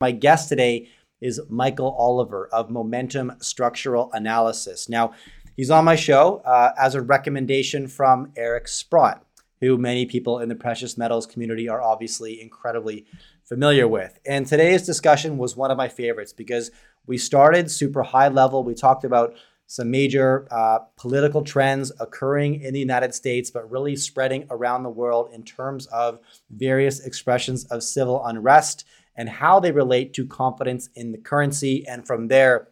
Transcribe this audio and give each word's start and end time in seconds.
My 0.00 0.12
guest 0.12 0.48
today 0.48 0.90
is 1.20 1.40
Michael 1.48 1.90
Oliver 1.90 2.48
of 2.52 2.70
Momentum 2.70 3.32
Structural 3.40 4.12
Analysis. 4.12 4.88
Now, 4.88 5.12
he's 5.56 5.72
on 5.72 5.84
my 5.84 5.96
show 5.96 6.36
uh, 6.44 6.70
as 6.78 6.94
a 6.94 7.02
recommendation 7.02 7.88
from 7.88 8.30
Eric 8.36 8.68
Sprott, 8.68 9.26
who 9.60 9.76
many 9.76 10.06
people 10.06 10.38
in 10.38 10.48
the 10.48 10.54
precious 10.54 10.96
metals 10.96 11.26
community 11.26 11.68
are 11.68 11.82
obviously 11.82 12.40
incredibly 12.40 13.06
familiar 13.42 13.88
with. 13.88 14.20
And 14.24 14.46
today's 14.46 14.86
discussion 14.86 15.36
was 15.36 15.56
one 15.56 15.72
of 15.72 15.76
my 15.76 15.88
favorites 15.88 16.32
because 16.32 16.70
we 17.08 17.18
started 17.18 17.68
super 17.68 18.04
high 18.04 18.28
level. 18.28 18.62
We 18.62 18.74
talked 18.74 19.02
about 19.02 19.34
some 19.66 19.90
major 19.90 20.46
uh, 20.52 20.78
political 20.96 21.42
trends 21.42 21.90
occurring 21.98 22.62
in 22.62 22.72
the 22.72 22.78
United 22.78 23.14
States, 23.14 23.50
but 23.50 23.68
really 23.68 23.96
spreading 23.96 24.46
around 24.48 24.84
the 24.84 24.90
world 24.90 25.30
in 25.32 25.42
terms 25.42 25.86
of 25.86 26.20
various 26.50 27.00
expressions 27.00 27.64
of 27.64 27.82
civil 27.82 28.24
unrest 28.24 28.84
and 29.18 29.28
how 29.28 29.58
they 29.58 29.72
relate 29.72 30.14
to 30.14 30.24
confidence 30.24 30.88
in 30.94 31.10
the 31.12 31.18
currency. 31.18 31.84
And 31.86 32.06
from 32.06 32.28
there, 32.28 32.68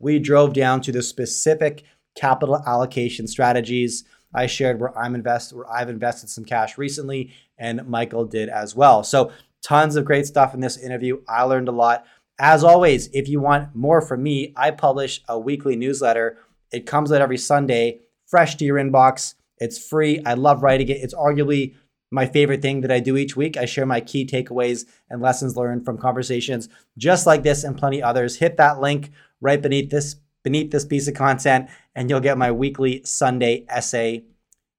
we 0.00 0.18
drove 0.18 0.54
down 0.54 0.80
to 0.80 0.92
the 0.92 1.02
specific 1.02 1.84
capital 2.16 2.60
allocation 2.66 3.28
strategies. 3.28 4.04
I 4.34 4.46
shared 4.46 4.80
where 4.80 4.98
I'm 4.98 5.14
invest 5.14 5.52
where 5.52 5.70
I've 5.70 5.90
invested 5.90 6.30
some 6.30 6.44
cash 6.44 6.78
recently, 6.78 7.32
and 7.58 7.86
Michael 7.86 8.24
did 8.24 8.48
as 8.48 8.74
well. 8.74 9.04
So 9.04 9.30
tons 9.62 9.94
of 9.94 10.06
great 10.06 10.26
stuff 10.26 10.54
in 10.54 10.60
this 10.60 10.78
interview. 10.78 11.20
I 11.28 11.42
learned 11.42 11.68
a 11.68 11.72
lot. 11.72 12.04
As 12.40 12.64
always, 12.64 13.08
if 13.12 13.28
you 13.28 13.40
want 13.40 13.74
more 13.74 14.00
from 14.00 14.22
me, 14.22 14.54
I 14.56 14.70
publish 14.70 15.20
a 15.28 15.38
weekly 15.38 15.76
newsletter. 15.76 16.38
It 16.72 16.86
comes 16.86 17.12
out 17.12 17.20
every 17.20 17.38
Sunday, 17.38 18.00
fresh 18.26 18.56
to 18.56 18.64
your 18.64 18.78
inbox. 18.78 19.34
It's 19.58 19.78
free. 19.78 20.22
I 20.24 20.34
love 20.34 20.62
writing 20.62 20.88
it. 20.88 20.98
It's 21.02 21.14
arguably 21.14 21.74
my 22.10 22.26
favorite 22.26 22.62
thing 22.62 22.80
that 22.80 22.90
I 22.90 23.00
do 23.00 23.16
each 23.16 23.36
week. 23.36 23.56
I 23.56 23.64
share 23.64 23.86
my 23.86 24.00
key 24.00 24.26
takeaways 24.26 24.86
and 25.10 25.20
lessons 25.20 25.56
learned 25.56 25.84
from 25.84 25.98
conversations 25.98 26.68
just 26.96 27.26
like 27.26 27.42
this 27.42 27.64
and 27.64 27.76
plenty 27.76 28.02
others. 28.02 28.36
Hit 28.36 28.56
that 28.56 28.80
link 28.80 29.10
right 29.40 29.60
beneath 29.60 29.90
this 29.90 30.16
beneath 30.42 30.70
this 30.70 30.84
piece 30.84 31.08
of 31.08 31.14
content 31.14 31.68
and 31.94 32.08
you'll 32.08 32.20
get 32.20 32.38
my 32.38 32.50
weekly 32.50 33.02
Sunday 33.04 33.66
essay. 33.68 34.24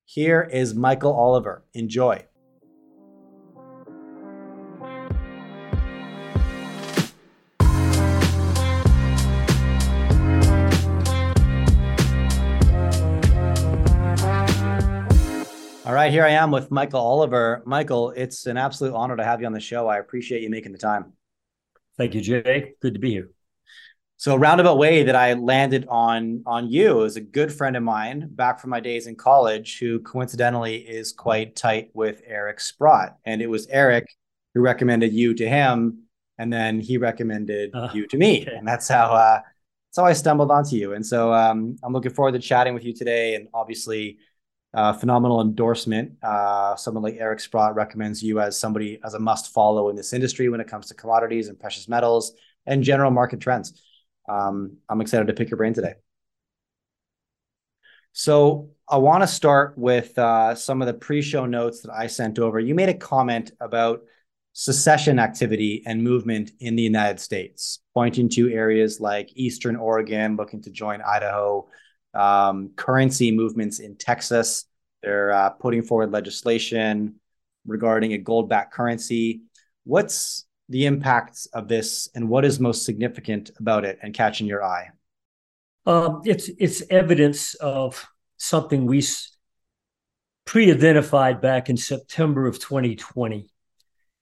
Here 0.06 0.42
is 0.42 0.74
Michael 0.74 1.14
Oliver. 1.14 1.64
Enjoy. 1.74 2.26
All 15.90 15.96
right, 15.96 16.12
here 16.12 16.24
I 16.24 16.34
am 16.34 16.52
with 16.52 16.70
Michael 16.70 17.00
Oliver. 17.00 17.64
Michael, 17.66 18.12
it's 18.12 18.46
an 18.46 18.58
absolute 18.58 18.94
honor 18.94 19.18
to 19.18 19.24
have 19.24 19.42
you 19.42 19.48
on 19.48 19.54
the 19.54 19.60
show. 19.60 19.88
I 19.88 19.98
appreciate 19.98 20.44
you 20.44 20.50
making 20.52 20.72
the 20.72 20.78
time. 20.78 21.14
Thank 21.98 22.14
you, 22.14 22.22
Jay. 22.22 22.74
Good 22.80 22.94
to 22.94 23.00
be 23.00 23.10
here. 23.10 23.32
So, 24.18 24.36
roundabout 24.36 24.78
way 24.78 25.02
that 25.02 25.16
I 25.16 25.34
landed 25.34 25.88
on 25.90 26.44
on 26.46 26.70
you 26.70 27.02
is 27.06 27.16
a 27.16 27.22
good 27.22 27.52
friend 27.52 27.76
of 27.76 27.82
mine 27.82 28.30
back 28.30 28.60
from 28.60 28.70
my 28.70 28.80
days 28.80 29.08
in 29.08 29.16
college, 29.16 29.80
who 29.80 30.00
coincidentally 30.02 30.76
is 30.76 31.12
quite 31.12 31.56
tight 31.56 31.90
with 31.96 32.22
Eric 32.24 32.60
Sprott, 32.60 33.18
and 33.26 33.42
it 33.42 33.50
was 33.50 33.66
Eric 33.66 34.06
who 34.54 34.62
recommended 34.62 35.12
you 35.12 35.34
to 35.34 35.50
him, 35.50 36.04
and 36.38 36.54
then 36.54 36.80
he 36.80 37.00
recommended 37.00 37.72
uh, 37.74 37.90
you 37.96 38.06
to 38.06 38.18
me, 38.18 38.44
okay. 38.44 38.56
and 38.56 38.68
that's 38.68 38.88
how 38.88 39.08
uh, 39.08 39.40
that's 39.88 39.98
how 39.98 40.06
I 40.06 40.14
stumbled 40.14 40.52
onto 40.52 40.76
you. 40.76 40.94
And 40.94 41.04
so, 41.04 41.34
um, 41.34 41.78
I'm 41.82 41.94
looking 41.94 42.14
forward 42.14 42.34
to 42.34 42.40
chatting 42.40 42.76
with 42.76 42.86
you 42.86 42.94
today, 42.94 43.34
and 43.34 43.48
obviously 43.56 44.20
uh, 44.74 44.94
phenomenal 44.94 45.42
endorsement. 45.42 46.14
Uh, 46.22 46.76
someone 46.76 47.04
like 47.04 47.16
Eric 47.20 47.40
Sprott 47.40 47.76
recommends 47.76 48.22
you 48.22 48.40
as 48.40 48.58
somebody 48.58 49.00
as 49.04 49.14
a 49.14 49.20
must 49.20 49.52
follow 49.52 49.90
in 49.90 49.96
this 49.96 50.14
industry 50.14 50.50
when 50.50 50.62
it 50.62 50.68
comes 50.68 50.88
to 50.88 50.94
commodities 50.94 51.48
and 51.48 51.60
precious 51.60 51.88
metals 51.88 52.34
and 52.66 52.84
general 52.84 53.12
market 53.12 53.40
trends. 53.40 53.82
Um, 54.28 54.78
I'm 54.88 55.02
excited 55.02 55.28
to 55.28 55.34
pick 55.34 55.50
your 55.50 55.58
brain 55.58 55.74
today. 55.74 55.94
So 58.12 58.70
I 58.88 58.98
want 58.98 59.24
to 59.24 59.28
start 59.28 59.78
with 59.78 60.18
uh, 60.18 60.56
some 60.56 60.82
of 60.82 60.88
the 60.88 60.94
pre-show 60.94 61.46
notes 61.46 61.82
that 61.82 61.92
I 61.92 62.08
sent 62.08 62.38
over. 62.38 62.60
You 62.60 62.76
made 62.76 62.90
a 62.90 62.94
comment 62.94 63.52
about 63.60 64.02
secession 64.54 65.20
activity 65.20 65.84
and 65.86 66.04
movement 66.04 66.52
in 66.60 66.76
the 66.76 66.84
United 66.84 67.20
States, 67.20 67.80
pointing 67.94 68.30
to 68.30 68.52
areas 68.52 69.00
like 69.00 69.32
Eastern 69.36 69.76
Oregon 69.76 70.36
looking 70.36 70.62
to 70.64 70.72
join 70.72 71.02
Idaho, 71.02 71.68
um, 72.14 72.72
currency 72.76 73.32
movements 73.32 73.80
in 73.80 73.96
Texas. 73.96 74.66
They're 75.04 75.32
uh, 75.32 75.50
putting 75.52 75.82
forward 75.82 76.12
legislation 76.12 77.16
regarding 77.66 78.14
a 78.14 78.18
gold 78.18 78.50
backed 78.50 78.74
currency. 78.74 79.42
What's 79.84 80.46
the 80.68 80.86
impacts 80.86 81.48
of 81.48 81.68
this 81.68 82.10
and 82.14 82.30
what 82.30 82.46
is 82.46 82.60
most 82.60 82.86
significant 82.86 83.52
about 83.60 83.86
it 83.86 84.00
and 84.02 84.14
catching 84.14 84.48
your 84.48 84.64
eye? 84.64 84.90
Um, 85.86 86.22
it's 86.26 86.50
it's 86.60 86.84
evidence 86.90 87.56
of 87.56 88.06
something 88.38 88.86
we 88.86 89.04
pre-identified 90.46 91.42
back 91.42 91.70
in 91.70 91.78
September 91.78 92.48
of 92.48 92.60
2020. 92.60 93.50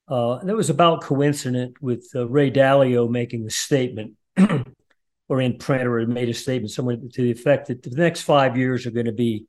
Uh, 0.07 0.43
that 0.43 0.55
was 0.55 0.69
about 0.69 1.01
coincident 1.01 1.81
with 1.81 2.07
uh, 2.15 2.27
Ray 2.27 2.49
Dalio 2.51 3.09
making 3.09 3.43
the 3.43 3.51
statement 3.51 4.13
or 5.29 5.41
in 5.41 5.57
print 5.57 5.87
or 5.87 6.05
made 6.07 6.29
a 6.29 6.33
statement 6.33 6.71
somewhere 6.71 6.97
to 6.97 7.21
the 7.21 7.31
effect 7.31 7.67
that 7.67 7.83
the 7.83 7.89
next 7.91 8.21
five 8.21 8.57
years 8.57 8.85
are 8.85 8.91
going 8.91 9.05
to 9.05 9.11
be 9.11 9.45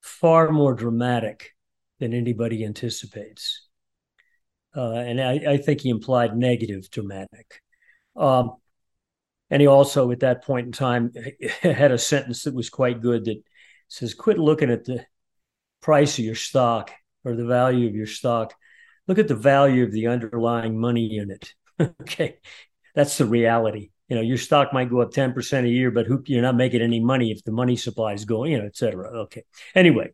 far 0.00 0.50
more 0.50 0.74
dramatic 0.74 1.50
than 1.98 2.14
anybody 2.14 2.64
anticipates. 2.64 3.66
Uh, 4.74 4.92
and 4.92 5.20
I, 5.20 5.52
I, 5.54 5.56
think 5.56 5.80
he 5.80 5.88
implied 5.88 6.36
negative 6.36 6.88
dramatic. 6.90 7.60
Um, 8.16 8.52
and 9.50 9.60
he 9.60 9.66
also, 9.66 10.12
at 10.12 10.20
that 10.20 10.44
point 10.44 10.66
in 10.66 10.72
time, 10.72 11.12
had 11.62 11.90
a 11.90 11.98
sentence 11.98 12.44
that 12.44 12.54
was 12.54 12.70
quite 12.70 13.02
good 13.02 13.24
that 13.24 13.42
says, 13.88 14.14
Quit 14.14 14.38
looking 14.38 14.70
at 14.70 14.84
the 14.84 15.04
price 15.80 16.18
of 16.20 16.24
your 16.24 16.36
stock 16.36 16.92
or 17.24 17.34
the 17.34 17.44
value 17.44 17.88
of 17.88 17.96
your 17.96 18.06
stock. 18.06 18.54
Look 19.08 19.18
at 19.18 19.26
the 19.26 19.34
value 19.34 19.82
of 19.82 19.90
the 19.90 20.06
underlying 20.06 20.78
money 20.78 21.16
in 21.16 21.32
it. 21.32 21.54
okay. 22.02 22.38
That's 22.94 23.18
the 23.18 23.26
reality 23.26 23.90
you 24.10 24.16
know 24.16 24.22
your 24.22 24.36
stock 24.36 24.74
might 24.74 24.90
go 24.90 25.00
up 25.00 25.12
10% 25.12 25.64
a 25.64 25.68
year 25.68 25.90
but 25.90 26.06
who, 26.06 26.22
you're 26.26 26.42
not 26.42 26.56
making 26.56 26.82
any 26.82 27.00
money 27.00 27.30
if 27.30 27.42
the 27.44 27.52
money 27.52 27.76
supply 27.76 28.12
is 28.12 28.26
going 28.26 28.52
you 28.52 28.58
know 28.58 28.66
et 28.66 28.76
cetera. 28.76 29.08
Okay. 29.22 29.44
Anyway 29.74 30.10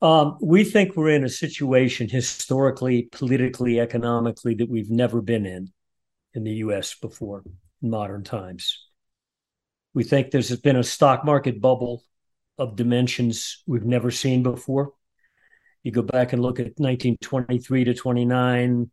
um, 0.00 0.36
we 0.40 0.64
think 0.64 0.96
we're 0.96 1.10
in 1.10 1.22
a 1.22 1.28
situation 1.28 2.08
historically 2.08 3.08
politically 3.12 3.78
economically 3.78 4.54
that 4.54 4.68
we've 4.68 4.90
never 4.90 5.22
been 5.22 5.46
in 5.46 5.70
in 6.34 6.42
the 6.42 6.54
us 6.54 6.94
before 6.94 7.44
in 7.82 7.90
modern 7.90 8.24
times. 8.24 8.84
We 9.94 10.04
think 10.04 10.30
there's 10.30 10.54
been 10.56 10.76
a 10.76 10.82
stock 10.82 11.24
market 11.24 11.60
bubble 11.60 12.02
of 12.58 12.76
dimensions 12.76 13.62
we've 13.66 13.84
never 13.84 14.10
seen 14.10 14.42
before. 14.42 14.92
You 15.82 15.92
go 15.92 16.02
back 16.02 16.32
and 16.32 16.40
look 16.40 16.60
at 16.60 16.78
1923 16.78 17.84
to 17.84 17.94
29 17.94 18.90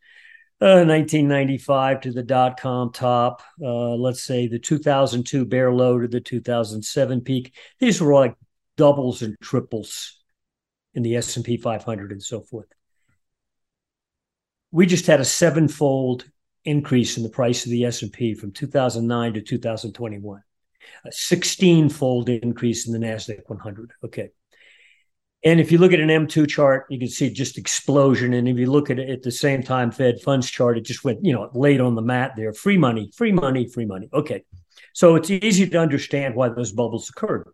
uh, 0.61 0.83
1995 0.83 2.01
to 2.01 2.11
the 2.11 2.23
dot 2.23 2.59
com 2.59 2.91
top, 2.91 3.41
uh, 3.63 3.95
let's 3.95 4.23
say 4.23 4.47
the 4.47 4.59
2002 4.59 5.45
bear 5.45 5.71
low 5.71 5.99
to 5.99 6.07
the 6.07 6.19
2007 6.19 7.21
peak. 7.21 7.55
These 7.79 8.01
were 8.01 8.13
like 8.13 8.35
doubles 8.75 9.21
and 9.21 9.37
triples 9.41 10.21
in 10.93 11.03
the 11.03 11.15
S&P 11.15 11.57
500 11.57 12.11
and 12.11 12.21
so 12.21 12.41
forth. 12.41 12.67
We 14.71 14.85
just 14.85 15.07
had 15.07 15.19
a 15.19 15.25
sevenfold 15.25 16.25
increase 16.65 17.17
in 17.17 17.23
the 17.23 17.29
price 17.29 17.65
of 17.65 17.71
the 17.71 17.85
S&P 17.85 18.33
from 18.33 18.51
2009 18.51 19.33
to 19.33 19.41
2021. 19.41 20.41
A 21.05 21.09
16-fold 21.09 22.29
increase 22.29 22.87
in 22.87 22.93
the 22.93 22.99
Nasdaq 22.99 23.41
100. 23.47 23.91
Okay. 24.03 24.29
And 25.43 25.61
if 25.61 25.71
you 25.71 25.77
look 25.77 25.93
at 25.93 26.01
an 26.01 26.09
M2 26.09 26.49
chart, 26.49 26.85
you 26.89 26.99
can 26.99 27.07
see 27.07 27.29
just 27.29 27.57
explosion. 27.57 28.33
And 28.33 28.47
if 28.47 28.57
you 28.57 28.69
look 28.69 28.89
at 28.89 28.99
it 28.99 29.09
at 29.09 29.21
the 29.21 29.31
same 29.31 29.63
time, 29.63 29.89
Fed 29.89 30.19
funds 30.21 30.49
chart, 30.49 30.77
it 30.77 30.81
just 30.81 31.05
went, 31.05 31.23
you 31.23 31.31
know, 31.31 31.49
laid 31.53 31.79
on 31.79 31.95
the 31.95 32.01
mat 32.01 32.33
there. 32.35 32.53
Free 32.53 32.77
money, 32.77 33.09
free 33.15 33.31
money, 33.31 33.67
free 33.67 33.85
money. 33.85 34.09
Okay. 34.13 34.43
So 34.93 35.15
it's 35.15 35.29
easy 35.29 35.67
to 35.69 35.79
understand 35.79 36.35
why 36.35 36.49
those 36.49 36.73
bubbles 36.73 37.09
occurred. 37.09 37.47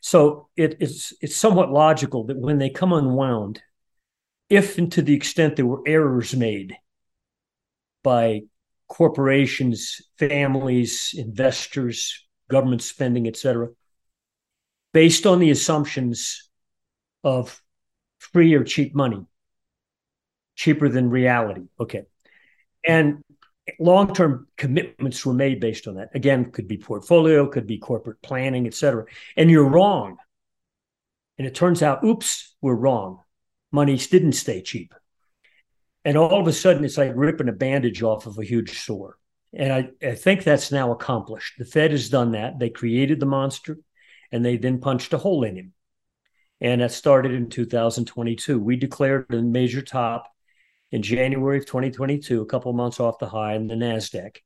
So 0.00 0.48
it, 0.56 0.76
it's 0.78 1.12
it's 1.20 1.36
somewhat 1.36 1.72
logical 1.72 2.24
that 2.26 2.36
when 2.36 2.58
they 2.58 2.70
come 2.70 2.92
unwound, 2.92 3.60
if 4.48 4.78
and 4.78 4.92
to 4.92 5.02
the 5.02 5.14
extent 5.14 5.56
there 5.56 5.66
were 5.66 5.82
errors 5.84 6.34
made 6.36 6.76
by 8.04 8.42
corporations, 8.88 10.00
families, 10.16 11.12
investors, 11.16 12.24
government 12.48 12.82
spending, 12.82 13.26
et 13.26 13.36
cetera, 13.36 13.68
based 14.92 15.26
on 15.26 15.40
the 15.40 15.50
assumptions 15.50 16.45
of 17.26 17.60
free 18.18 18.54
or 18.54 18.62
cheap 18.62 18.94
money, 18.94 19.26
cheaper 20.54 20.88
than 20.88 21.10
reality. 21.10 21.64
Okay. 21.80 22.04
And 22.86 23.24
long 23.80 24.14
term 24.14 24.46
commitments 24.56 25.26
were 25.26 25.34
made 25.34 25.58
based 25.58 25.88
on 25.88 25.96
that. 25.96 26.10
Again, 26.14 26.52
could 26.52 26.68
be 26.68 26.78
portfolio, 26.78 27.48
could 27.48 27.66
be 27.66 27.78
corporate 27.78 28.22
planning, 28.22 28.68
et 28.68 28.74
cetera. 28.74 29.06
And 29.36 29.50
you're 29.50 29.68
wrong. 29.68 30.18
And 31.36 31.48
it 31.48 31.54
turns 31.54 31.82
out, 31.82 32.04
oops, 32.04 32.54
we're 32.62 32.76
wrong. 32.76 33.18
Monies 33.72 34.06
didn't 34.06 34.32
stay 34.32 34.62
cheap. 34.62 34.94
And 36.04 36.16
all 36.16 36.40
of 36.40 36.46
a 36.46 36.52
sudden, 36.52 36.84
it's 36.84 36.96
like 36.96 37.12
ripping 37.16 37.48
a 37.48 37.52
bandage 37.52 38.04
off 38.04 38.26
of 38.26 38.38
a 38.38 38.44
huge 38.44 38.78
sore. 38.78 39.18
And 39.52 39.72
I, 39.72 39.88
I 40.06 40.14
think 40.14 40.44
that's 40.44 40.70
now 40.70 40.92
accomplished. 40.92 41.54
The 41.58 41.64
Fed 41.64 41.90
has 41.90 42.08
done 42.08 42.32
that. 42.32 42.60
They 42.60 42.70
created 42.70 43.18
the 43.18 43.26
monster 43.26 43.78
and 44.30 44.44
they 44.44 44.56
then 44.56 44.78
punched 44.78 45.12
a 45.12 45.18
hole 45.18 45.42
in 45.42 45.56
him. 45.56 45.72
And 46.60 46.80
that 46.80 46.92
started 46.92 47.32
in 47.32 47.50
2022. 47.50 48.58
We 48.58 48.76
declared 48.76 49.32
a 49.32 49.42
major 49.42 49.82
top 49.82 50.32
in 50.90 51.02
January 51.02 51.58
of 51.58 51.66
2022, 51.66 52.40
a 52.40 52.46
couple 52.46 52.70
of 52.70 52.76
months 52.76 53.00
off 53.00 53.18
the 53.18 53.28
high 53.28 53.54
in 53.54 53.66
the 53.66 53.74
NASDAQ. 53.74 54.36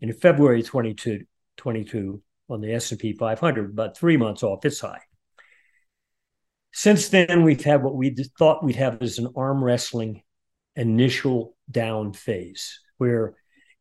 And 0.00 0.10
in 0.10 0.16
February 0.16 0.62
22, 0.62 1.24
22 1.56 2.22
on 2.50 2.60
the 2.60 2.74
S&P 2.74 3.12
500, 3.14 3.70
about 3.70 3.96
three 3.96 4.16
months 4.16 4.42
off 4.42 4.64
its 4.64 4.80
high. 4.80 5.00
Since 6.72 7.08
then, 7.08 7.42
we've 7.42 7.64
had 7.64 7.82
what 7.82 7.94
we 7.94 8.14
thought 8.38 8.62
we'd 8.62 8.76
have 8.76 9.00
as 9.00 9.18
an 9.18 9.32
arm 9.34 9.64
wrestling 9.64 10.22
initial 10.74 11.56
down 11.70 12.12
phase 12.12 12.80
where 12.98 13.34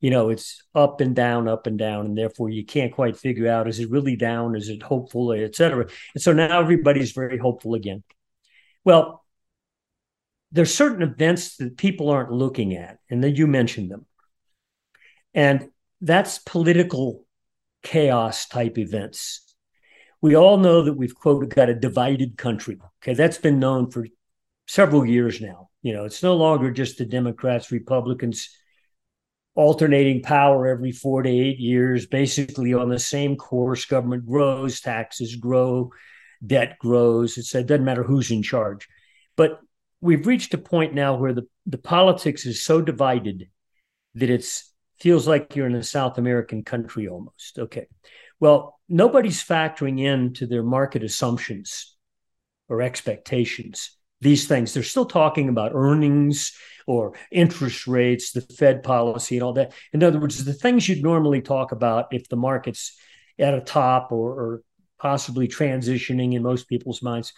you 0.06 0.12
know 0.12 0.30
it's 0.30 0.62
up 0.76 1.02
and 1.02 1.16
down 1.16 1.48
up 1.48 1.66
and 1.66 1.80
down 1.80 2.06
and 2.06 2.16
therefore 2.16 2.48
you 2.48 2.64
can't 2.64 2.94
quite 2.94 3.18
figure 3.18 3.50
out 3.50 3.68
is 3.68 3.80
it 3.80 3.90
really 3.90 4.16
down? 4.16 4.56
Is 4.56 4.70
it 4.70 4.84
hopeful? 4.84 5.34
Et 5.34 5.56
cetera. 5.56 5.88
And 6.14 6.22
so 6.22 6.32
now 6.32 6.60
everybody's 6.60 7.12
very 7.12 7.40
hopeful 7.40 7.74
again. 7.74 8.04
Well 8.84 9.26
there's 10.52 10.72
certain 10.72 11.02
events 11.02 11.58
that 11.58 11.76
people 11.78 12.12
aren't 12.12 12.32
looking 12.32 12.76
at 12.76 13.00
and 13.10 13.24
then 13.24 13.36
you 13.36 13.48
mentioned 13.48 13.90
them. 13.90 14.06
And 15.34 15.70
that's 16.02 16.38
political 16.38 17.26
chaos 17.82 18.48
type 18.48 18.78
events. 18.78 19.56
We 20.22 20.36
all 20.36 20.58
know 20.58 20.84
that 20.84 20.94
we've 20.94 21.16
quote 21.16 21.50
got 21.50 21.70
a 21.70 21.74
divided 21.74 22.38
country. 22.38 22.78
Okay 23.02 23.16
that's 23.16 23.40
been 23.40 23.58
known 23.58 23.90
for 23.90 24.06
several 24.68 25.04
years 25.04 25.42
now. 25.42 25.70
You 25.82 25.94
know 25.94 26.06
it's 26.06 26.22
no 26.22 26.36
longer 26.36 26.70
just 26.70 27.00
the 27.00 27.06
democrats 27.06 27.72
republicans 27.72 28.56
alternating 29.56 30.22
power 30.22 30.68
every 30.68 30.92
four 30.92 31.24
to 31.24 31.30
eight 31.30 31.60
years, 31.60 32.06
basically 32.06 32.74
on 32.74 32.90
the 32.90 33.00
same 33.00 33.38
course. 33.38 33.86
Government 33.86 34.26
grows, 34.26 34.82
taxes 34.82 35.36
grow, 35.36 35.92
debt 36.46 36.78
grows. 36.80 37.38
It's, 37.38 37.56
it 37.56 37.66
doesn't 37.66 37.86
matter 37.86 38.04
who's 38.04 38.32
in 38.32 38.44
charge. 38.44 38.88
But 39.38 39.60
we've 40.02 40.28
reached 40.28 40.54
a 40.54 40.58
point 40.58 40.94
now 40.94 41.16
where 41.16 41.34
the, 41.34 41.48
the 41.66 41.78
politics 41.78 42.46
is 42.46 42.64
so 42.64 42.82
divided 42.82 43.50
that 44.16 44.30
it 44.30 44.46
feels 45.00 45.28
like 45.28 45.56
you're 45.56 45.68
in 45.68 45.76
a 45.76 45.84
South 45.84 46.18
American 46.18 46.64
country 46.64 47.08
almost. 47.08 47.58
Okay. 47.58 47.88
Well, 48.40 48.80
nobody's 48.90 49.44
factoring 49.44 50.04
into 50.04 50.48
their 50.48 50.64
market 50.64 51.04
assumptions 51.04 51.96
or 52.68 52.82
expectations 52.82 53.96
these 54.22 54.48
things. 54.48 54.74
They're 54.74 54.84
still 54.84 55.06
talking 55.06 55.50
about 55.50 55.72
earnings 55.74 56.54
or 56.88 57.14
interest 57.32 57.88
rates, 57.88 58.32
the 58.32 58.42
Fed 58.42 58.84
policy, 58.84 59.36
and 59.38 59.44
all 59.44 59.54
that. 59.54 59.74
In 59.92 60.04
other 60.04 60.20
words, 60.20 60.44
the 60.44 60.54
things 60.54 60.88
you'd 60.88 61.04
normally 61.04 61.42
talk 61.42 61.72
about 61.72 62.08
if 62.12 62.30
the 62.30 62.36
market's 62.36 62.98
at 63.40 63.54
a 63.54 63.62
top 63.62 64.12
or, 64.12 64.32
or 64.32 64.62
possibly 65.00 65.48
transitioning 65.48 66.34
in 66.34 66.44
most 66.44 66.68
people's 66.68 67.02
minds. 67.02 67.34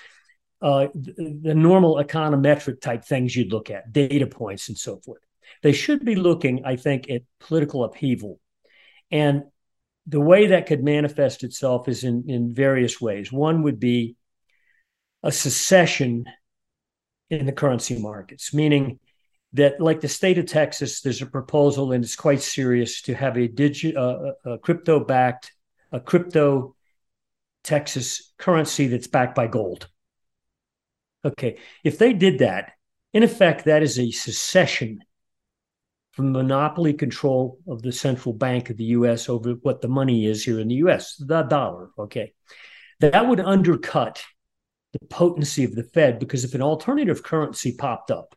Uh, 0.61 0.87
the, 0.95 1.39
the 1.43 1.55
normal 1.55 1.95
econometric 1.95 2.81
type 2.81 3.05
things 3.05 3.35
you'd 3.35 3.51
look 3.51 3.69
at, 3.69 3.91
data 3.93 4.25
points 4.25 4.69
and 4.69 4.77
so 4.77 4.97
forth. 4.97 5.21
They 5.63 5.71
should 5.71 6.03
be 6.03 6.15
looking, 6.15 6.65
I 6.65 6.75
think, 6.75 7.09
at 7.09 7.21
political 7.39 7.83
upheaval. 7.83 8.39
And 9.11 9.43
the 10.05 10.19
way 10.19 10.47
that 10.47 10.65
could 10.65 10.83
manifest 10.83 11.43
itself 11.43 11.87
is 11.87 12.03
in, 12.03 12.25
in 12.27 12.53
various 12.53 12.99
ways. 12.99 13.31
One 13.31 13.63
would 13.63 13.79
be 13.79 14.15
a 15.23 15.31
secession 15.31 16.25
in 17.29 17.45
the 17.45 17.51
currency 17.51 17.99
markets, 17.99 18.53
meaning 18.53 18.99
that, 19.53 19.79
like 19.81 20.01
the 20.01 20.07
state 20.07 20.37
of 20.37 20.45
Texas, 20.45 21.01
there's 21.01 21.21
a 21.21 21.25
proposal 21.25 21.91
and 21.91 22.03
it's 22.03 22.15
quite 22.15 22.41
serious 22.41 23.01
to 23.03 23.13
have 23.13 23.37
a 23.37 23.47
digit, 23.47 23.95
uh, 23.95 24.33
a 24.45 24.57
crypto 24.57 25.03
backed, 25.03 25.51
a 25.91 25.99
crypto 25.99 26.75
Texas 27.63 28.33
currency 28.37 28.87
that's 28.87 29.07
backed 29.07 29.35
by 29.35 29.47
gold. 29.47 29.89
Okay, 31.25 31.57
if 31.83 31.97
they 31.97 32.13
did 32.13 32.39
that, 32.39 32.71
in 33.13 33.23
effect, 33.23 33.65
that 33.65 33.83
is 33.83 33.99
a 33.99 34.11
secession 34.11 35.03
from 36.11 36.31
monopoly 36.31 36.93
control 36.93 37.59
of 37.67 37.81
the 37.81 37.91
central 37.91 38.33
bank 38.33 38.69
of 38.69 38.77
the 38.77 38.85
US 38.85 39.29
over 39.29 39.51
what 39.53 39.81
the 39.81 39.87
money 39.87 40.25
is 40.25 40.43
here 40.43 40.59
in 40.59 40.67
the 40.67 40.75
US, 40.75 41.15
the 41.15 41.43
dollar. 41.43 41.89
Okay, 41.99 42.33
that 42.99 43.27
would 43.27 43.39
undercut 43.39 44.23
the 44.99 45.07
potency 45.07 45.63
of 45.63 45.75
the 45.75 45.83
Fed 45.83 46.19
because 46.19 46.43
if 46.43 46.53
an 46.53 46.61
alternative 46.61 47.23
currency 47.23 47.75
popped 47.77 48.11
up 48.11 48.35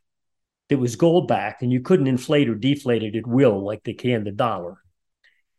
that 0.68 0.78
was 0.78 0.96
gold 0.96 1.28
backed 1.28 1.62
and 1.62 1.72
you 1.72 1.80
couldn't 1.80 2.06
inflate 2.06 2.48
or 2.48 2.54
deflate 2.54 3.02
it 3.02 3.16
at 3.16 3.26
will 3.26 3.64
like 3.64 3.82
they 3.84 3.92
can 3.92 4.24
the 4.24 4.30
dollar, 4.30 4.78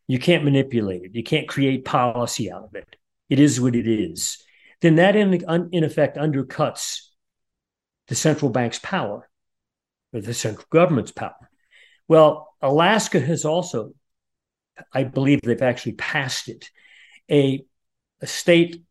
you 0.08 0.20
can't 0.20 0.44
manipulate 0.44 1.04
it. 1.04 1.16
You 1.16 1.24
can't 1.24 1.48
create 1.48 1.86
policy 1.86 2.52
out 2.52 2.64
of 2.64 2.76
it. 2.76 2.96
It 3.30 3.40
is 3.40 3.62
what 3.62 3.76
it 3.76 3.88
is. 3.88 4.44
Then 4.82 4.96
that, 4.96 5.16
in, 5.16 5.34
in 5.72 5.84
effect, 5.84 6.18
undercuts 6.18 7.04
the 8.08 8.16
central 8.16 8.52
bank's 8.52 8.80
power 8.80 9.30
or 10.12 10.22
the 10.22 10.34
central 10.34 10.66
government's 10.70 11.12
power. 11.12 11.50
Well, 12.08 12.54
Alaska 12.62 13.20
has 13.20 13.46
also, 13.46 13.94
I 14.92 15.04
believe 15.04 15.42
they've 15.42 15.62
actually 15.62 15.94
passed 15.94 16.50
it, 16.50 16.70
a, 17.30 17.64
a 18.22 18.28
state 18.28 18.84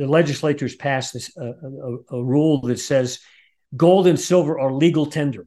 the 0.00 0.06
legislatures 0.06 0.74
passed 0.74 1.12
this 1.12 1.36
uh, 1.36 1.44
a, 1.44 2.16
a, 2.16 2.24
rule 2.24 2.62
that 2.62 2.80
says 2.80 3.20
gold 3.76 4.06
and 4.06 4.18
silver 4.18 4.58
are 4.58 4.72
legal 4.72 5.04
tender 5.04 5.46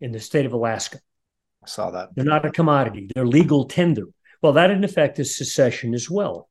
in 0.00 0.10
the 0.10 0.18
state 0.18 0.46
of 0.46 0.54
Alaska. 0.54 0.98
I 1.62 1.68
saw 1.68 1.90
that. 1.90 2.14
They're 2.14 2.24
not 2.24 2.46
a 2.46 2.50
commodity, 2.50 3.10
they're 3.14 3.26
legal 3.26 3.66
tender. 3.66 4.04
Well, 4.40 4.54
that 4.54 4.70
in 4.70 4.84
effect 4.84 5.18
is 5.18 5.36
secession 5.36 5.92
as 5.92 6.08
well. 6.08 6.48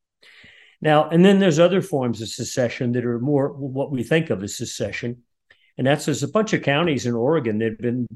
Now, 0.80 1.10
and 1.10 1.26
then 1.26 1.40
there's 1.40 1.58
other 1.58 1.82
forms 1.82 2.22
of 2.22 2.28
secession 2.28 2.92
that 2.92 3.06
are 3.06 3.20
more 3.20 3.50
what 3.50 3.90
we 3.90 4.04
think 4.04 4.30
of 4.30 4.44
as 4.44 4.56
secession. 4.56 5.24
And 5.80 5.88
that's 5.88 6.06
there's 6.06 6.22
a 6.22 6.28
bunch 6.28 6.54
of 6.54 6.62
counties 6.62 7.08
in 7.08 7.16
Oregon 7.16 7.58
that 7.60 7.70
have 7.72 7.78
been 7.80 8.08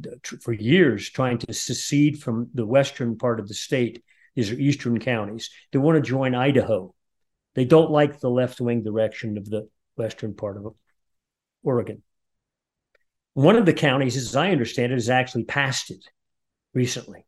for 0.41 0.53
years 0.53 1.09
trying 1.09 1.39
to 1.39 1.53
secede 1.53 2.21
from 2.21 2.49
the 2.53 2.67
western 2.67 3.17
part 3.17 3.39
of 3.39 3.47
the 3.47 3.55
state. 3.55 4.03
These 4.35 4.51
are 4.51 4.59
eastern 4.59 4.99
counties. 4.99 5.49
They 5.71 5.79
want 5.79 5.95
to 5.95 6.07
join 6.07 6.35
Idaho. 6.35 6.93
They 7.53 7.65
don't 7.65 7.91
like 7.91 8.19
the 8.19 8.29
left 8.29 8.61
wing 8.61 8.83
direction 8.83 9.37
of 9.37 9.49
the 9.49 9.67
western 9.95 10.33
part 10.33 10.57
of 10.57 10.73
Oregon. 11.63 12.01
One 13.33 13.55
of 13.55 13.65
the 13.65 13.73
counties, 13.73 14.17
as 14.17 14.35
I 14.35 14.51
understand 14.51 14.91
it, 14.91 14.95
has 14.95 15.09
actually 15.09 15.45
passed 15.45 15.91
it 15.91 16.03
recently, 16.73 17.25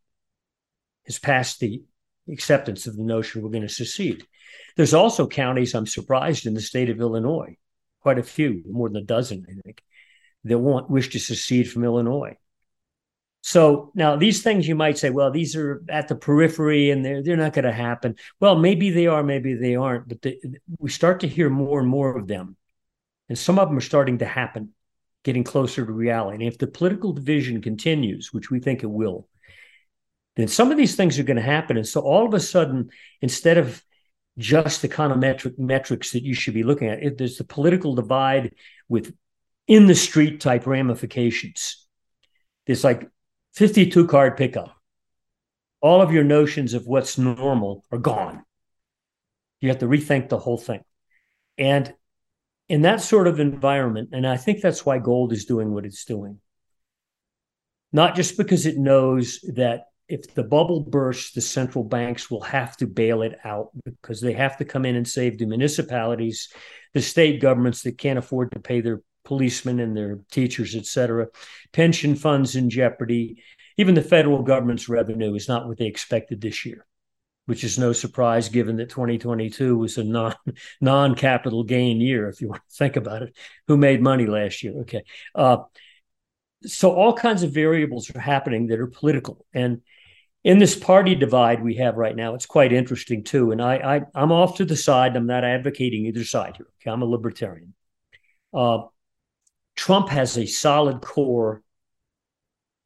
has 1.05 1.19
passed 1.19 1.59
the 1.59 1.83
acceptance 2.29 2.87
of 2.87 2.95
the 2.95 3.03
notion 3.03 3.41
we're 3.41 3.49
going 3.49 3.63
to 3.63 3.69
secede. 3.69 4.25
There's 4.75 4.93
also 4.93 5.27
counties, 5.27 5.73
I'm 5.73 5.85
surprised, 5.85 6.45
in 6.45 6.53
the 6.53 6.61
state 6.61 6.89
of 6.89 6.99
Illinois, 6.99 7.57
quite 8.01 8.19
a 8.19 8.23
few, 8.23 8.63
more 8.69 8.89
than 8.89 9.03
a 9.03 9.05
dozen, 9.05 9.45
I 9.49 9.61
think, 9.61 9.81
that 10.45 10.57
want 10.57 10.89
wish 10.89 11.09
to 11.09 11.19
secede 11.19 11.71
from 11.71 11.83
Illinois. 11.83 12.37
So 13.45 13.91
now 13.93 14.15
these 14.15 14.41
things 14.41 14.65
you 14.65 14.73
might 14.73 14.97
say, 14.97 15.09
well, 15.09 15.29
these 15.29 15.53
are 15.57 15.83
at 15.89 16.07
the 16.07 16.15
periphery 16.15 16.91
and 16.91 17.03
they're 17.03 17.21
they're 17.21 17.35
not 17.35 17.51
going 17.51 17.65
to 17.65 17.73
happen. 17.73 18.15
Well, 18.39 18.55
maybe 18.55 18.89
they 18.89 19.07
are, 19.07 19.21
maybe 19.21 19.53
they 19.53 19.75
aren't, 19.75 20.07
but 20.07 20.21
they, 20.21 20.39
we 20.79 20.89
start 20.89 21.19
to 21.19 21.27
hear 21.27 21.49
more 21.49 21.81
and 21.81 21.89
more 21.89 22.17
of 22.17 22.25
them, 22.25 22.55
and 23.27 23.37
some 23.37 23.59
of 23.59 23.67
them 23.67 23.77
are 23.77 23.81
starting 23.81 24.19
to 24.19 24.25
happen, 24.25 24.69
getting 25.25 25.43
closer 25.43 25.85
to 25.85 25.91
reality. 25.91 26.35
And 26.35 26.53
if 26.53 26.57
the 26.57 26.67
political 26.67 27.11
division 27.11 27.61
continues, 27.61 28.31
which 28.31 28.49
we 28.49 28.61
think 28.61 28.81
it 28.81 28.89
will, 28.89 29.27
then 30.37 30.47
some 30.47 30.71
of 30.71 30.77
these 30.77 30.95
things 30.95 31.19
are 31.19 31.23
going 31.23 31.35
to 31.35 31.43
happen. 31.43 31.75
And 31.75 31.87
so 31.87 31.99
all 31.99 32.25
of 32.25 32.33
a 32.33 32.39
sudden, 32.39 32.91
instead 33.21 33.57
of 33.57 33.83
just 34.37 34.83
econometric 34.83 35.59
metrics 35.59 36.11
that 36.11 36.23
you 36.23 36.33
should 36.33 36.53
be 36.53 36.63
looking 36.63 36.87
at, 36.87 37.17
there's 37.17 37.37
the 37.37 37.43
political 37.43 37.93
divide 37.93 38.53
with 38.87 39.13
in 39.67 39.87
the 39.87 39.95
street 39.95 40.39
type 40.39 40.65
ramifications. 40.65 41.85
It's 42.65 42.85
like 42.85 43.09
52 43.53 44.07
card 44.07 44.37
pickup. 44.37 44.75
All 45.81 46.01
of 46.01 46.11
your 46.11 46.23
notions 46.23 46.73
of 46.73 46.87
what's 46.87 47.17
normal 47.17 47.83
are 47.91 47.97
gone. 47.97 48.43
You 49.59 49.69
have 49.69 49.79
to 49.79 49.85
rethink 49.85 50.29
the 50.29 50.39
whole 50.39 50.57
thing. 50.57 50.81
And 51.57 51.93
in 52.67 52.83
that 52.83 53.01
sort 53.01 53.27
of 53.27 53.39
environment, 53.39 54.09
and 54.13 54.25
I 54.25 54.37
think 54.37 54.61
that's 54.61 54.85
why 54.85 54.97
gold 54.97 55.33
is 55.33 55.45
doing 55.45 55.73
what 55.73 55.85
it's 55.85 56.05
doing, 56.05 56.39
not 57.91 58.15
just 58.15 58.37
because 58.37 58.65
it 58.65 58.77
knows 58.77 59.39
that 59.55 59.85
if 60.07 60.33
the 60.33 60.43
bubble 60.43 60.81
bursts, 60.81 61.31
the 61.31 61.41
central 61.41 61.83
banks 61.83 62.29
will 62.29 62.41
have 62.41 62.75
to 62.77 62.87
bail 62.87 63.21
it 63.21 63.37
out 63.43 63.69
because 63.85 64.19
they 64.19 64.33
have 64.33 64.57
to 64.57 64.65
come 64.65 64.85
in 64.85 64.95
and 64.95 65.07
save 65.07 65.37
the 65.37 65.45
municipalities, 65.45 66.49
the 66.93 67.01
state 67.01 67.41
governments 67.41 67.83
that 67.83 67.97
can't 67.97 68.19
afford 68.19 68.51
to 68.51 68.59
pay 68.59 68.81
their 68.81 69.01
policemen 69.23 69.79
and 69.79 69.95
their 69.95 70.19
teachers, 70.31 70.75
et 70.75 70.85
cetera. 70.85 71.27
Pension 71.71 72.15
funds 72.15 72.55
in 72.55 72.69
jeopardy. 72.69 73.41
Even 73.77 73.95
the 73.95 74.01
federal 74.01 74.43
government's 74.43 74.89
revenue 74.89 75.33
is 75.33 75.47
not 75.47 75.67
what 75.67 75.77
they 75.77 75.85
expected 75.85 76.41
this 76.41 76.65
year, 76.65 76.85
which 77.45 77.63
is 77.63 77.79
no 77.79 77.91
surprise 77.93 78.49
given 78.49 78.77
that 78.77 78.89
2022 78.89 79.77
was 79.77 79.97
a 79.97 80.03
non 80.03 80.35
non 80.81 81.15
capital 81.15 81.63
gain 81.63 81.99
year, 81.99 82.29
if 82.29 82.41
you 82.41 82.49
want 82.49 82.61
to 82.69 82.75
think 82.75 82.95
about 82.95 83.23
it. 83.23 83.35
Who 83.67 83.77
made 83.77 84.01
money 84.01 84.27
last 84.27 84.63
year? 84.63 84.81
Okay. 84.81 85.03
Uh, 85.33 85.57
so 86.65 86.93
all 86.93 87.13
kinds 87.13 87.43
of 87.43 87.51
variables 87.51 88.13
are 88.15 88.19
happening 88.19 88.67
that 88.67 88.79
are 88.79 88.87
political. 88.87 89.45
And 89.53 89.81
in 90.43 90.59
this 90.59 90.75
party 90.75 91.15
divide 91.15 91.63
we 91.63 91.75
have 91.75 91.95
right 91.95 92.15
now, 92.15 92.35
it's 92.35 92.45
quite 92.45 92.73
interesting 92.73 93.23
too. 93.23 93.51
And 93.51 93.61
I, 93.61 94.01
I 94.15 94.21
am 94.21 94.31
off 94.31 94.57
to 94.57 94.65
the 94.65 94.75
side. 94.75 95.15
I'm 95.15 95.25
not 95.25 95.43
advocating 95.43 96.05
either 96.05 96.23
side 96.23 96.57
here. 96.57 96.67
Okay, 96.81 96.91
I'm 96.91 97.01
a 97.01 97.05
libertarian. 97.05 97.73
Uh, 98.53 98.83
Trump 99.75 100.09
has 100.09 100.37
a 100.37 100.45
solid 100.45 101.01
core 101.01 101.63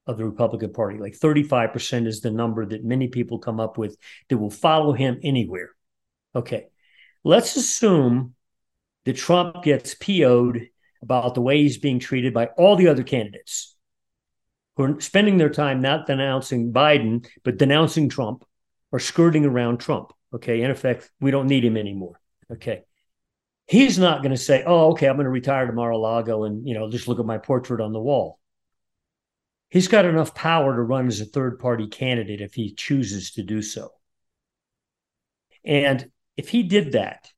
of 0.08 0.18
the 0.18 0.26
Republican 0.26 0.72
Party. 0.72 0.98
Like 0.98 1.14
35% 1.14 2.08
is 2.08 2.22
the 2.22 2.32
number 2.32 2.66
that 2.66 2.84
many 2.84 3.10
people 3.10 3.40
come 3.40 3.60
up 3.60 3.78
with 3.78 3.98
that 4.30 4.38
will 4.38 4.50
follow 4.50 4.94
him 4.94 5.20
anywhere. 5.22 5.72
Okay. 6.34 6.68
Let's 7.24 7.56
assume 7.58 8.34
that 9.06 9.18
Trump 9.18 9.64
gets 9.64 9.96
PO'd 9.96 10.70
about 11.02 11.36
the 11.36 11.42
way 11.42 11.62
he's 11.62 11.78
being 11.78 12.00
treated 12.00 12.34
by 12.34 12.48
all 12.58 12.76
the 12.76 12.88
other 12.88 13.04
candidates 13.04 13.76
who 14.76 14.84
are 14.84 15.02
spending 15.02 15.38
their 15.38 15.50
time 15.50 15.82
not 15.82 16.08
denouncing 16.08 16.72
Biden, 16.72 17.28
but 17.44 17.58
denouncing 17.58 18.08
Trump 18.10 18.46
or 18.92 19.00
skirting 19.00 19.46
around 19.46 19.80
Trump. 19.80 20.14
Okay. 20.34 20.62
In 20.62 20.72
effect, 20.72 21.12
we 21.20 21.32
don't 21.32 21.48
need 21.48 21.66
him 21.66 21.76
anymore. 21.76 22.20
Okay. 22.52 22.84
He's 23.68 24.00
not 24.00 24.22
going 24.22 24.32
to 24.32 24.38
say, 24.38 24.64
oh, 24.66 24.92
okay, 24.92 25.08
I'm 25.08 25.18
going 25.18 25.26
to 25.26 25.30
retire 25.30 25.68
to 25.68 25.74
Mar-a-Lago 25.74 26.46
and, 26.46 26.66
you 26.68 26.74
know, 26.74 26.90
just 26.90 27.08
look 27.08 27.20
at 27.20 27.26
my 27.26 27.38
portrait 27.38 27.82
on 27.82 27.92
the 27.92 28.00
wall. 28.00 28.40
He's 29.70 29.90
got 29.90 30.06
enough 30.06 30.34
power 30.34 30.74
to 30.74 30.82
run 30.82 31.08
as 31.08 31.20
a 31.20 31.26
third 31.26 31.60
party 31.60 31.88
candidate 31.88 32.40
if 32.40 32.54
he 32.54 32.74
chooses 32.74 33.32
to 33.32 33.44
do 33.44 33.62
so. 33.62 33.90
And 35.66 36.10
if 36.38 36.48
he 36.48 36.64
did 36.64 36.94
that, 36.94 37.30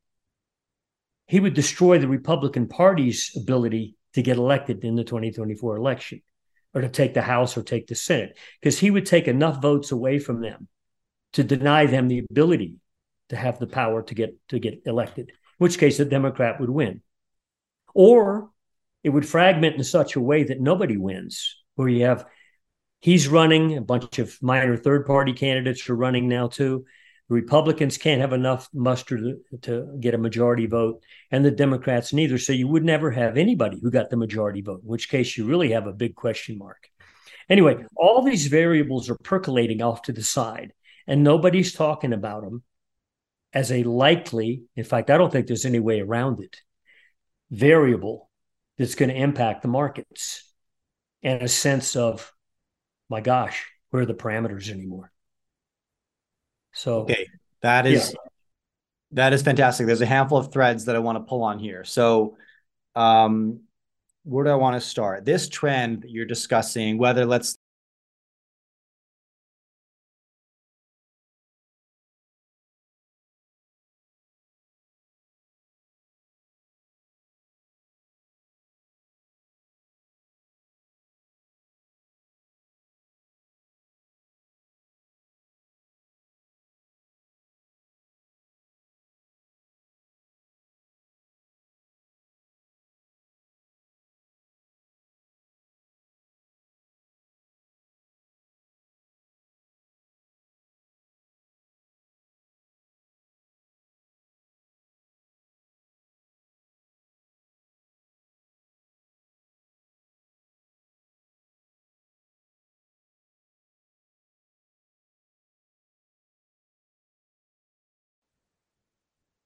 he 1.26 1.40
would 1.40 1.56
destroy 1.56 1.98
the 1.98 2.08
Republican 2.08 2.68
Party's 2.68 3.36
ability 3.36 3.96
to 4.14 4.22
get 4.22 4.38
elected 4.38 4.84
in 4.84 4.96
the 4.96 5.04
2024 5.04 5.78
election 5.78 6.22
or 6.76 6.82
to 6.82 6.90
take 6.90 7.16
the 7.16 7.22
House 7.24 7.58
or 7.58 7.64
take 7.64 7.88
the 7.88 7.96
Senate, 7.96 8.38
because 8.62 8.78
he 8.78 8.92
would 8.92 9.08
take 9.08 9.28
enough 9.28 9.60
votes 9.60 9.92
away 9.92 10.20
from 10.20 10.42
them 10.42 10.68
to 11.34 11.44
deny 11.44 11.88
them 11.88 12.08
the 12.08 12.24
ability 12.30 12.76
to 13.30 13.36
have 13.36 13.58
the 13.58 13.68
power 13.68 14.04
to 14.04 14.16
get 14.16 14.36
to 14.50 14.60
get 14.60 14.82
elected, 14.86 15.32
which 15.60 15.78
case 15.78 16.00
a 16.00 16.06
Democrat 16.06 16.60
would 16.60 16.70
win. 16.70 17.02
Or 17.94 18.50
it 19.04 19.10
would 19.10 19.28
fragment 19.28 19.76
in 19.76 19.84
such 19.84 20.16
a 20.16 20.22
way 20.22 20.44
that 20.46 20.60
nobody 20.60 20.98
wins 20.98 21.58
where 21.76 21.88
you 21.88 22.06
have 22.06 22.26
he's 23.02 23.28
running, 23.28 23.78
a 23.78 23.82
bunch 23.82 24.20
of 24.20 24.38
minor 24.42 24.76
third 24.76 25.06
party 25.06 25.34
candidates 25.34 25.90
are 25.90 25.96
running 25.96 26.28
now 26.28 26.48
too. 26.48 26.86
The 27.28 27.36
Republicans 27.36 27.98
can't 27.98 28.22
have 28.22 28.34
enough 28.34 28.70
muster 28.74 29.18
to, 29.18 29.58
to, 29.62 29.98
get 30.00 30.16
a 30.16 30.18
majority 30.18 30.66
vote, 30.66 31.04
and 31.30 31.46
the 31.46 31.52
Democrats 31.52 32.12
neither. 32.12 32.40
So 32.40 32.54
you 32.54 32.68
would 32.68 32.84
never 32.84 33.12
have 33.12 33.38
anybody 33.38 33.80
who 33.80 33.92
got 33.92 34.10
the 34.10 34.18
majority 34.18 34.62
vote, 34.62 34.82
in 34.82 34.88
which 34.88 35.10
case 35.10 35.38
you 35.38 35.46
really 35.46 35.72
have 35.72 35.86
a 35.86 35.94
big 35.94 36.16
question 36.16 36.58
mark. 36.58 36.90
Anyway, 37.48 37.86
all 37.96 38.24
these 38.24 38.48
variables 38.48 39.10
are 39.10 39.18
percolating 39.24 39.82
off 39.82 40.02
to 40.04 40.12
the 40.12 40.24
side, 40.24 40.74
and 41.06 41.24
nobody's 41.24 41.72
talking 41.72 42.14
about 42.14 42.44
them 42.44 42.64
as 43.54 43.72
a 43.72 43.84
likely, 43.84 44.64
in 44.76 44.84
fact, 44.84 45.10
I 45.10 45.18
don't 45.18 45.32
think 45.32 45.48
there's 45.48 45.66
any 45.66 45.80
way 45.80 46.02
around 46.02 46.42
it, 46.42 46.58
variable 47.50 48.30
that's 48.78 48.96
going 48.96 49.10
to 49.10 49.16
impact 49.16 49.62
the 49.62 49.68
markets 49.68 50.44
and 51.24 51.42
a 51.42 51.48
sense 51.48 51.96
of, 51.96 52.32
my 53.10 53.22
gosh, 53.22 53.66
where 53.90 54.04
are 54.04 54.06
the 54.06 54.14
parameters 54.14 54.70
anymore? 54.70 55.12
So 56.74 57.00
okay, 57.02 57.28
that 57.62 57.86
is 57.88 58.12
yeah. 58.12 58.30
that 59.12 59.34
is 59.34 59.42
fantastic. 59.42 59.88
There's 59.88 60.02
a 60.02 60.06
handful 60.06 60.38
of 60.38 60.52
threads 60.52 60.86
that 60.86 60.96
I 60.96 61.00
want 61.00 61.18
to 61.18 61.24
pull 61.24 61.44
on 61.44 61.60
here. 61.60 61.84
So, 61.84 62.38
um, 62.96 63.62
where 64.24 64.46
do 64.46 64.52
I 64.52 64.56
want 64.56 64.76
to 64.76 64.88
start? 64.88 65.26
This 65.26 65.50
trend 65.50 66.04
that 66.04 66.12
you're 66.12 66.26
discussing, 66.26 66.98
whether 66.98 67.26
let's 67.26 67.58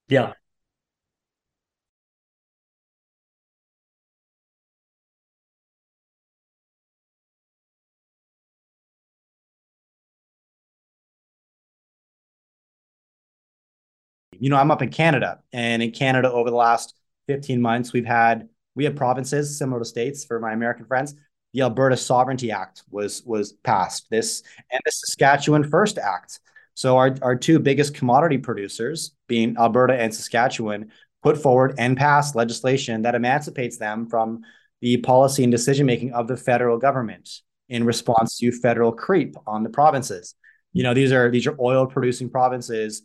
Yeah. 0.08 0.34
You 14.40 14.50
know, 14.50 14.58
I'm 14.58 14.72
up 14.72 14.82
in 14.82 14.90
Canada, 14.90 15.40
and 15.54 15.82
in 15.82 15.92
Canada, 15.92 16.32
over 16.32 16.50
the 16.50 16.56
last 16.56 16.96
15 17.28 17.62
months, 17.62 17.94
we've 17.94 18.06
had 18.06 18.50
we 18.76 18.84
have 18.86 18.96
provinces 18.96 19.58
similar 19.58 19.80
to 19.80 19.86
states 19.86 20.26
for 20.26 20.40
my 20.40 20.54
American 20.54 20.86
friends. 20.86 21.16
The 21.54 21.62
Alberta 21.62 21.96
Sovereignty 21.96 22.52
Act 22.52 22.84
was 22.90 23.24
was 23.26 23.54
passed. 23.54 24.08
This 24.10 24.42
and 24.72 24.82
the 24.84 24.92
Saskatchewan 24.92 25.70
First 25.70 25.98
Act 25.98 26.40
so 26.76 26.98
our, 26.98 27.16
our 27.22 27.36
two 27.36 27.60
biggest 27.60 27.94
commodity 27.94 28.38
producers, 28.38 29.16
being 29.28 29.56
Alberta 29.58 29.94
and 29.94 30.14
Saskatchewan, 30.14 30.92
put 31.22 31.38
forward 31.38 31.76
and 31.78 31.96
passed 31.96 32.36
legislation 32.36 33.04
that 33.04 33.16
emancipates 33.16 33.78
them 33.78 34.08
from 34.08 34.42
the 34.82 34.98
policy 34.98 35.44
and 35.44 35.52
decision 35.52 35.86
making 35.86 36.14
of 36.14 36.28
the 36.28 36.36
federal 36.36 36.78
government 36.78 37.42
in 37.70 37.86
response 37.86 38.38
to 38.38 38.52
federal 38.52 38.92
creep 38.92 39.36
on 39.48 39.64
the 39.64 39.70
provinces. 39.70 40.36
You 40.74 40.84
know, 40.84 40.94
these 40.94 41.12
are 41.12 41.32
these 41.32 41.48
are 41.48 41.56
oil 41.60 41.86
producing 41.86 42.30
provinces 42.30 43.04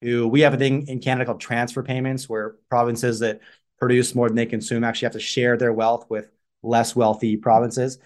who 0.00 0.26
we 0.26 0.40
have 0.40 0.54
a 0.54 0.56
thing 0.56 0.88
in 0.88 0.98
Canada 0.98 1.26
called 1.26 1.40
transfer 1.40 1.82
payments, 1.82 2.28
where 2.28 2.56
provinces 2.68 3.20
that 3.20 3.40
produce 3.78 4.14
more 4.14 4.28
than 4.28 4.36
they 4.36 4.46
consume 4.46 4.82
actually 4.82 5.06
have 5.06 5.12
to 5.12 5.20
share 5.20 5.56
their 5.56 5.72
wealth 5.72 6.06
with 6.08 6.28
less 6.62 6.96
wealthy 6.96 7.36
provinces 7.36 7.98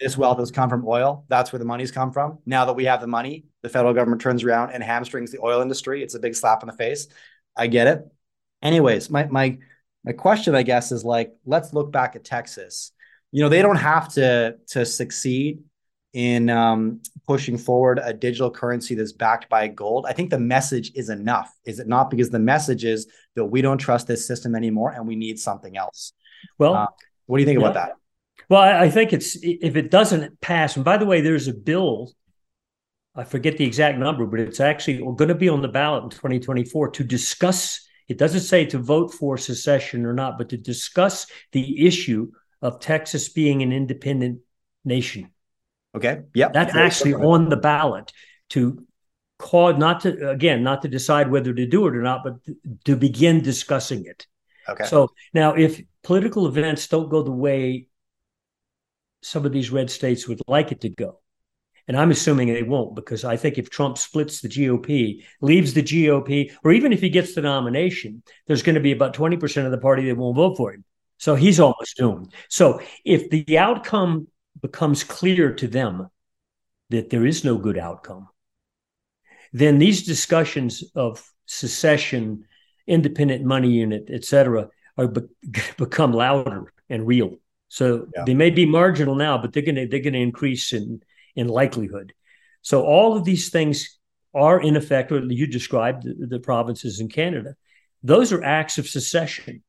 this 0.00 0.16
wealth 0.16 0.38
has 0.38 0.50
come 0.50 0.68
from 0.68 0.84
oil. 0.86 1.24
That's 1.28 1.52
where 1.52 1.58
the 1.58 1.64
money's 1.64 1.90
come 1.90 2.12
from. 2.12 2.38
Now 2.46 2.64
that 2.64 2.74
we 2.74 2.84
have 2.86 3.00
the 3.00 3.06
money, 3.06 3.46
the 3.62 3.68
federal 3.68 3.94
government 3.94 4.20
turns 4.20 4.42
around 4.42 4.70
and 4.72 4.82
hamstrings 4.82 5.30
the 5.30 5.40
oil 5.42 5.60
industry. 5.60 6.02
It's 6.02 6.14
a 6.14 6.18
big 6.18 6.34
slap 6.34 6.62
in 6.62 6.66
the 6.66 6.76
face. 6.76 7.06
I 7.56 7.68
get 7.68 7.86
it. 7.86 8.04
Anyways, 8.62 9.10
my 9.10 9.26
my 9.26 9.58
my 10.04 10.12
question, 10.12 10.54
I 10.54 10.62
guess, 10.62 10.92
is 10.92 11.04
like, 11.04 11.32
let's 11.46 11.72
look 11.72 11.92
back 11.92 12.16
at 12.16 12.24
Texas. 12.24 12.92
You 13.30 13.42
know, 13.42 13.48
they 13.48 13.62
don't 13.62 13.76
have 13.76 14.12
to 14.14 14.56
to 14.68 14.84
succeed 14.84 15.62
in 16.14 16.48
um, 16.48 17.00
pushing 17.26 17.58
forward 17.58 18.00
a 18.02 18.12
digital 18.12 18.50
currency 18.50 18.94
that's 18.94 19.12
backed 19.12 19.48
by 19.48 19.66
gold. 19.66 20.06
I 20.08 20.12
think 20.12 20.30
the 20.30 20.38
message 20.38 20.92
is 20.94 21.08
enough, 21.08 21.52
is 21.64 21.80
it 21.80 21.88
not? 21.88 22.08
Because 22.08 22.30
the 22.30 22.38
message 22.38 22.84
is 22.84 23.08
that 23.34 23.44
we 23.44 23.62
don't 23.62 23.78
trust 23.78 24.06
this 24.06 24.24
system 24.24 24.54
anymore 24.54 24.92
and 24.92 25.08
we 25.08 25.16
need 25.16 25.40
something 25.40 25.76
else. 25.76 26.12
Well, 26.56 26.74
uh, 26.74 26.86
what 27.26 27.38
do 27.38 27.42
you 27.42 27.46
think 27.46 27.60
yeah. 27.60 27.66
about 27.66 27.74
that? 27.74 27.96
Well, 28.48 28.60
I 28.60 28.90
think 28.90 29.12
it's 29.12 29.38
if 29.42 29.76
it 29.76 29.90
doesn't 29.90 30.40
pass, 30.40 30.76
and 30.76 30.84
by 30.84 30.96
the 30.96 31.06
way, 31.06 31.20
there's 31.20 31.48
a 31.48 31.54
bill. 31.54 32.12
I 33.14 33.24
forget 33.24 33.56
the 33.56 33.64
exact 33.64 33.98
number, 33.98 34.26
but 34.26 34.40
it's 34.40 34.60
actually 34.60 34.98
going 34.98 35.28
to 35.28 35.34
be 35.34 35.48
on 35.48 35.62
the 35.62 35.68
ballot 35.68 36.04
in 36.04 36.10
2024 36.10 36.90
to 36.90 37.04
discuss. 37.04 37.88
It 38.08 38.18
doesn't 38.18 38.40
say 38.40 38.66
to 38.66 38.78
vote 38.78 39.14
for 39.14 39.38
secession 39.38 40.04
or 40.04 40.12
not, 40.12 40.36
but 40.36 40.50
to 40.50 40.56
discuss 40.56 41.26
the 41.52 41.86
issue 41.86 42.32
of 42.60 42.80
Texas 42.80 43.28
being 43.28 43.62
an 43.62 43.72
independent 43.72 44.40
nation. 44.84 45.30
Okay. 45.94 46.22
Yeah. 46.34 46.48
That's 46.48 46.74
actually 46.74 47.14
on 47.14 47.48
the 47.48 47.56
ballot 47.56 48.12
to 48.50 48.84
call 49.38 49.74
not 49.74 50.00
to 50.00 50.30
again 50.30 50.62
not 50.62 50.82
to 50.82 50.88
decide 50.88 51.30
whether 51.30 51.52
to 51.52 51.66
do 51.66 51.86
it 51.86 51.96
or 51.96 52.02
not, 52.02 52.22
but 52.24 52.34
to 52.84 52.96
begin 52.96 53.42
discussing 53.42 54.04
it. 54.06 54.26
Okay. 54.68 54.84
So 54.84 55.10
now, 55.32 55.54
if 55.54 55.80
political 56.02 56.46
events 56.46 56.88
don't 56.88 57.10
go 57.10 57.22
the 57.22 57.30
way 57.30 57.88
some 59.24 59.46
of 59.46 59.52
these 59.52 59.70
red 59.70 59.90
states 59.90 60.28
would 60.28 60.40
like 60.46 60.70
it 60.70 60.82
to 60.82 60.90
go. 60.90 61.20
And 61.88 61.96
I'm 61.96 62.10
assuming 62.10 62.52
they 62.52 62.62
won't 62.62 62.94
because 62.94 63.24
I 63.24 63.36
think 63.36 63.58
if 63.58 63.70
Trump 63.70 63.98
splits 63.98 64.40
the 64.40 64.48
GOP, 64.48 65.24
leaves 65.40 65.74
the 65.74 65.82
GOP, 65.82 66.52
or 66.62 66.72
even 66.72 66.92
if 66.92 67.00
he 67.00 67.10
gets 67.10 67.34
the 67.34 67.42
nomination, 67.42 68.22
there's 68.46 68.62
going 68.62 68.74
to 68.74 68.80
be 68.80 68.92
about 68.92 69.14
20% 69.14 69.64
of 69.64 69.70
the 69.70 69.78
party 69.78 70.06
that 70.08 70.16
won't 70.16 70.36
vote 70.36 70.56
for 70.56 70.72
him. 70.72 70.84
So 71.18 71.34
he's 71.34 71.60
almost 71.60 71.96
doomed. 71.96 72.32
So 72.48 72.80
if 73.04 73.30
the 73.30 73.58
outcome 73.58 74.28
becomes 74.60 75.04
clear 75.04 75.54
to 75.54 75.66
them 75.66 76.08
that 76.90 77.10
there 77.10 77.26
is 77.26 77.44
no 77.44 77.56
good 77.58 77.78
outcome, 77.78 78.28
then 79.52 79.78
these 79.78 80.04
discussions 80.04 80.84
of 80.94 81.22
secession, 81.46 82.44
independent 82.86 83.44
money 83.44 83.70
unit, 83.70 84.08
et 84.10 84.24
cetera, 84.24 84.68
are 84.98 85.08
be- 85.08 85.22
become 85.78 86.12
louder 86.12 86.72
and 86.88 87.06
real. 87.06 87.38
So 87.68 88.06
yeah. 88.14 88.24
they 88.26 88.34
may 88.34 88.50
be 88.50 88.66
marginal 88.66 89.14
now, 89.14 89.38
but 89.38 89.52
they're 89.52 89.62
going 89.62 89.76
to 89.76 89.86
they're 89.86 90.00
going 90.00 90.12
to 90.14 90.20
increase 90.20 90.72
in 90.72 91.02
in 91.34 91.48
likelihood. 91.48 92.12
So 92.62 92.82
all 92.82 93.16
of 93.16 93.24
these 93.24 93.50
things 93.50 93.98
are 94.34 94.60
in 94.60 94.76
effect, 94.76 95.12
or 95.12 95.20
you 95.20 95.46
described 95.46 96.04
the, 96.04 96.26
the 96.26 96.40
provinces 96.40 97.00
in 97.00 97.08
Canada. 97.08 97.54
Those 98.02 98.32
are 98.32 98.42
acts 98.42 98.78
of 98.78 98.88
secession. 98.88 99.62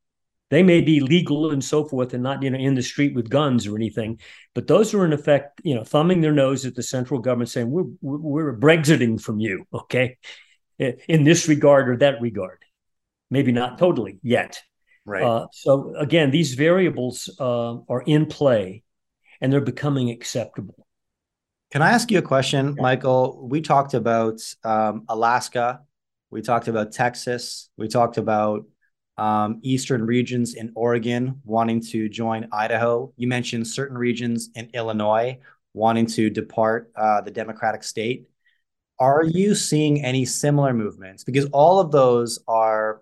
They 0.51 0.61
may 0.61 0.81
be 0.81 0.99
legal 0.99 1.51
and 1.51 1.63
so 1.63 1.85
forth, 1.85 2.13
and 2.13 2.21
not 2.21 2.43
you 2.43 2.49
know 2.51 2.59
in 2.59 2.75
the 2.75 2.83
street 2.83 3.15
with 3.15 3.29
guns 3.29 3.65
or 3.65 3.75
anything, 3.75 4.19
but 4.53 4.67
those 4.67 4.93
are 4.93 5.03
in 5.03 5.13
effect, 5.13 5.61
you 5.63 5.73
know, 5.73 5.83
thumbing 5.83 6.21
their 6.21 6.33
nose 6.33 6.65
at 6.65 6.75
the 6.75 6.83
central 6.83 7.19
government, 7.19 7.49
saying 7.49 7.71
we're 7.71 7.89
we're 8.01 8.57
Brexiting 8.57 9.19
from 9.19 9.39
you, 9.39 9.65
okay, 9.73 10.17
in 10.77 11.23
this 11.23 11.47
regard 11.47 11.89
or 11.89 11.97
that 11.97 12.21
regard. 12.21 12.63
Maybe 13.31 13.51
not 13.51 13.79
totally 13.79 14.19
yet. 14.21 14.61
Right. 15.05 15.23
Uh, 15.23 15.47
so 15.51 15.93
again, 15.97 16.31
these 16.31 16.55
variables 16.55 17.29
uh, 17.39 17.75
are 17.87 18.01
in 18.05 18.25
play, 18.25 18.83
and 19.39 19.53
they're 19.53 19.61
becoming 19.61 20.09
acceptable. 20.09 20.87
Can 21.71 21.81
I 21.81 21.91
ask 21.91 22.09
you 22.09 22.19
a 22.19 22.23
question, 22.23 22.75
yeah. 22.75 22.81
Michael? 22.81 23.47
We 23.47 23.61
talked 23.61 23.93
about 23.93 24.41
um, 24.63 25.03
Alaska, 25.09 25.81
we 26.31 26.41
talked 26.41 26.67
about 26.67 26.91
Texas, 26.91 27.69
we 27.77 27.87
talked 27.87 28.17
about 28.17 28.65
um, 29.17 29.59
eastern 29.61 30.05
regions 30.05 30.55
in 30.55 30.71
Oregon 30.75 31.41
wanting 31.43 31.81
to 31.81 32.09
join 32.09 32.47
Idaho. 32.51 33.13
You 33.17 33.27
mentioned 33.27 33.67
certain 33.67 33.97
regions 33.97 34.49
in 34.55 34.69
Illinois 34.73 35.39
wanting 35.73 36.05
to 36.05 36.29
depart 36.29 36.91
uh, 36.95 37.21
the 37.21 37.31
Democratic 37.31 37.83
state. 37.83 38.27
Are 38.97 39.23
you 39.23 39.55
seeing 39.55 40.03
any 40.03 40.25
similar 40.25 40.73
movements? 40.73 41.23
Because 41.23 41.45
all 41.51 41.79
of 41.79 41.91
those 41.91 42.39
are, 42.47 43.01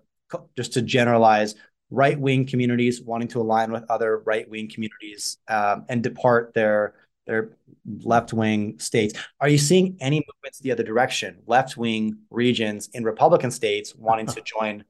just 0.56 0.72
to 0.72 0.82
generalize, 0.82 1.54
right 1.90 2.18
wing 2.18 2.46
communities 2.46 3.00
wanting 3.02 3.28
to 3.28 3.40
align 3.40 3.70
with 3.70 3.84
other 3.88 4.18
right 4.20 4.48
wing 4.48 4.68
communities 4.68 5.38
um, 5.48 5.84
and 5.88 6.02
depart 6.02 6.52
their 6.54 6.94
their 7.26 7.56
left 8.02 8.32
wing 8.32 8.78
states. 8.78 9.18
Are 9.40 9.48
you 9.48 9.58
seeing 9.58 9.96
any 10.00 10.16
movements 10.16 10.58
the 10.58 10.72
other 10.72 10.82
direction? 10.82 11.38
Left 11.46 11.76
wing 11.76 12.18
regions 12.30 12.90
in 12.92 13.04
Republican 13.04 13.50
states 13.50 13.94
wanting 13.94 14.26
to 14.26 14.40
join 14.42 14.84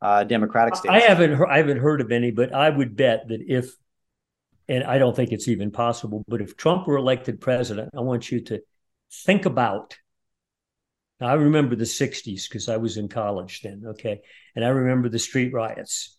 uh, 0.00 0.24
Democratic 0.24 0.76
states. 0.76 0.92
I 0.92 1.00
haven't 1.00 1.42
I 1.42 1.58
haven't 1.58 1.78
heard 1.78 2.00
of 2.00 2.12
any, 2.12 2.30
but 2.30 2.54
I 2.54 2.70
would 2.70 2.96
bet 2.96 3.28
that 3.28 3.40
if, 3.46 3.74
and 4.68 4.84
I 4.84 4.98
don't 4.98 5.14
think 5.14 5.32
it's 5.32 5.48
even 5.48 5.70
possible, 5.70 6.24
but 6.28 6.40
if 6.40 6.56
Trump 6.56 6.86
were 6.86 6.96
elected 6.96 7.40
president, 7.40 7.90
I 7.96 8.00
want 8.00 8.30
you 8.30 8.40
to 8.44 8.60
think 9.12 9.46
about. 9.46 9.96
I 11.18 11.32
remember 11.32 11.76
the 11.76 11.84
'60s 11.84 12.46
because 12.46 12.68
I 12.68 12.76
was 12.76 12.98
in 12.98 13.08
college 13.08 13.62
then. 13.62 13.84
Okay, 13.86 14.20
and 14.54 14.64
I 14.64 14.68
remember 14.68 15.08
the 15.08 15.18
street 15.18 15.52
riots, 15.52 16.15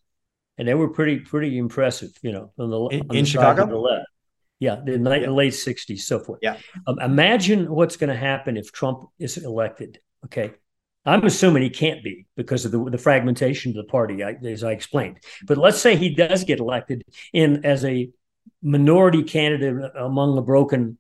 and 0.58 0.68
they 0.68 0.74
were 0.74 0.90
pretty 0.90 1.20
pretty 1.20 1.58
impressive. 1.58 2.12
You 2.22 2.32
know, 2.32 2.52
on 2.58 2.70
the 2.70 2.88
in, 2.88 3.02
on 3.02 3.08
the 3.08 3.18
in 3.18 3.26
Chicago. 3.26 4.04
Yeah, 4.60 4.78
the 4.84 4.94
yeah. 4.94 5.30
late 5.30 5.54
'60s, 5.54 6.00
so 6.00 6.20
forth. 6.20 6.40
Yeah. 6.42 6.58
Um, 6.88 7.00
imagine 7.00 7.70
what's 7.70 7.96
going 7.96 8.10
to 8.10 8.16
happen 8.16 8.58
if 8.58 8.72
Trump 8.72 9.04
is 9.20 9.38
elected. 9.38 10.00
Okay, 10.26 10.52
I'm 11.06 11.24
assuming 11.26 11.62
he 11.62 11.70
can't 11.70 12.04
be 12.04 12.26
because 12.36 12.66
of 12.66 12.72
the, 12.72 12.84
the 12.90 12.98
fragmentation 12.98 13.72
of 13.72 13.76
the 13.78 13.84
party, 13.84 14.24
as 14.24 14.64
I 14.64 14.72
explained. 14.72 15.20
But 15.46 15.58
let's 15.58 15.80
say 15.80 15.96
he 15.96 16.16
does 16.16 16.44
get 16.44 16.60
elected 16.60 17.04
in 17.34 17.66
as 17.66 17.86
a 17.86 18.10
minority 18.62 19.24
candidate 19.24 19.92
among 19.96 20.38
a 20.38 20.42
broken 20.42 20.98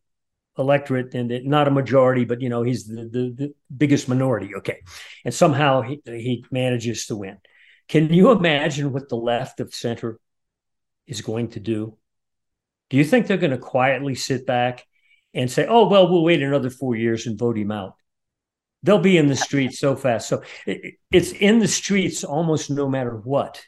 electorate, 0.57 1.13
and 1.13 1.45
not 1.45 1.67
a 1.67 1.71
majority, 1.71 2.25
but 2.25 2.41
you 2.41 2.49
know 2.49 2.63
he's 2.63 2.85
the, 2.85 3.03
the, 3.03 3.33
the 3.35 3.53
biggest 3.75 4.07
minority. 4.07 4.55
Okay, 4.55 4.81
and 5.25 5.33
somehow 5.33 5.81
he, 5.81 6.01
he 6.05 6.45
manages 6.51 7.07
to 7.07 7.15
win. 7.15 7.37
Can 7.87 8.13
you 8.13 8.31
imagine 8.31 8.91
what 8.91 9.09
the 9.09 9.15
left 9.15 9.59
of 9.59 9.73
center 9.73 10.19
is 11.05 11.21
going 11.21 11.49
to 11.49 11.59
do? 11.59 11.97
Do 12.89 12.97
you 12.97 13.03
think 13.03 13.27
they're 13.27 13.37
going 13.37 13.51
to 13.51 13.57
quietly 13.57 14.15
sit 14.15 14.45
back 14.45 14.85
and 15.33 15.51
say, 15.51 15.65
"Oh 15.67 15.87
well, 15.87 16.09
we'll 16.09 16.23
wait 16.23 16.41
another 16.41 16.69
four 16.69 16.95
years 16.95 17.27
and 17.27 17.37
vote 17.37 17.57
him 17.57 17.71
out"? 17.71 17.95
they'll 18.83 18.99
be 18.99 19.17
in 19.17 19.27
the 19.27 19.35
streets 19.35 19.79
so 19.79 19.95
fast. 19.95 20.29
So 20.29 20.43
it's 20.65 21.31
in 21.31 21.59
the 21.59 21.67
streets 21.67 22.23
almost 22.23 22.69
no 22.69 22.89
matter 22.89 23.15
what, 23.15 23.61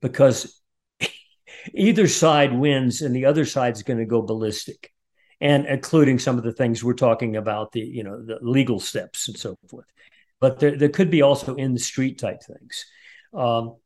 because 0.00 0.60
either 1.74 2.06
side 2.08 2.52
wins 2.52 3.02
and 3.02 3.14
the 3.14 3.26
other 3.26 3.44
side's 3.44 3.82
going 3.82 3.98
to 3.98 4.06
go 4.06 4.22
ballistic, 4.22 4.92
and 5.40 5.66
including 5.66 6.18
some 6.18 6.38
of 6.38 6.44
the 6.44 6.52
things 6.52 6.84
we're 6.84 6.94
talking 6.94 7.36
about 7.36 7.72
the 7.72 7.80
you 7.80 8.02
know 8.02 8.24
the 8.24 8.38
legal 8.40 8.80
steps 8.80 9.28
and 9.28 9.36
so 9.36 9.56
forth. 9.68 9.86
But 10.40 10.58
there, 10.58 10.76
there 10.76 10.88
could 10.88 11.10
be 11.10 11.22
also 11.22 11.54
in 11.56 11.74
the 11.74 11.80
street 11.80 12.18
type 12.18 12.42
things. 12.42 12.86
Um, 13.32 13.76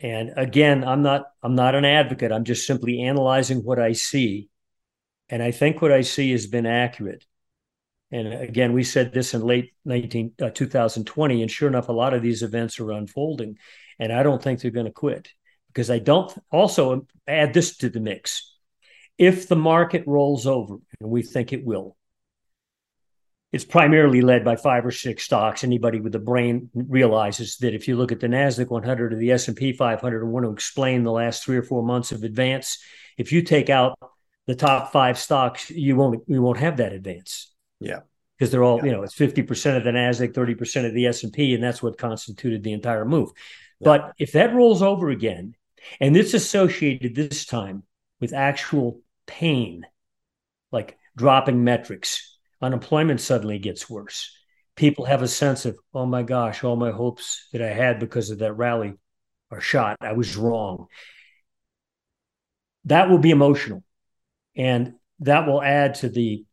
and 0.00 0.32
again, 0.36 0.84
I'm 0.84 1.02
not 1.02 1.26
I'm 1.42 1.54
not 1.54 1.74
an 1.74 1.84
advocate. 1.84 2.32
I'm 2.32 2.44
just 2.44 2.66
simply 2.66 3.02
analyzing 3.02 3.58
what 3.64 3.78
I 3.78 3.92
see, 3.92 4.48
and 5.28 5.42
I 5.42 5.50
think 5.50 5.82
what 5.82 5.92
I 5.92 6.02
see 6.02 6.30
has 6.32 6.46
been 6.46 6.66
accurate. 6.66 7.24
And 8.10 8.32
again, 8.32 8.72
we 8.72 8.84
said 8.84 9.12
this 9.12 9.34
in 9.34 9.42
late 9.42 9.74
19, 9.84 10.32
uh, 10.40 10.50
2020, 10.50 11.42
and 11.42 11.50
sure 11.50 11.68
enough, 11.68 11.88
a 11.88 11.92
lot 11.92 12.14
of 12.14 12.22
these 12.22 12.42
events 12.42 12.80
are 12.80 12.92
unfolding. 12.92 13.58
And 13.98 14.12
I 14.12 14.22
don't 14.22 14.42
think 14.42 14.60
they're 14.60 14.70
going 14.70 14.86
to 14.86 14.92
quit 14.92 15.28
because 15.68 15.90
I 15.90 15.98
don't 15.98 16.32
also 16.50 17.06
add 17.26 17.52
this 17.52 17.76
to 17.78 17.90
the 17.90 18.00
mix. 18.00 18.54
If 19.18 19.48
the 19.48 19.56
market 19.56 20.04
rolls 20.06 20.46
over, 20.46 20.76
and 21.00 21.10
we 21.10 21.22
think 21.22 21.52
it 21.52 21.66
will, 21.66 21.97
it's 23.50 23.64
primarily 23.64 24.20
led 24.20 24.44
by 24.44 24.56
five 24.56 24.84
or 24.84 24.90
six 24.90 25.24
stocks. 25.24 25.64
Anybody 25.64 26.00
with 26.00 26.14
a 26.14 26.18
brain 26.18 26.70
realizes 26.74 27.56
that 27.58 27.74
if 27.74 27.88
you 27.88 27.96
look 27.96 28.12
at 28.12 28.20
the 28.20 28.26
Nasdaq 28.26 28.68
100 28.68 29.14
or 29.14 29.16
the 29.16 29.30
S&P 29.32 29.72
500 29.72 30.22
and 30.22 30.32
want 30.32 30.44
to 30.44 30.52
explain 30.52 31.02
the 31.02 31.12
last 31.12 31.44
three 31.44 31.56
or 31.56 31.62
four 31.62 31.82
months 31.82 32.12
of 32.12 32.24
advance, 32.24 32.78
if 33.16 33.32
you 33.32 33.42
take 33.42 33.70
out 33.70 33.98
the 34.46 34.54
top 34.54 34.92
five 34.92 35.18
stocks, 35.18 35.70
you 35.70 35.96
won't 35.96 36.22
you 36.26 36.42
won't 36.42 36.58
have 36.58 36.76
that 36.78 36.92
advance. 36.92 37.52
Yeah. 37.80 38.00
Because 38.36 38.52
they're 38.52 38.62
all, 38.62 38.78
yeah. 38.78 38.84
you 38.84 38.92
know, 38.92 39.02
it's 39.02 39.16
50% 39.16 39.76
of 39.76 39.82
the 39.82 39.90
NASDAQ, 39.90 40.32
30% 40.32 40.86
of 40.86 40.94
the 40.94 41.06
S&P, 41.06 41.54
and 41.54 41.62
that's 41.62 41.82
what 41.82 41.98
constituted 41.98 42.62
the 42.62 42.72
entire 42.72 43.04
move. 43.04 43.30
Yeah. 43.80 43.84
But 43.84 44.12
if 44.18 44.32
that 44.32 44.54
rolls 44.54 44.80
over 44.80 45.08
again, 45.08 45.56
and 46.00 46.16
it's 46.16 46.34
associated 46.34 47.14
this 47.14 47.46
time 47.46 47.82
with 48.20 48.32
actual 48.32 49.00
pain, 49.26 49.86
like 50.70 50.96
dropping 51.16 51.64
metrics, 51.64 52.27
unemployment 52.60 53.20
suddenly 53.20 53.58
gets 53.58 53.88
worse. 53.88 54.34
People 54.76 55.04
have 55.04 55.22
a 55.22 55.28
sense 55.28 55.64
of, 55.64 55.78
oh 55.92 56.06
my 56.06 56.22
gosh, 56.22 56.62
all 56.62 56.76
my 56.76 56.90
hopes 56.90 57.48
that 57.52 57.62
I 57.62 57.68
had 57.68 57.98
because 57.98 58.30
of 58.30 58.38
that 58.38 58.52
rally 58.52 58.94
are 59.50 59.60
shot. 59.60 59.96
I 60.00 60.12
was 60.12 60.36
wrong. 60.36 60.86
That 62.84 63.10
will 63.10 63.18
be 63.18 63.30
emotional. 63.30 63.82
And 64.56 64.94
that 65.20 65.46
will 65.46 65.62
add 65.62 65.94
to 65.96 66.08
the 66.08 66.44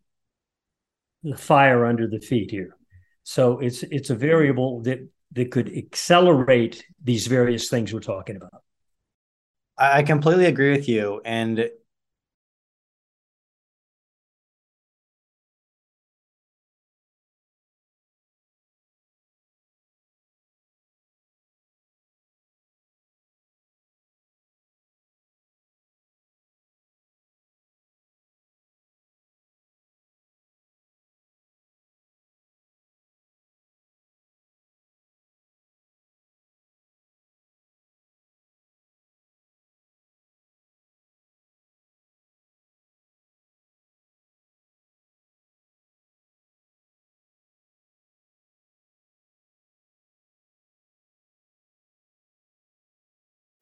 the 1.23 1.35
fire 1.35 1.85
under 1.85 2.07
the 2.07 2.19
feet 2.19 2.51
here. 2.51 2.75
So 3.23 3.59
it's 3.59 3.83
it's 3.83 4.11
a 4.11 4.15
variable 4.15 4.81
that 4.83 4.99
that 5.33 5.51
could 5.51 5.75
accelerate 5.75 6.85
these 7.03 7.27
various 7.27 7.69
things 7.69 7.93
we're 7.93 7.99
talking 7.99 8.35
about. 8.35 8.61
I 9.77 10.03
completely 10.03 10.45
agree 10.45 10.71
with 10.71 10.87
you. 10.87 11.21
And 11.25 11.69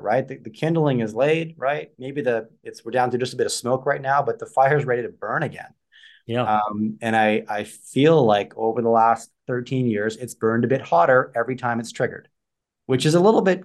right? 0.04 0.28
The, 0.28 0.38
the, 0.38 0.50
kindling 0.50 1.00
is 1.00 1.16
laid, 1.16 1.56
right? 1.58 1.92
Maybe 1.98 2.22
the 2.22 2.50
it's 2.64 2.84
we're 2.84 2.92
down 2.92 3.12
to 3.12 3.18
just 3.18 3.34
a 3.34 3.38
bit 3.38 3.46
of 3.46 3.52
smoke 3.52 3.86
right 3.86 4.02
now, 4.02 4.22
but 4.22 4.40
the 4.40 4.46
fire 4.46 4.78
is 4.78 4.86
ready 4.86 5.02
to 5.04 5.10
burn 5.10 5.44
again. 5.44 5.74
Yeah. 6.26 6.44
Um, 6.44 6.98
and 7.02 7.16
I 7.16 7.44
I 7.50 7.64
feel 7.64 8.24
like 8.24 8.54
over 8.56 8.82
the 8.82 8.90
last 8.90 9.32
13 9.48 9.88
years, 9.88 10.16
it's 10.18 10.34
burned 10.36 10.64
a 10.64 10.68
bit 10.68 10.82
hotter 10.82 11.32
every 11.36 11.56
time 11.56 11.80
it's 11.80 11.92
triggered, 11.92 12.30
which 12.86 13.06
is 13.06 13.16
a 13.16 13.20
little 13.20 13.42
bit 13.42 13.64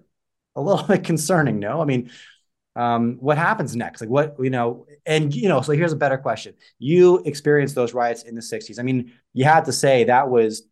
a 0.57 0.61
little 0.62 0.87
bit 0.88 1.05
concerning. 1.05 1.59
No, 1.59 1.81
I 1.81 1.85
mean, 1.85 2.11
um, 2.77 3.16
what 3.20 3.38
happens 3.38 3.74
next? 3.74 4.01
Like 4.01 4.11
what 4.11 4.37
you 4.38 4.51
know, 4.51 4.87
and 5.07 5.35
you 5.35 5.48
know, 5.48 5.61
so 5.62 5.72
here's 5.72 5.92
a 5.92 5.96
better 5.96 6.18
question. 6.18 6.55
You 6.79 7.18
experienced 7.24 7.74
those 7.74 7.94
riots 7.94 8.22
in 8.22 8.35
the 8.35 8.40
60s. 8.40 8.79
I 8.79 8.83
mean, 8.83 9.12
you 9.35 9.44
had 9.44 9.64
to 9.66 9.72
say 9.72 10.05
that 10.05 10.31
was 10.31 10.62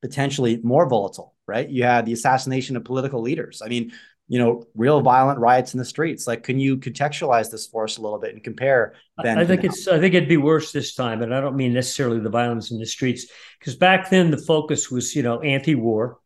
potentially 0.00 0.58
more 0.62 0.88
volatile, 0.88 1.34
right? 1.46 1.68
You 1.68 1.84
had 1.84 2.04
the 2.04 2.12
assassination 2.12 2.76
of 2.76 2.84
political 2.84 3.22
leaders. 3.22 3.62
I 3.64 3.68
mean, 3.68 3.92
you 4.28 4.38
know, 4.38 4.64
real 4.74 5.00
violent 5.00 5.38
riots 5.38 5.74
in 5.74 5.78
the 5.78 5.84
streets. 5.84 6.26
Like, 6.26 6.42
can 6.42 6.58
you 6.58 6.78
contextualize 6.78 7.50
this 7.50 7.66
for 7.66 7.84
us 7.84 7.98
a 7.98 8.00
little 8.00 8.18
bit 8.18 8.32
and 8.32 8.42
compare? 8.42 8.94
Then 9.22 9.38
I 9.38 9.44
think 9.44 9.64
it's. 9.64 9.86
I 9.88 9.98
think 9.98 10.14
it'd 10.14 10.28
be 10.28 10.36
worse 10.36 10.72
this 10.72 10.94
time, 10.94 11.22
and 11.22 11.34
I 11.34 11.40
don't 11.40 11.56
mean 11.56 11.74
necessarily 11.74 12.20
the 12.20 12.30
violence 12.30 12.70
in 12.70 12.78
the 12.78 12.86
streets, 12.86 13.26
because 13.58 13.76
back 13.76 14.10
then 14.10 14.30
the 14.30 14.38
focus 14.38 14.90
was, 14.90 15.14
you 15.14 15.22
know, 15.22 15.40
anti-war. 15.40 16.18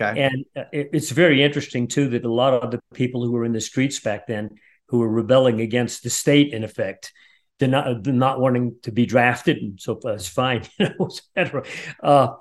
Okay. 0.00 0.24
And 0.24 0.44
uh, 0.54 0.64
it's 0.72 1.10
very 1.10 1.42
interesting 1.42 1.88
too 1.88 2.08
that 2.10 2.24
a 2.24 2.32
lot 2.32 2.54
of 2.54 2.70
the 2.70 2.80
people 2.94 3.24
who 3.24 3.32
were 3.32 3.44
in 3.44 3.52
the 3.52 3.60
streets 3.60 3.98
back 3.98 4.26
then, 4.26 4.50
who 4.88 4.98
were 4.98 5.08
rebelling 5.08 5.60
against 5.60 6.02
the 6.02 6.10
state, 6.10 6.52
in 6.52 6.64
effect, 6.64 7.12
they're 7.58 7.68
not 7.68 8.04
they're 8.04 8.12
not 8.12 8.40
wanting 8.40 8.76
to 8.82 8.92
be 8.92 9.06
drafted, 9.06 9.56
and 9.56 9.80
so 9.80 9.98
that's 10.02 10.28
fine, 10.28 10.64
you 10.78 10.90
know, 10.98 11.08
etc. 11.36 11.64
Uh, 12.02 12.34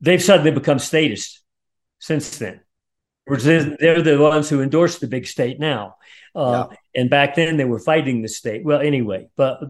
they've 0.00 0.22
suddenly 0.22 0.50
become 0.50 0.78
statists 0.78 1.42
since 1.98 2.38
then 2.38 2.60
they're 3.36 4.02
the 4.02 4.18
ones 4.20 4.48
who 4.48 4.62
endorse 4.62 4.98
the 4.98 5.06
big 5.06 5.26
state 5.26 5.58
now. 5.60 5.96
Uh, 6.34 6.66
yeah. 6.70 6.76
And 7.00 7.10
back 7.10 7.34
then 7.34 7.56
they 7.56 7.64
were 7.64 7.78
fighting 7.78 8.22
the 8.22 8.28
state. 8.28 8.64
Well, 8.64 8.80
anyway, 8.80 9.28
but 9.36 9.60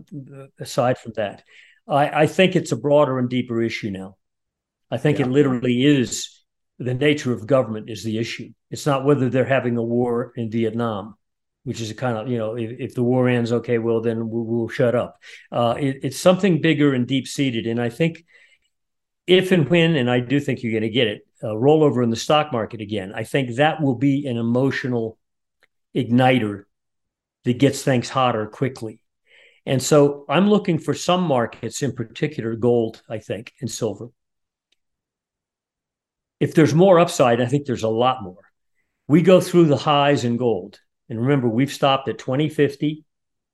aside 0.59 0.99
from 0.99 1.12
that, 1.16 1.42
I, 1.88 2.23
I 2.23 2.27
think 2.27 2.57
it's 2.57 2.73
a 2.73 2.77
broader 2.77 3.18
and 3.18 3.29
deeper 3.29 3.62
issue 3.62 3.90
now. 3.90 4.16
I 4.90 4.99
think 4.99 5.18
yeah. 5.18 5.27
it 5.27 5.31
literally 5.31 5.85
is 5.85 6.42
the 6.79 6.94
nature 6.94 7.33
of 7.33 7.46
government 7.46 7.90
is 7.90 8.05
the 8.05 8.18
issue. 8.18 8.51
It's 8.70 8.87
not 8.87 9.05
whether 9.05 9.29
they're 9.29 9.44
having 9.44 9.77
a 9.77 9.83
war 9.83 10.33
in 10.37 10.51
Vietnam, 10.51 11.16
which 11.64 11.81
is 11.81 11.90
a 11.90 11.94
kind 11.94 12.16
of, 12.16 12.29
you 12.29 12.38
know, 12.38 12.57
if, 12.57 12.70
if 12.79 12.94
the 12.94 13.03
war 13.03 13.29
ends, 13.29 13.53
okay, 13.53 13.79
well, 13.79 14.01
then 14.01 14.29
we'll, 14.31 14.44
we'll 14.44 14.68
shut 14.68 14.94
up. 14.94 15.18
Uh, 15.53 15.77
it, 15.79 16.01
it's 16.03 16.18
something 16.18 16.61
bigger 16.61 16.94
and 16.94 17.07
deep 17.07 17.27
seated. 17.27 17.66
And 17.66 17.81
I 17.81 17.90
think 17.90 18.25
if 19.30 19.52
and 19.52 19.68
when, 19.68 19.94
and 19.94 20.10
I 20.10 20.18
do 20.18 20.40
think 20.40 20.60
you're 20.60 20.72
going 20.72 20.82
to 20.82 20.90
get 20.90 21.06
it, 21.06 21.24
uh, 21.40 21.54
rollover 21.54 22.02
in 22.02 22.10
the 22.10 22.16
stock 22.16 22.52
market 22.52 22.80
again, 22.80 23.12
I 23.14 23.22
think 23.22 23.54
that 23.56 23.80
will 23.80 23.94
be 23.94 24.26
an 24.26 24.36
emotional 24.36 25.18
igniter 25.94 26.64
that 27.44 27.58
gets 27.60 27.84
things 27.84 28.08
hotter 28.08 28.48
quickly. 28.48 29.00
And 29.64 29.80
so 29.80 30.24
I'm 30.28 30.50
looking 30.50 30.78
for 30.78 30.94
some 30.94 31.22
markets, 31.22 31.80
in 31.80 31.92
particular 31.92 32.56
gold, 32.56 33.02
I 33.08 33.18
think, 33.18 33.52
and 33.60 33.70
silver. 33.70 34.08
If 36.40 36.54
there's 36.54 36.74
more 36.74 36.98
upside, 36.98 37.40
I 37.40 37.46
think 37.46 37.66
there's 37.66 37.84
a 37.84 37.88
lot 37.88 38.24
more. 38.24 38.50
We 39.06 39.22
go 39.22 39.40
through 39.40 39.66
the 39.66 39.76
highs 39.76 40.24
in 40.24 40.38
gold. 40.38 40.80
And 41.08 41.20
remember, 41.20 41.48
we've 41.48 41.72
stopped 41.72 42.08
at 42.08 42.18
2050, 42.18 43.04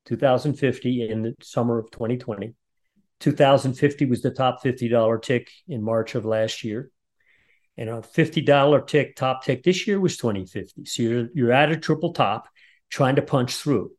2050 0.07 1.09
in 1.11 1.21
the 1.21 1.35
summer 1.43 1.79
of 1.79 1.91
2020. 1.91 2.55
2050 3.21 4.07
was 4.07 4.23
the 4.23 4.31
top 4.31 4.63
$50 4.63 5.23
tick 5.23 5.51
in 5.69 5.83
March 5.83 6.15
of 6.15 6.25
last 6.25 6.65
year. 6.65 6.91
And 7.79 7.91
a 7.91 8.01
$50 8.01 8.87
tick 8.87 9.17
top 9.17 9.45
tick 9.45 9.63
this 9.63 9.87
year 9.87 10.01
was 10.01 10.17
2050 10.17 10.87
so 10.87 11.03
you're, 11.03 11.29
you're 11.35 11.53
at 11.53 11.73
a 11.73 11.77
triple 11.77 12.13
top 12.13 12.49
trying 12.89 13.17
to 13.17 13.23
punch 13.23 13.57
through. 13.57 13.91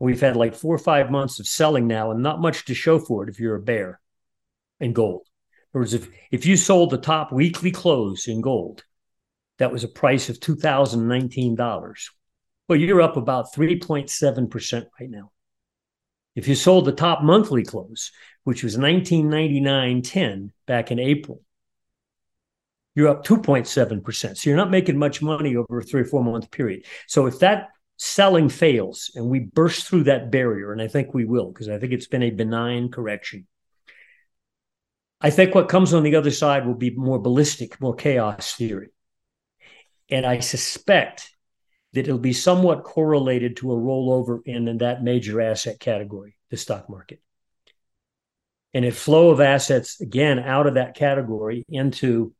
We've 0.00 0.20
had 0.20 0.36
like 0.36 0.54
four 0.54 0.74
or 0.74 0.78
five 0.78 1.10
months 1.10 1.38
of 1.38 1.46
selling 1.46 1.86
now 1.86 2.10
and 2.10 2.22
not 2.22 2.40
much 2.40 2.64
to 2.66 2.74
show 2.74 2.98
for 2.98 3.22
it 3.22 3.30
if 3.30 3.38
you're 3.38 3.54
a 3.54 3.62
bear 3.62 4.00
in 4.80 4.92
gold. 4.92 5.26
In 5.74 5.78
other 5.78 5.82
words 5.82 5.94
if, 5.94 6.08
if 6.30 6.46
you 6.46 6.56
sold 6.56 6.90
the 6.90 6.98
top 6.98 7.32
weekly 7.32 7.70
close 7.70 8.26
in 8.28 8.40
gold 8.40 8.82
that 9.58 9.72
was 9.72 9.84
a 9.84 9.88
price 9.88 10.28
of 10.28 10.40
$2019 10.40 12.10
well 12.68 12.78
you're 12.78 13.02
up 13.02 13.16
about 13.16 13.54
3.7% 13.54 14.86
right 15.00 15.10
now 15.10 15.30
if 16.36 16.46
you 16.46 16.54
sold 16.54 16.84
the 16.84 16.92
top 16.92 17.22
monthly 17.22 17.64
close 17.64 18.12
which 18.44 18.62
was 18.62 18.76
1999.10 18.76 20.50
back 20.66 20.92
in 20.92 21.00
april 21.00 21.42
you're 22.96 23.08
up 23.08 23.24
2.7%. 23.24 24.36
So 24.36 24.50
you're 24.50 24.56
not 24.56 24.70
making 24.70 24.98
much 24.98 25.22
money 25.22 25.54
over 25.54 25.78
a 25.78 25.82
three 25.82 26.00
or 26.00 26.06
four 26.06 26.24
month 26.24 26.50
period. 26.50 26.86
So 27.06 27.26
if 27.26 27.38
that 27.40 27.68
selling 27.98 28.48
fails 28.48 29.10
and 29.14 29.28
we 29.28 29.40
burst 29.40 29.86
through 29.86 30.04
that 30.04 30.32
barrier, 30.32 30.72
and 30.72 30.82
I 30.82 30.88
think 30.88 31.14
we 31.14 31.26
will, 31.26 31.52
because 31.52 31.68
I 31.68 31.78
think 31.78 31.92
it's 31.92 32.08
been 32.08 32.22
a 32.22 32.30
benign 32.30 32.90
correction. 32.90 33.46
I 35.20 35.30
think 35.30 35.54
what 35.54 35.68
comes 35.68 35.94
on 35.94 36.02
the 36.02 36.16
other 36.16 36.30
side 36.30 36.66
will 36.66 36.74
be 36.74 36.90
more 36.90 37.18
ballistic, 37.18 37.80
more 37.80 37.94
chaos 37.94 38.54
theory. 38.54 38.88
And 40.10 40.24
I 40.24 40.40
suspect 40.40 41.34
that 41.96 42.06
it'll 42.06 42.18
be 42.18 42.34
somewhat 42.34 42.84
correlated 42.84 43.56
to 43.56 43.72
a 43.72 43.76
rollover 43.76 44.40
in, 44.44 44.68
in 44.68 44.78
that 44.78 45.02
major 45.02 45.40
asset 45.40 45.80
category, 45.80 46.36
the 46.50 46.56
stock 46.56 46.90
market. 46.90 47.20
And 48.74 48.84
a 48.84 48.90
flow 48.90 49.30
of 49.30 49.40
assets, 49.40 49.98
again, 50.02 50.38
out 50.38 50.66
of 50.66 50.74
that 50.74 50.94
category 50.94 51.64
into 51.70 52.34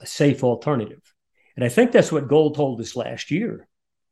a 0.00 0.06
safe 0.06 0.44
alternative. 0.44 1.00
And 1.56 1.64
I 1.64 1.70
think 1.70 1.92
that's 1.92 2.12
what 2.12 2.28
gold 2.28 2.56
told 2.56 2.78
us 2.82 2.94
last 2.94 3.30
year. 3.30 3.66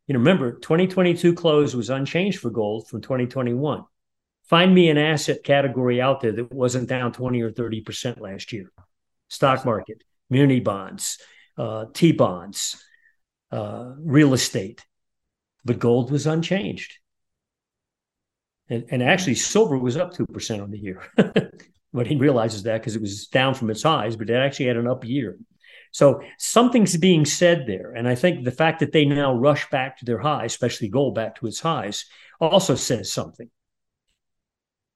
You 0.06 0.14
know, 0.14 0.20
remember, 0.20 0.52
2022 0.52 1.34
close 1.34 1.74
was 1.74 1.90
unchanged 1.90 2.38
for 2.38 2.48
gold 2.48 2.88
from 2.88 3.02
2021. 3.02 3.84
Find 4.44 4.74
me 4.74 4.88
an 4.88 4.96
asset 4.96 5.44
category 5.44 6.00
out 6.00 6.22
there 6.22 6.32
that 6.32 6.50
wasn't 6.50 6.88
down 6.88 7.12
20 7.12 7.42
or 7.42 7.50
30% 7.50 8.20
last 8.20 8.54
year. 8.54 8.72
Stock 9.28 9.66
market, 9.66 10.02
muni 10.30 10.60
bonds, 10.60 11.18
uh, 11.58 11.84
T 11.92 12.12
bonds, 12.12 12.82
uh, 13.50 13.92
real 13.98 14.34
estate. 14.34 14.84
But 15.64 15.78
gold 15.78 16.10
was 16.10 16.26
unchanged. 16.26 16.98
And, 18.68 18.84
and 18.90 19.02
actually, 19.02 19.34
silver 19.34 19.78
was 19.78 19.96
up 19.96 20.14
2% 20.14 20.62
on 20.62 20.70
the 20.70 20.78
year. 20.78 21.02
but 21.92 22.06
he 22.06 22.16
realizes 22.16 22.64
that 22.64 22.80
because 22.80 22.96
it 22.96 23.02
was 23.02 23.26
down 23.26 23.54
from 23.54 23.70
its 23.70 23.82
highs, 23.82 24.16
but 24.16 24.30
it 24.30 24.34
actually 24.34 24.66
had 24.66 24.76
an 24.76 24.88
up 24.88 25.04
year. 25.04 25.38
So 25.90 26.22
something's 26.38 26.96
being 26.96 27.24
said 27.24 27.64
there. 27.66 27.92
And 27.94 28.06
I 28.06 28.14
think 28.14 28.44
the 28.44 28.52
fact 28.52 28.80
that 28.80 28.92
they 28.92 29.04
now 29.04 29.34
rush 29.34 29.68
back 29.70 29.98
to 29.98 30.04
their 30.04 30.18
high, 30.18 30.44
especially 30.44 30.88
gold 30.88 31.14
back 31.14 31.36
to 31.36 31.46
its 31.46 31.60
highs, 31.60 32.04
also 32.40 32.74
says 32.74 33.10
something. 33.10 33.50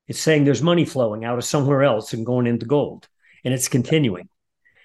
It's 0.07 0.21
saying 0.21 0.45
there's 0.45 0.63
money 0.63 0.85
flowing 0.85 1.25
out 1.25 1.39
of 1.39 1.45
somewhere 1.45 1.83
else 1.83 2.13
and 2.13 2.27
going 2.27 2.47
into 2.47 2.67
gold, 2.67 3.09
and 3.45 3.55
it's 3.55 3.69
continuing. 3.69 4.29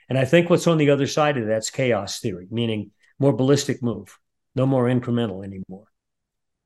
And 0.09 0.17
I 0.17 0.25
think 0.25 0.49
what's 0.49 0.67
on 0.67 0.77
the 0.77 0.91
other 0.91 1.07
side 1.07 1.37
of 1.37 1.47
that's 1.47 1.69
chaos 1.69 2.19
theory, 2.19 2.47
meaning 2.49 2.91
more 3.19 3.33
ballistic 3.33 3.81
move, 3.81 4.17
no 4.55 4.65
more 4.65 4.85
incremental 4.85 5.43
anymore. 5.43 5.87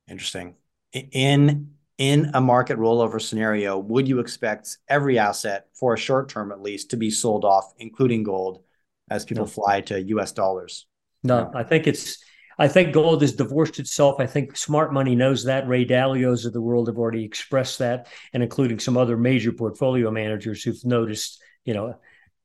Interesting. 0.08 0.54
In 0.92 1.70
in 1.98 2.30
a 2.34 2.40
market 2.40 2.78
rollover 2.78 3.20
scenario, 3.20 3.78
would 3.78 4.08
you 4.08 4.18
expect 4.18 4.78
every 4.88 5.18
asset 5.18 5.66
for 5.74 5.94
a 5.94 5.98
short 5.98 6.28
term 6.28 6.50
at 6.50 6.60
least 6.60 6.90
to 6.90 6.96
be 6.96 7.10
sold 7.10 7.44
off, 7.44 7.72
including 7.78 8.22
gold, 8.22 8.64
as 9.12 9.24
people 9.24 9.44
no. 9.44 9.50
fly 9.50 9.80
to 9.82 10.02
US 10.02 10.32
dollars. 10.32 10.86
No, 11.22 11.50
I 11.54 11.62
think 11.62 11.86
it's 11.86 12.18
I 12.58 12.68
think 12.68 12.92
gold 12.92 13.22
has 13.22 13.32
divorced 13.32 13.78
itself. 13.78 14.16
I 14.18 14.26
think 14.26 14.56
smart 14.56 14.92
money 14.92 15.14
knows 15.14 15.44
that. 15.44 15.68
Ray 15.68 15.84
Dalios 15.84 16.44
of 16.44 16.52
the 16.52 16.60
world 16.60 16.88
have 16.88 16.98
already 16.98 17.24
expressed 17.24 17.78
that, 17.78 18.08
and 18.32 18.42
including 18.42 18.78
some 18.78 18.96
other 18.96 19.16
major 19.16 19.52
portfolio 19.52 20.10
managers 20.10 20.62
who've 20.62 20.84
noticed, 20.84 21.42
you 21.64 21.74
know, 21.74 21.94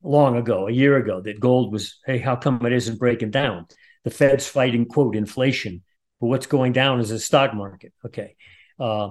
long 0.03 0.37
ago, 0.37 0.67
a 0.67 0.71
year 0.71 0.97
ago, 0.97 1.21
that 1.21 1.39
gold 1.39 1.73
was, 1.73 1.99
hey, 2.05 2.19
how 2.19 2.35
come 2.35 2.65
it 2.65 2.73
isn't 2.73 2.99
breaking 2.99 3.31
down? 3.31 3.65
The 4.07 4.13
Fed's 4.13 4.47
fighting 4.47 4.85
quote 4.85 5.17
inflation, 5.17 5.83
but 6.21 6.27
what's 6.27 6.45
going 6.45 6.71
down 6.71 7.01
is 7.01 7.09
the 7.09 7.19
stock 7.19 7.53
market. 7.53 7.91
Okay, 8.05 8.37
uh, 8.79 9.09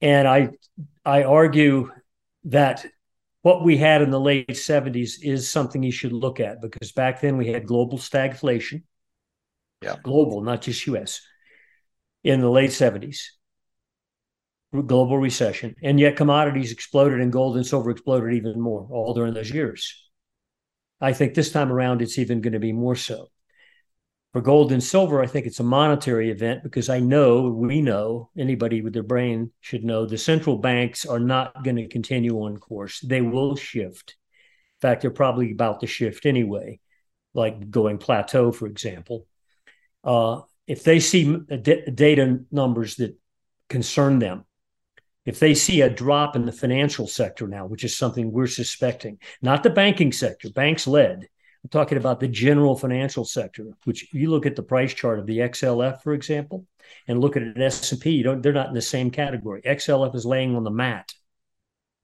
and 0.00 0.26
I 0.26 0.48
I 1.04 1.22
argue 1.22 1.88
that 2.46 2.84
what 3.42 3.62
we 3.62 3.76
had 3.76 4.02
in 4.02 4.10
the 4.10 4.18
late 4.18 4.48
70s 4.48 5.22
is 5.22 5.48
something 5.48 5.84
you 5.84 5.92
should 5.92 6.12
look 6.12 6.40
at 6.40 6.60
because 6.60 6.90
back 6.90 7.20
then 7.20 7.36
we 7.36 7.46
had 7.46 7.64
global 7.64 7.96
stagflation. 7.96 8.82
Yeah. 9.82 9.94
Global, 10.02 10.40
not 10.40 10.62
just 10.62 10.84
US, 10.88 11.20
in 12.24 12.40
the 12.40 12.50
late 12.50 12.70
70s. 12.70 13.20
Global 14.72 15.18
recession. 15.18 15.76
And 15.80 16.00
yet 16.00 16.16
commodities 16.16 16.72
exploded 16.72 17.20
and 17.20 17.30
gold 17.30 17.54
and 17.54 17.64
silver 17.64 17.92
exploded 17.92 18.34
even 18.34 18.60
more 18.60 18.84
all 18.90 19.14
during 19.14 19.34
those 19.34 19.52
years. 19.52 19.94
I 21.00 21.12
think 21.12 21.34
this 21.34 21.52
time 21.52 21.70
around 21.70 22.02
it's 22.02 22.18
even 22.18 22.40
going 22.40 22.54
to 22.54 22.58
be 22.58 22.72
more 22.72 22.96
so. 22.96 23.28
For 24.32 24.40
gold 24.40 24.72
and 24.72 24.82
silver, 24.82 25.22
I 25.22 25.26
think 25.26 25.46
it's 25.46 25.60
a 25.60 25.64
monetary 25.64 26.30
event 26.30 26.62
because 26.62 26.88
I 26.88 27.00
know, 27.00 27.50
we 27.50 27.82
know, 27.82 28.30
anybody 28.36 28.80
with 28.80 28.94
their 28.94 29.02
brain 29.02 29.50
should 29.60 29.84
know 29.84 30.06
the 30.06 30.16
central 30.16 30.56
banks 30.56 31.04
are 31.04 31.20
not 31.20 31.62
going 31.62 31.76
to 31.76 31.86
continue 31.86 32.36
on 32.42 32.56
course. 32.56 33.00
They 33.00 33.20
will 33.20 33.56
shift. 33.56 34.16
In 34.76 34.88
fact, 34.88 35.02
they're 35.02 35.10
probably 35.10 35.52
about 35.52 35.80
to 35.80 35.86
shift 35.86 36.24
anyway, 36.24 36.80
like 37.34 37.70
going 37.70 37.98
plateau, 37.98 38.52
for 38.52 38.66
example. 38.66 39.26
Uh, 40.02 40.40
if 40.66 40.82
they 40.82 40.98
see 40.98 41.36
d- 41.36 41.84
data 41.92 42.40
numbers 42.50 42.96
that 42.96 43.14
concern 43.68 44.18
them, 44.18 44.46
if 45.26 45.38
they 45.40 45.54
see 45.54 45.82
a 45.82 45.90
drop 45.90 46.36
in 46.36 46.46
the 46.46 46.52
financial 46.52 47.06
sector 47.06 47.46
now, 47.46 47.66
which 47.66 47.84
is 47.84 47.96
something 47.96 48.32
we're 48.32 48.46
suspecting, 48.46 49.18
not 49.42 49.62
the 49.62 49.70
banking 49.70 50.10
sector, 50.10 50.48
banks 50.50 50.86
led, 50.86 51.28
I'm 51.64 51.70
talking 51.70 51.98
about 51.98 52.18
the 52.18 52.28
general 52.28 52.76
financial 52.76 53.24
sector, 53.24 53.66
which 53.84 54.12
you 54.12 54.30
look 54.30 54.46
at 54.46 54.56
the 54.56 54.62
price 54.62 54.92
chart 54.92 55.18
of 55.18 55.26
the 55.26 55.38
XLF, 55.38 56.02
for 56.02 56.12
example, 56.12 56.66
and 57.06 57.20
look 57.20 57.36
at 57.36 57.42
an 57.42 57.60
S&P, 57.60 58.10
you 58.10 58.24
don't, 58.24 58.42
they're 58.42 58.52
not 58.52 58.68
in 58.68 58.74
the 58.74 58.82
same 58.82 59.10
category. 59.10 59.62
XLF 59.62 60.14
is 60.14 60.26
laying 60.26 60.56
on 60.56 60.64
the 60.64 60.70
mat 60.70 61.12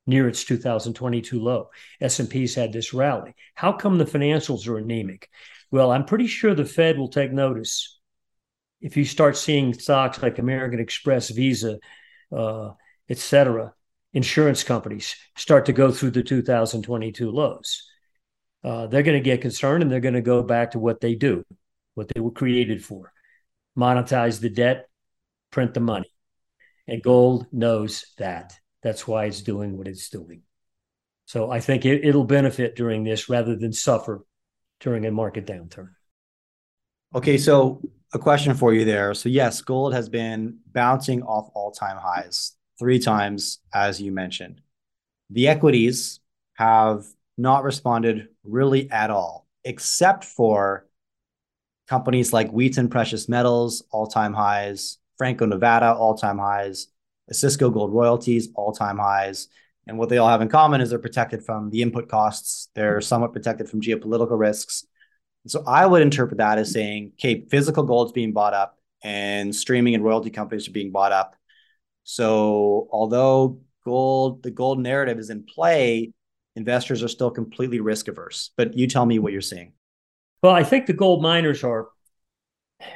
near 0.06 0.28
its 0.28 0.44
2022 0.44 1.40
low. 1.40 1.70
S&P's 2.00 2.54
had 2.54 2.72
this 2.72 2.94
rally. 2.94 3.34
How 3.54 3.72
come 3.72 3.98
the 3.98 4.04
financials 4.04 4.68
are 4.68 4.78
anemic? 4.78 5.28
Well, 5.70 5.90
I'm 5.90 6.04
pretty 6.04 6.28
sure 6.28 6.54
the 6.54 6.64
Fed 6.64 6.96
will 6.96 7.08
take 7.08 7.32
notice 7.32 7.98
if 8.80 8.96
you 8.96 9.04
start 9.04 9.36
seeing 9.36 9.74
stocks 9.74 10.22
like 10.22 10.38
American 10.38 10.78
Express, 10.78 11.30
Visa, 11.30 11.78
uh, 12.34 12.70
et 13.08 13.18
cetera, 13.18 13.74
insurance 14.12 14.62
companies 14.62 15.16
start 15.36 15.66
to 15.66 15.72
go 15.72 15.90
through 15.90 16.10
the 16.10 16.22
2022 16.22 17.30
lows. 17.30 17.87
Uh, 18.64 18.86
they're 18.86 19.02
going 19.02 19.16
to 19.16 19.24
get 19.24 19.40
concerned 19.40 19.82
and 19.82 19.90
they're 19.90 20.00
going 20.00 20.14
to 20.14 20.20
go 20.20 20.42
back 20.42 20.72
to 20.72 20.78
what 20.78 21.00
they 21.00 21.14
do, 21.14 21.44
what 21.94 22.08
they 22.08 22.20
were 22.20 22.30
created 22.30 22.84
for 22.84 23.12
monetize 23.78 24.40
the 24.40 24.50
debt, 24.50 24.88
print 25.52 25.72
the 25.72 25.80
money. 25.80 26.10
And 26.88 27.02
gold 27.02 27.46
knows 27.52 28.04
that. 28.18 28.54
That's 28.82 29.06
why 29.06 29.26
it's 29.26 29.42
doing 29.42 29.76
what 29.76 29.88
it's 29.88 30.08
doing. 30.08 30.42
So 31.26 31.50
I 31.50 31.60
think 31.60 31.84
it, 31.84 32.04
it'll 32.04 32.24
benefit 32.24 32.74
during 32.74 33.04
this 33.04 33.28
rather 33.28 33.54
than 33.54 33.72
suffer 33.72 34.24
during 34.80 35.06
a 35.06 35.10
market 35.10 35.46
downturn. 35.46 35.90
Okay, 37.14 37.38
so 37.38 37.80
a 38.12 38.18
question 38.18 38.54
for 38.54 38.72
you 38.72 38.84
there. 38.84 39.14
So 39.14 39.28
yes, 39.28 39.60
gold 39.60 39.94
has 39.94 40.08
been 40.08 40.58
bouncing 40.72 41.22
off 41.22 41.50
all-time 41.54 41.98
highs 41.98 42.56
three 42.78 42.98
times, 42.98 43.58
as 43.74 44.00
you 44.00 44.12
mentioned. 44.12 44.60
The 45.30 45.48
equities 45.48 46.20
have 46.54 47.04
not 47.36 47.64
responded 47.64 48.28
really 48.48 48.90
at 48.90 49.10
all, 49.10 49.46
except 49.64 50.24
for 50.24 50.86
companies 51.88 52.32
like 52.32 52.50
Wheaton 52.50 52.88
Precious 52.88 53.28
Metals, 53.28 53.82
all-time 53.90 54.34
highs, 54.34 54.98
Franco 55.16 55.46
Nevada, 55.46 55.92
all-time 55.92 56.38
highs, 56.38 56.88
Osisko 57.32 57.72
Gold 57.72 57.92
Royalties, 57.92 58.48
all-time 58.54 58.98
highs. 58.98 59.48
And 59.86 59.98
what 59.98 60.10
they 60.10 60.18
all 60.18 60.28
have 60.28 60.42
in 60.42 60.48
common 60.48 60.80
is 60.80 60.90
they're 60.90 60.98
protected 60.98 61.44
from 61.44 61.70
the 61.70 61.80
input 61.80 62.08
costs. 62.08 62.68
They're 62.74 63.00
somewhat 63.00 63.32
protected 63.32 63.70
from 63.70 63.80
geopolitical 63.80 64.38
risks. 64.38 64.84
So 65.46 65.64
I 65.66 65.86
would 65.86 66.02
interpret 66.02 66.38
that 66.38 66.58
as 66.58 66.72
saying, 66.72 67.12
okay, 67.14 67.46
physical 67.50 67.84
gold's 67.84 68.12
being 68.12 68.32
bought 68.32 68.52
up 68.52 68.78
and 69.02 69.54
streaming 69.54 69.94
and 69.94 70.04
royalty 70.04 70.28
companies 70.28 70.68
are 70.68 70.72
being 70.72 70.92
bought 70.92 71.12
up. 71.12 71.36
So 72.04 72.88
although 72.90 73.60
gold, 73.84 74.42
the 74.42 74.50
gold 74.50 74.78
narrative 74.78 75.18
is 75.18 75.30
in 75.30 75.44
play, 75.44 76.12
investors 76.58 77.02
are 77.02 77.08
still 77.08 77.30
completely 77.30 77.80
risk 77.80 78.08
averse. 78.08 78.50
But 78.56 78.76
you 78.76 78.86
tell 78.86 79.06
me 79.06 79.18
what 79.18 79.32
you're 79.32 79.40
seeing. 79.40 79.72
Well, 80.42 80.52
I 80.52 80.64
think 80.64 80.86
the 80.86 80.92
gold 80.92 81.22
miners 81.22 81.64
are. 81.64 81.88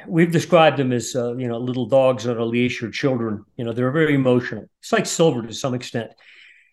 We've 0.07 0.31
described 0.31 0.77
them 0.77 0.93
as 0.93 1.15
uh, 1.15 1.35
you 1.35 1.47
know 1.47 1.57
little 1.57 1.87
dogs 1.87 2.27
on 2.27 2.37
a 2.37 2.45
leash 2.45 2.83
or 2.83 2.91
children. 2.91 3.43
You 3.57 3.65
know 3.65 3.73
they're 3.73 3.91
very 3.91 4.13
emotional. 4.13 4.69
It's 4.81 4.93
like 4.93 5.05
silver 5.05 5.41
to 5.41 5.53
some 5.53 5.73
extent. 5.73 6.11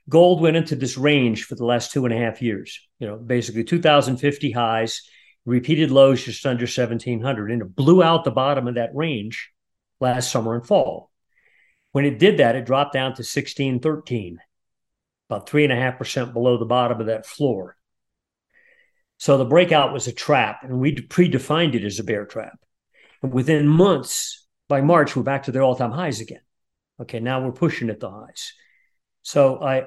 Gold 0.08 0.40
went 0.40 0.56
into 0.56 0.76
this 0.76 0.98
range 0.98 1.44
for 1.44 1.54
the 1.54 1.64
last 1.64 1.92
two 1.92 2.04
and 2.04 2.14
a 2.14 2.18
half 2.18 2.42
years. 2.42 2.80
You 2.98 3.06
know, 3.06 3.16
basically 3.16 3.62
2,050 3.62 4.50
highs, 4.50 5.02
repeated 5.44 5.90
lows 5.90 6.24
just 6.24 6.44
under 6.46 6.64
1,700, 6.64 7.50
and 7.50 7.62
it 7.62 7.76
blew 7.76 8.02
out 8.02 8.24
the 8.24 8.30
bottom 8.30 8.66
of 8.66 8.74
that 8.74 8.94
range 8.94 9.50
last 10.00 10.30
summer 10.30 10.54
and 10.54 10.66
fall. 10.66 11.10
When 11.92 12.04
it 12.04 12.18
did 12.18 12.38
that, 12.38 12.56
it 12.56 12.66
dropped 12.66 12.92
down 12.92 13.10
to 13.10 13.22
1613, 13.22 14.38
about 15.30 15.48
three 15.48 15.62
and 15.62 15.72
a 15.72 15.76
half 15.76 15.96
percent 15.96 16.32
below 16.32 16.58
the 16.58 16.64
bottom 16.64 17.00
of 17.00 17.06
that 17.06 17.24
floor. 17.24 17.76
So 19.18 19.38
the 19.38 19.44
breakout 19.44 19.92
was 19.92 20.08
a 20.08 20.12
trap, 20.12 20.64
and 20.64 20.80
we 20.80 20.94
predefined 20.94 21.74
it 21.74 21.84
as 21.84 21.98
a 21.98 22.04
bear 22.04 22.26
trap. 22.26 22.58
And 23.22 23.32
within 23.32 23.68
months, 23.68 24.46
by 24.68 24.80
March, 24.80 25.14
we're 25.14 25.22
back 25.22 25.44
to 25.44 25.52
their 25.52 25.62
all-time 25.62 25.92
highs 25.92 26.20
again. 26.20 26.40
Okay, 27.00 27.20
now 27.20 27.44
we're 27.44 27.52
pushing 27.52 27.90
at 27.90 28.00
the 28.00 28.10
highs. 28.10 28.54
So 29.22 29.62
I 29.62 29.86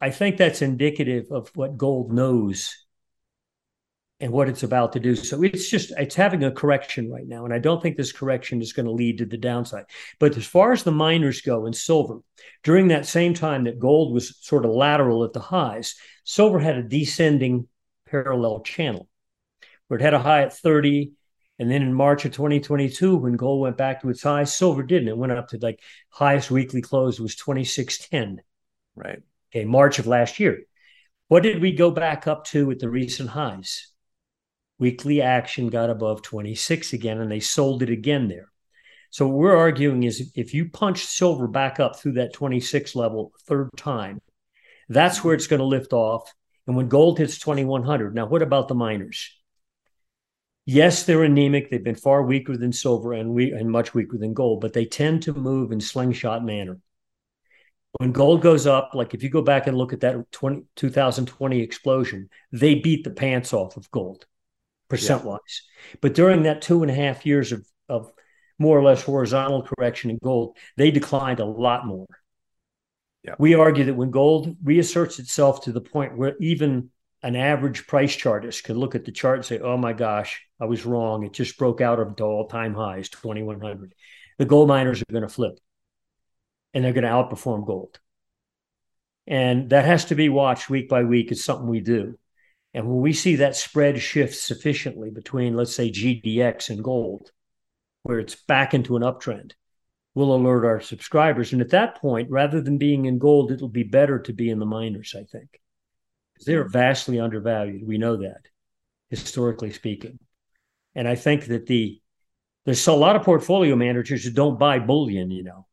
I 0.00 0.10
think 0.10 0.36
that's 0.36 0.62
indicative 0.62 1.30
of 1.30 1.50
what 1.54 1.76
gold 1.76 2.12
knows 2.12 2.76
and 4.20 4.32
what 4.32 4.48
it's 4.48 4.62
about 4.62 4.92
to 4.92 5.00
do. 5.00 5.16
So 5.16 5.42
it's 5.42 5.70
just 5.70 5.92
it's 5.96 6.14
having 6.14 6.44
a 6.44 6.50
correction 6.50 7.10
right 7.10 7.26
now, 7.26 7.44
and 7.44 7.54
I 7.54 7.58
don't 7.58 7.82
think 7.82 7.96
this 7.96 8.12
correction 8.12 8.60
is 8.60 8.72
going 8.72 8.86
to 8.86 8.92
lead 8.92 9.18
to 9.18 9.26
the 9.26 9.38
downside. 9.38 9.84
But 10.18 10.36
as 10.36 10.46
far 10.46 10.72
as 10.72 10.82
the 10.82 10.92
miners 10.92 11.40
go 11.40 11.66
in 11.66 11.72
silver, 11.72 12.18
during 12.62 12.88
that 12.88 13.06
same 13.06 13.34
time 13.34 13.64
that 13.64 13.78
gold 13.78 14.12
was 14.12 14.36
sort 14.40 14.64
of 14.64 14.72
lateral 14.72 15.24
at 15.24 15.32
the 15.32 15.40
highs, 15.40 15.94
silver 16.24 16.58
had 16.58 16.76
a 16.76 16.82
descending 16.82 17.66
parallel 18.06 18.60
channel 18.60 19.08
where 19.88 19.98
it 19.98 20.02
had 20.02 20.14
a 20.14 20.18
high 20.18 20.42
at 20.42 20.52
30. 20.52 21.12
And 21.58 21.70
then 21.70 21.82
in 21.82 21.92
March 21.92 22.24
of 22.24 22.32
2022, 22.32 23.16
when 23.16 23.36
gold 23.36 23.60
went 23.60 23.76
back 23.76 24.00
to 24.00 24.08
its 24.08 24.22
highs, 24.22 24.54
silver 24.54 24.82
didn't. 24.82 25.08
It 25.08 25.16
went 25.18 25.32
up 25.32 25.48
to 25.48 25.58
like 25.58 25.80
highest 26.08 26.50
weekly 26.50 26.80
close 26.80 27.20
was 27.20 27.36
2610. 27.36 28.42
Right. 28.94 29.20
Okay, 29.52 29.64
March 29.64 29.98
of 29.98 30.06
last 30.06 30.40
year. 30.40 30.60
What 31.28 31.42
did 31.42 31.60
we 31.60 31.72
go 31.72 31.90
back 31.90 32.26
up 32.26 32.44
to 32.46 32.70
at 32.70 32.78
the 32.78 32.88
recent 32.88 33.30
highs? 33.30 33.90
Weekly 34.80 35.22
action 35.22 35.68
got 35.68 35.90
above 35.90 36.22
26 36.22 36.92
again, 36.92 37.20
and 37.20 37.30
they 37.30 37.38
sold 37.38 37.84
it 37.84 37.90
again 37.90 38.26
there. 38.26 38.50
So 39.10 39.28
what 39.28 39.36
we're 39.36 39.56
arguing 39.56 40.02
is 40.02 40.32
if 40.34 40.54
you 40.54 40.70
punch 40.70 41.04
silver 41.04 41.46
back 41.46 41.78
up 41.78 42.00
through 42.00 42.12
that 42.12 42.32
26 42.32 42.96
level 42.96 43.32
third 43.42 43.70
time, 43.76 44.20
that's 44.88 45.22
where 45.22 45.34
it's 45.34 45.46
going 45.46 45.60
to 45.60 45.66
lift 45.66 45.92
off 45.92 46.32
and 46.70 46.76
when 46.76 46.88
gold 46.88 47.18
hits 47.18 47.38
2100, 47.40 48.14
now 48.14 48.26
what 48.26 48.42
about 48.42 48.68
the 48.68 48.76
miners? 48.76 49.36
Yes, 50.66 51.02
they're 51.02 51.24
anemic. 51.24 51.68
They've 51.68 51.82
been 51.82 51.96
far 51.96 52.22
weaker 52.22 52.56
than 52.56 52.72
silver 52.72 53.12
and 53.12 53.30
we 53.30 53.50
and 53.50 53.68
much 53.68 53.92
weaker 53.92 54.16
than 54.18 54.34
gold, 54.34 54.60
but 54.60 54.72
they 54.72 54.84
tend 54.84 55.24
to 55.24 55.32
move 55.32 55.72
in 55.72 55.80
slingshot 55.80 56.44
manner. 56.44 56.78
When 57.98 58.12
gold 58.12 58.40
goes 58.40 58.68
up, 58.68 58.92
like 58.94 59.14
if 59.14 59.24
you 59.24 59.30
go 59.30 59.42
back 59.42 59.66
and 59.66 59.76
look 59.76 59.92
at 59.92 60.00
that 60.02 60.30
20, 60.30 60.62
2020 60.76 61.60
explosion, 61.60 62.28
they 62.52 62.76
beat 62.76 63.02
the 63.02 63.10
pants 63.10 63.52
off 63.52 63.76
of 63.76 63.90
gold, 63.90 64.26
percent 64.90 65.24
wise. 65.24 65.38
Yeah. 65.92 65.96
But 66.00 66.14
during 66.14 66.42
that 66.42 66.62
two 66.62 66.82
and 66.82 66.90
a 66.90 66.94
half 66.94 67.24
years 67.24 67.52
of, 67.52 67.66
of 67.88 68.12
more 68.58 68.78
or 68.78 68.82
less 68.82 69.02
horizontal 69.02 69.62
correction 69.62 70.10
in 70.10 70.18
gold, 70.22 70.56
they 70.76 70.90
declined 70.90 71.40
a 71.40 71.44
lot 71.44 71.86
more. 71.86 72.06
Yeah. 73.24 73.34
We 73.38 73.54
argue 73.54 73.84
that 73.84 73.94
when 73.94 74.10
gold 74.10 74.56
reasserts 74.62 75.18
itself 75.18 75.64
to 75.64 75.72
the 75.72 75.80
point 75.80 76.16
where 76.16 76.36
even 76.40 76.90
an 77.22 77.36
average 77.36 77.86
price 77.86 78.14
chartist 78.14 78.64
could 78.64 78.76
look 78.76 78.94
at 78.94 79.04
the 79.04 79.12
chart 79.12 79.38
and 79.38 79.44
say, 79.44 79.58
oh 79.58 79.76
my 79.76 79.92
gosh, 79.92 80.42
I 80.58 80.64
was 80.64 80.86
wrong. 80.86 81.24
It 81.24 81.32
just 81.32 81.58
broke 81.58 81.80
out 81.80 82.00
of 82.00 82.18
all 82.20 82.48
time 82.48 82.74
highs, 82.74 83.08
2100. 83.10 83.94
The 84.38 84.44
gold 84.46 84.68
miners 84.68 85.02
are 85.02 85.12
going 85.12 85.22
to 85.22 85.28
flip 85.28 85.58
and 86.72 86.82
they're 86.82 86.94
going 86.94 87.04
to 87.04 87.10
outperform 87.10 87.66
gold. 87.66 87.98
And 89.26 89.70
that 89.70 89.84
has 89.84 90.06
to 90.06 90.14
be 90.14 90.28
watched 90.28 90.70
week 90.70 90.88
by 90.88 91.04
week. 91.04 91.30
It's 91.30 91.44
something 91.44 91.68
we 91.68 91.80
do. 91.80 92.18
And 92.72 92.86
when 92.86 93.00
we 93.00 93.12
see 93.12 93.36
that 93.36 93.56
spread 93.56 94.00
shift 94.00 94.36
sufficiently 94.36 95.10
between, 95.10 95.54
let's 95.56 95.74
say, 95.74 95.90
GDX 95.90 96.70
and 96.70 96.84
gold, 96.84 97.30
where 98.02 98.20
it's 98.20 98.36
back 98.36 98.74
into 98.74 98.96
an 98.96 99.02
uptrend, 99.02 99.52
we'll 100.14 100.34
alert 100.34 100.64
our 100.64 100.80
subscribers. 100.80 101.52
And 101.52 101.60
at 101.60 101.70
that 101.70 101.96
point, 101.96 102.30
rather 102.30 102.60
than 102.60 102.78
being 102.78 103.06
in 103.06 103.18
gold, 103.18 103.50
it'll 103.50 103.68
be 103.68 103.82
better 103.82 104.18
to 104.20 104.32
be 104.32 104.50
in 104.50 104.58
the 104.58 104.66
miners, 104.66 105.14
I 105.16 105.24
think. 105.24 105.60
Because 106.34 106.46
They're 106.46 106.68
vastly 106.68 107.18
undervalued. 107.18 107.86
We 107.86 107.98
know 107.98 108.16
that, 108.18 108.42
historically 109.08 109.72
speaking. 109.72 110.18
And 110.94 111.08
I 111.08 111.14
think 111.14 111.46
that 111.46 111.66
the 111.66 112.00
there's 112.66 112.86
a 112.86 112.92
lot 112.92 113.16
of 113.16 113.22
portfolio 113.22 113.74
managers 113.74 114.22
who 114.22 114.30
don't 114.30 114.58
buy 114.58 114.78
bullion, 114.78 115.30
you 115.30 115.42
know. 115.42 115.66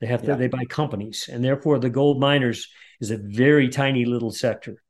They 0.00 0.06
have 0.06 0.22
to 0.22 0.28
yeah. 0.28 0.36
they 0.36 0.48
buy 0.48 0.64
companies. 0.64 1.28
And 1.30 1.44
therefore 1.44 1.78
the 1.78 1.90
gold 1.90 2.18
miners 2.18 2.68
is 3.00 3.10
a 3.10 3.18
very 3.18 3.68
tiny 3.68 4.06
little 4.06 4.30
sector. 4.30 4.82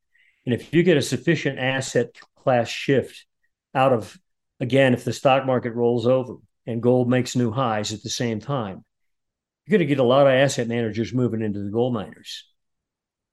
And 0.45 0.55
if 0.55 0.73
you 0.73 0.83
get 0.83 0.97
a 0.97 1.03
sufficient 1.03 1.59
asset 1.59 2.17
class 2.37 2.69
shift 2.69 3.27
out 3.75 3.93
of 3.93 4.19
again, 4.59 4.95
if 4.95 5.05
the 5.05 5.13
stock 5.13 5.47
market 5.47 5.73
rolls 5.73 6.07
over, 6.07 6.37
and 6.67 6.83
gold 6.83 7.09
makes 7.09 7.35
new 7.35 7.51
highs 7.51 7.93
at 7.93 8.03
the 8.03 8.11
same 8.11 8.41
time, 8.41 8.85
you're 9.67 9.79
going 9.79 9.87
to 9.87 9.95
get 9.95 9.99
a 9.99 10.05
lot 10.05 10.27
of 10.27 10.33
asset 10.33 10.69
managers 10.69 11.13
moving 11.13 11.43
into 11.43 11.63
the 11.63 11.71
gold 11.71 11.95
miners 11.95 12.45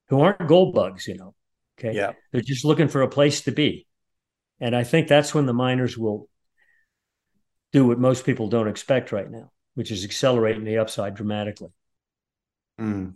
who 0.10 0.22
aren't 0.22 0.48
gold 0.48 0.74
bugs, 0.74 1.08
you 1.08 1.18
know. 1.18 1.34
Okay. 1.80 1.96
Yeah. 1.96 2.14
They're 2.32 2.42
just 2.42 2.66
looking 2.66 2.88
for 2.88 3.02
a 3.02 3.10
place 3.10 3.42
to 3.42 3.52
be. 3.52 3.86
And 4.60 4.76
I 4.76 4.84
think 4.84 5.08
that's 5.08 5.36
when 5.36 5.46
the 5.46 5.54
miners 5.54 5.98
will 5.98 6.30
do 7.72 7.86
what 7.86 8.00
most 8.00 8.26
people 8.26 8.48
don't 8.48 8.68
expect 8.68 9.12
right 9.12 9.30
now, 9.30 9.52
which 9.76 9.92
is 9.92 10.04
accelerating 10.04 10.64
the 10.64 10.80
upside 10.80 11.16
dramatically. 11.16 11.70
Mm. 12.80 13.14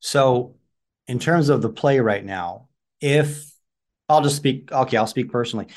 So, 0.00 0.54
in 1.06 1.18
terms 1.18 1.48
of 1.48 1.60
the 1.60 1.68
play 1.68 2.00
right 2.00 2.24
now, 2.24 2.67
if 3.00 3.52
I'll 4.08 4.22
just 4.22 4.36
speak, 4.36 4.72
okay, 4.72 4.96
I'll 4.96 5.06
speak 5.06 5.30
personally. 5.30 5.68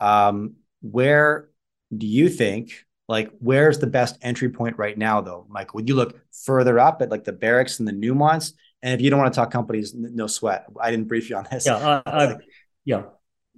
Um, 0.00 0.56
where 0.80 1.50
do 1.96 2.06
you 2.06 2.28
think, 2.28 2.72
like, 3.08 3.30
where's 3.38 3.78
the 3.78 3.86
best 3.86 4.18
entry 4.22 4.48
point 4.48 4.78
right 4.78 4.96
now, 4.96 5.20
though, 5.20 5.46
Mike? 5.48 5.74
Would 5.74 5.88
you 5.88 5.94
look 5.94 6.18
further 6.32 6.78
up 6.78 7.02
at 7.02 7.10
like 7.10 7.24
the 7.24 7.32
Barricks 7.32 7.78
and 7.78 7.88
the 7.88 7.92
Newmonts? 7.92 8.52
And 8.82 8.94
if 8.94 9.00
you 9.02 9.10
don't 9.10 9.18
want 9.18 9.32
to 9.34 9.36
talk 9.36 9.50
companies, 9.50 9.94
no 9.94 10.26
sweat. 10.26 10.66
I 10.80 10.90
didn't 10.90 11.08
brief 11.08 11.28
you 11.28 11.36
on 11.36 11.46
this. 11.50 11.66
Yeah, 11.66 12.02
I, 12.06 12.36
yeah, 12.84 13.02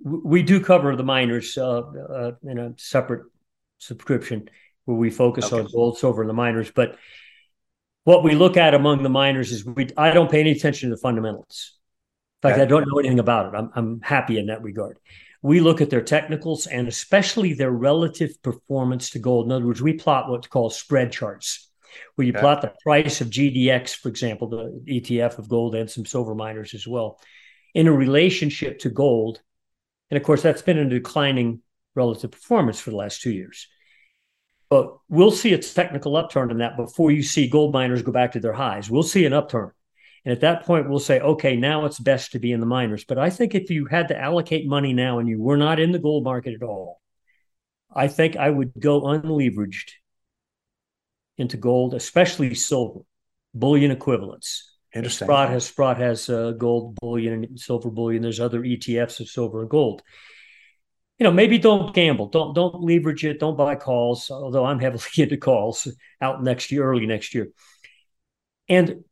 we 0.05 0.43
do 0.43 0.61
cover 0.61 0.97
the 0.97 1.05
miners 1.05 1.57
uh, 1.57 1.81
uh, 1.81 2.33
in 2.43 2.59
a 2.59 2.75
separate 2.77 3.27
subscription 3.79 4.49
where 4.85 4.97
we 4.97 5.11
focus 5.11 5.53
okay. 5.53 5.61
on 5.63 5.69
gold, 5.73 5.99
silver, 5.99 6.23
and 6.23 6.29
the 6.29 6.35
miners. 6.35 6.73
But 6.73 6.97
what 8.05 8.25
we 8.25 8.35
look 8.35 8.57
at 8.57 8.75
among 8.75 9.05
the 9.05 9.09
miners 9.09 9.53
is 9.53 9.65
we 9.65 9.89
I 9.97 10.11
don't 10.11 10.31
pay 10.31 10.41
any 10.41 10.53
attention 10.53 10.91
to 10.91 10.97
the 10.97 11.01
fundamentals. 11.01 11.79
In 12.43 12.49
fact, 12.49 12.55
okay. 12.55 12.63
I 12.63 12.67
don't 12.67 12.89
know 12.89 12.99
anything 12.99 13.21
about 13.21 13.55
it. 13.55 13.57
I'm 13.57 13.71
I'm 13.77 14.01
happy 14.01 14.39
in 14.39 14.47
that 14.47 14.63
regard. 14.63 14.99
We 15.43 15.61
look 15.61 15.81
at 15.81 15.91
their 15.91 16.03
technicals 16.03 16.67
and 16.67 16.87
especially 16.87 17.53
their 17.53 17.71
relative 17.71 18.41
performance 18.43 19.11
to 19.11 19.19
gold. 19.19 19.47
In 19.47 19.53
other 19.53 19.67
words, 19.67 19.83
we 19.83 19.95
plot 19.95 20.31
what's 20.31 20.47
called 20.47 20.73
spread 20.73 21.11
charts, 21.11 21.69
where 22.15 22.27
you 22.27 22.33
okay. 22.33 22.41
plot 22.41 22.63
the 22.63 22.73
price 22.83 23.21
of 23.21 23.29
GDX, 23.29 23.97
for 23.97 24.09
example, 24.09 24.49
the 24.49 24.83
ETF 24.87 25.39
of 25.39 25.49
gold 25.49 25.75
and 25.75 25.91
some 25.91 26.07
silver 26.07 26.35
miners 26.35 26.75
as 26.75 26.87
well, 26.87 27.19
in 27.75 27.89
a 27.89 27.93
relationship 27.93 28.79
to 28.81 28.91
gold. 28.91 29.41
And 30.11 30.17
of 30.17 30.23
course, 30.23 30.43
that's 30.43 30.63
been 30.63 30.79
a 30.79 30.89
declining 30.89 31.61
relative 31.95 32.31
performance 32.31 32.79
for 32.79 32.91
the 32.91 32.97
last 32.97 33.21
two 33.21 33.33
years. 33.33 33.67
But 34.71 34.97
we'll 35.09 35.33
see 35.33 35.53
a 35.53 35.59
technical 35.59 36.17
upturn 36.17 36.51
in 36.51 36.59
that 36.59 36.77
before 36.77 37.11
you 37.11 37.23
see 37.23 37.49
gold 37.49 37.75
miners 37.75 38.03
go 38.03 38.13
back 38.13 38.33
to 38.33 38.41
their 38.41 38.55
highs. 38.55 38.91
We'll 38.91 39.03
see 39.03 39.27
an 39.27 39.33
upturn. 39.35 39.73
And 40.25 40.33
at 40.33 40.41
that 40.43 40.65
point, 40.65 40.89
we'll 40.89 41.01
say, 41.01 41.21
okay, 41.21 41.57
now 41.57 41.85
it's 41.85 41.99
best 41.99 42.33
to 42.33 42.39
be 42.39 42.53
in 42.53 42.61
the 42.61 42.67
miners. 42.67 43.05
But 43.05 43.19
I 43.19 43.31
think 43.31 43.55
if 43.55 43.71
you 43.71 43.87
had 43.87 44.09
to 44.09 44.19
allocate 44.19 44.67
money 44.67 44.93
now 44.93 45.19
and 45.19 45.29
you 45.29 45.41
were 45.41 45.57
not 45.57 45.81
in 45.81 45.93
the 45.93 45.99
gold 45.99 46.25
market 46.25 46.55
at 46.55 46.63
all, 46.63 47.01
I 47.95 48.09
think 48.09 48.37
I 48.37 48.49
would 48.49 48.73
go 48.79 49.03
unleveraged 49.03 49.91
into 51.39 51.57
gold, 51.57 51.95
especially 51.95 52.55
silver, 52.55 53.01
bullion 53.53 53.91
equivalents. 53.91 54.77
Interesting. 54.95 55.27
Sprott 55.27 55.51
has 55.51 55.65
Sprott 55.65 55.97
has 55.99 56.29
uh, 56.29 56.53
gold 56.53 56.95
bullion 56.97 57.45
and 57.45 57.59
silver 57.59 57.91
bullion. 57.91 58.23
There's 58.23 58.41
other 58.41 58.61
ETFs 58.61 59.21
of 59.21 59.29
silver 59.29 59.63
and 59.63 59.71
gold 59.71 60.03
you 61.23 61.29
know, 61.29 61.33
maybe 61.33 61.57
don't 61.57 61.95
gamble. 61.95 62.27
Don't 62.27 62.53
don't 62.53 62.83
leverage 62.83 63.25
it. 63.25 63.39
Don't 63.39 63.57
buy 63.57 63.77
calls. 63.77 64.29
Although 64.29 64.65
I'm 64.65 64.81
heavily 64.81 65.05
into 65.19 65.37
calls 65.37 65.87
out 66.21 66.43
next 66.43 66.73
year, 66.73 66.83
early 66.83 67.07
next 67.07 67.33
year, 67.33 67.51
and 68.69 69.05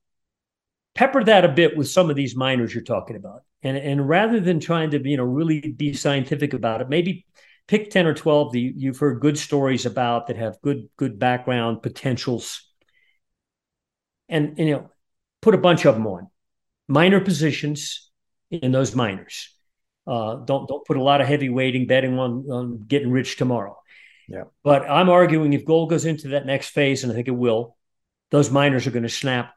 pepper 0.94 1.24
that 1.24 1.44
a 1.44 1.48
bit 1.48 1.76
with 1.76 1.88
some 1.88 2.10
of 2.10 2.16
these 2.16 2.36
miners 2.36 2.74
you're 2.74 2.84
talking 2.84 3.16
about. 3.16 3.42
And 3.62 3.76
and 3.76 4.08
rather 4.08 4.40
than 4.40 4.60
trying 4.60 4.90
to 4.92 5.08
you 5.08 5.16
know 5.16 5.24
really 5.24 5.60
be 5.60 5.92
scientific 5.92 6.54
about 6.54 6.80
it, 6.80 6.88
maybe 6.88 7.26
pick 7.68 7.90
ten 7.90 8.06
or 8.06 8.14
twelve 8.14 8.52
that 8.52 8.58
you've 8.58 8.98
heard 8.98 9.20
good 9.20 9.38
stories 9.38 9.86
about 9.86 10.26
that 10.26 10.36
have 10.36 10.60
good 10.62 10.88
good 10.96 11.18
background 11.18 11.82
potentials, 11.82 12.66
and, 14.28 14.58
and 14.58 14.68
you 14.68 14.74
know 14.74 14.90
put 15.42 15.54
a 15.54 15.58
bunch 15.58 15.84
of 15.84 15.94
them 15.94 16.06
on 16.06 16.28
minor 16.88 17.20
positions 17.20 18.10
in 18.50 18.72
those 18.72 18.94
miners 18.96 19.50
uh, 20.06 20.36
don't 20.36 20.68
don't 20.68 20.84
put 20.84 20.96
a 20.96 21.02
lot 21.02 21.20
of 21.20 21.28
heavy 21.28 21.48
weighting 21.48 21.86
betting 21.86 22.18
on, 22.18 22.44
on 22.50 22.84
getting 22.86 23.10
rich 23.10 23.36
tomorrow. 23.36 23.76
Yeah. 24.28 24.44
But 24.62 24.88
I'm 24.88 25.08
arguing 25.08 25.52
if 25.52 25.64
gold 25.64 25.90
goes 25.90 26.04
into 26.04 26.28
that 26.28 26.46
next 26.46 26.70
phase, 26.70 27.02
and 27.02 27.12
I 27.12 27.14
think 27.14 27.28
it 27.28 27.32
will, 27.32 27.76
those 28.30 28.50
miners 28.50 28.86
are 28.86 28.92
going 28.92 29.04
to 29.04 29.08
snap 29.08 29.54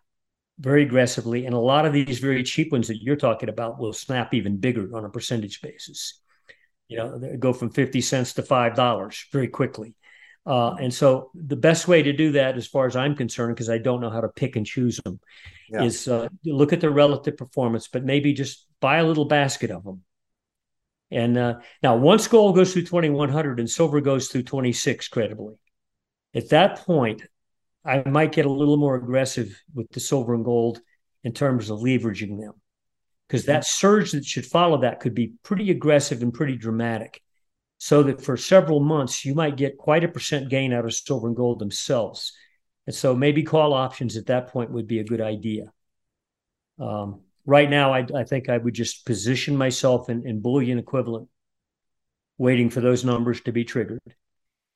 very 0.59 0.83
aggressively, 0.83 1.45
and 1.45 1.55
a 1.55 1.59
lot 1.59 1.85
of 1.85 1.93
these 1.93 2.19
very 2.19 2.43
cheap 2.43 2.71
ones 2.71 2.87
that 2.87 3.01
you're 3.01 3.15
talking 3.15 3.49
about 3.49 3.79
will 3.79 3.93
snap 3.93 4.33
even 4.33 4.57
bigger 4.57 4.95
on 4.95 5.05
a 5.05 5.09
percentage 5.09 5.61
basis. 5.61 6.19
You 6.87 6.97
know, 6.97 7.37
go 7.39 7.53
from 7.53 7.69
fifty 7.69 8.01
cents 8.01 8.33
to 8.33 8.43
five 8.43 8.75
dollars 8.75 9.25
very 9.31 9.47
quickly. 9.47 9.95
Uh, 10.45 10.75
and 10.75 10.93
so 10.93 11.31
the 11.33 11.55
best 11.55 11.87
way 11.87 12.03
to 12.03 12.11
do 12.11 12.33
that, 12.33 12.57
as 12.57 12.67
far 12.67 12.85
as 12.85 12.97
I'm 12.97 13.15
concerned, 13.15 13.55
because 13.55 13.69
I 13.69 13.77
don't 13.77 14.01
know 14.01 14.09
how 14.09 14.19
to 14.19 14.27
pick 14.27 14.57
and 14.57 14.65
choose 14.65 14.99
them, 15.05 15.21
yeah. 15.69 15.83
is 15.83 16.07
uh, 16.07 16.27
look 16.45 16.73
at 16.73 16.81
their 16.81 16.91
relative 16.91 17.37
performance, 17.37 17.87
but 17.87 18.03
maybe 18.03 18.33
just 18.33 18.67
buy 18.81 18.97
a 18.97 19.05
little 19.05 19.25
basket 19.25 19.71
of 19.71 19.85
them 19.85 20.03
and 21.13 21.37
uh, 21.37 21.59
now, 21.83 21.95
once 21.95 22.27
gold 22.27 22.55
goes 22.55 22.73
through 22.73 22.83
2100 22.83 23.59
and 23.59 23.69
silver 23.69 24.01
goes 24.01 24.29
through 24.29 24.43
26 24.43 25.07
credibly, 25.09 25.55
at 26.33 26.49
that 26.49 26.79
point, 26.79 27.21
I 27.85 28.07
might 28.07 28.31
get 28.31 28.45
a 28.45 28.51
little 28.51 28.77
more 28.77 28.95
aggressive 28.95 29.61
with 29.73 29.89
the 29.91 29.99
silver 29.99 30.33
and 30.33 30.45
gold 30.45 30.79
in 31.23 31.33
terms 31.33 31.69
of 31.69 31.79
leveraging 31.79 32.39
them. 32.39 32.53
Because 33.27 33.45
that 33.45 33.65
surge 33.65 34.11
that 34.11 34.25
should 34.25 34.45
follow 34.45 34.81
that 34.81 34.99
could 34.99 35.15
be 35.15 35.33
pretty 35.43 35.71
aggressive 35.71 36.21
and 36.21 36.33
pretty 36.33 36.55
dramatic. 36.55 37.21
So 37.77 38.03
that 38.03 38.21
for 38.21 38.37
several 38.37 38.79
months, 38.79 39.25
you 39.25 39.33
might 39.33 39.57
get 39.57 39.77
quite 39.77 40.03
a 40.03 40.07
percent 40.07 40.49
gain 40.49 40.71
out 40.71 40.85
of 40.85 40.93
silver 40.93 41.27
and 41.27 41.35
gold 41.35 41.59
themselves. 41.59 42.33
And 42.85 42.95
so 42.95 43.15
maybe 43.15 43.43
call 43.43 43.73
options 43.73 44.17
at 44.17 44.27
that 44.27 44.47
point 44.47 44.71
would 44.71 44.87
be 44.87 44.99
a 44.99 45.03
good 45.03 45.21
idea. 45.21 45.65
Um, 46.79 47.21
right 47.45 47.69
now, 47.69 47.93
I, 47.93 48.05
I 48.15 48.23
think 48.23 48.49
I 48.49 48.57
would 48.57 48.73
just 48.73 49.05
position 49.05 49.57
myself 49.57 50.09
in, 50.09 50.27
in 50.27 50.41
bullion 50.41 50.79
equivalent, 50.79 51.29
waiting 52.37 52.69
for 52.69 52.81
those 52.81 53.03
numbers 53.03 53.41
to 53.41 53.51
be 53.51 53.63
triggered, 53.63 54.01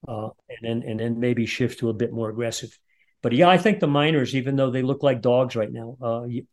uh, 0.08 0.30
and 0.50 0.60
then 0.62 0.90
and 0.90 1.00
then 1.00 1.20
maybe 1.20 1.46
shift 1.46 1.80
to 1.80 1.90
a 1.90 1.94
bit 1.94 2.14
more 2.14 2.30
aggressive. 2.30 2.78
But 3.22 3.34
yeah, 3.34 3.50
I 3.50 3.58
think 3.58 3.80
the 3.80 3.88
miners, 3.88 4.36
even 4.36 4.56
though 4.56 4.72
they 4.72 4.82
look 4.82 5.04
like 5.04 5.22
dogs 5.22 5.56
right 5.56 5.72
now, 5.72 5.98
uh, 6.02 6.24
you, 6.26 6.48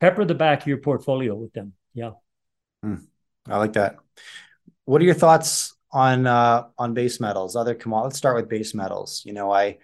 pepper 0.00 0.24
the 0.24 0.34
back 0.34 0.62
of 0.62 0.66
your 0.66 0.78
portfolio 0.78 1.34
with 1.34 1.52
them. 1.52 1.74
Yeah, 1.94 2.12
mm, 2.84 3.04
I 3.48 3.58
like 3.58 3.74
that. 3.74 3.96
What 4.84 5.00
are 5.00 5.04
your 5.04 5.14
thoughts 5.14 5.74
on 5.90 6.26
uh, 6.26 6.68
on 6.78 6.94
base 6.94 7.20
metals? 7.20 7.56
Other 7.56 7.78
on, 7.86 8.04
let's 8.04 8.16
start 8.16 8.36
with 8.36 8.48
base 8.48 8.74
metals. 8.74 9.22
You 9.24 9.32
know, 9.32 9.52
I 9.52 9.78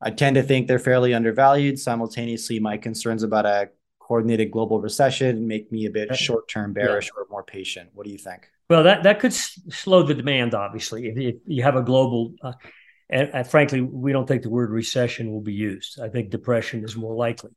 I 0.00 0.10
tend 0.10 0.36
to 0.36 0.42
think 0.42 0.68
they're 0.68 0.78
fairly 0.78 1.14
undervalued. 1.14 1.78
Simultaneously, 1.78 2.58
my 2.58 2.76
concerns 2.76 3.22
about 3.22 3.46
a 3.46 3.70
coordinated 3.98 4.50
global 4.50 4.80
recession 4.80 5.46
make 5.46 5.70
me 5.70 5.86
a 5.86 5.90
bit 5.90 6.14
short 6.16 6.48
term 6.48 6.72
bearish 6.72 7.06
yeah. 7.06 7.22
or 7.22 7.26
more 7.30 7.44
patient. 7.44 7.90
What 7.94 8.06
do 8.06 8.12
you 8.12 8.18
think? 8.18 8.50
Well, 8.68 8.82
that 8.82 9.04
that 9.04 9.20
could 9.20 9.32
s- 9.32 9.60
slow 9.70 10.02
the 10.02 10.14
demand. 10.14 10.54
Obviously, 10.54 11.08
if, 11.08 11.16
if 11.16 11.34
you 11.46 11.62
have 11.62 11.76
a 11.76 11.82
global, 11.82 12.34
uh, 12.42 12.52
and, 13.10 13.46
frankly, 13.46 13.80
we 13.80 14.12
don't 14.12 14.26
think 14.26 14.42
the 14.42 14.50
word 14.50 14.70
recession 14.70 15.32
will 15.32 15.40
be 15.40 15.52
used. 15.52 16.00
I 16.00 16.08
think 16.08 16.30
depression 16.30 16.84
is 16.84 16.94
more 16.94 17.14
likely. 17.14 17.50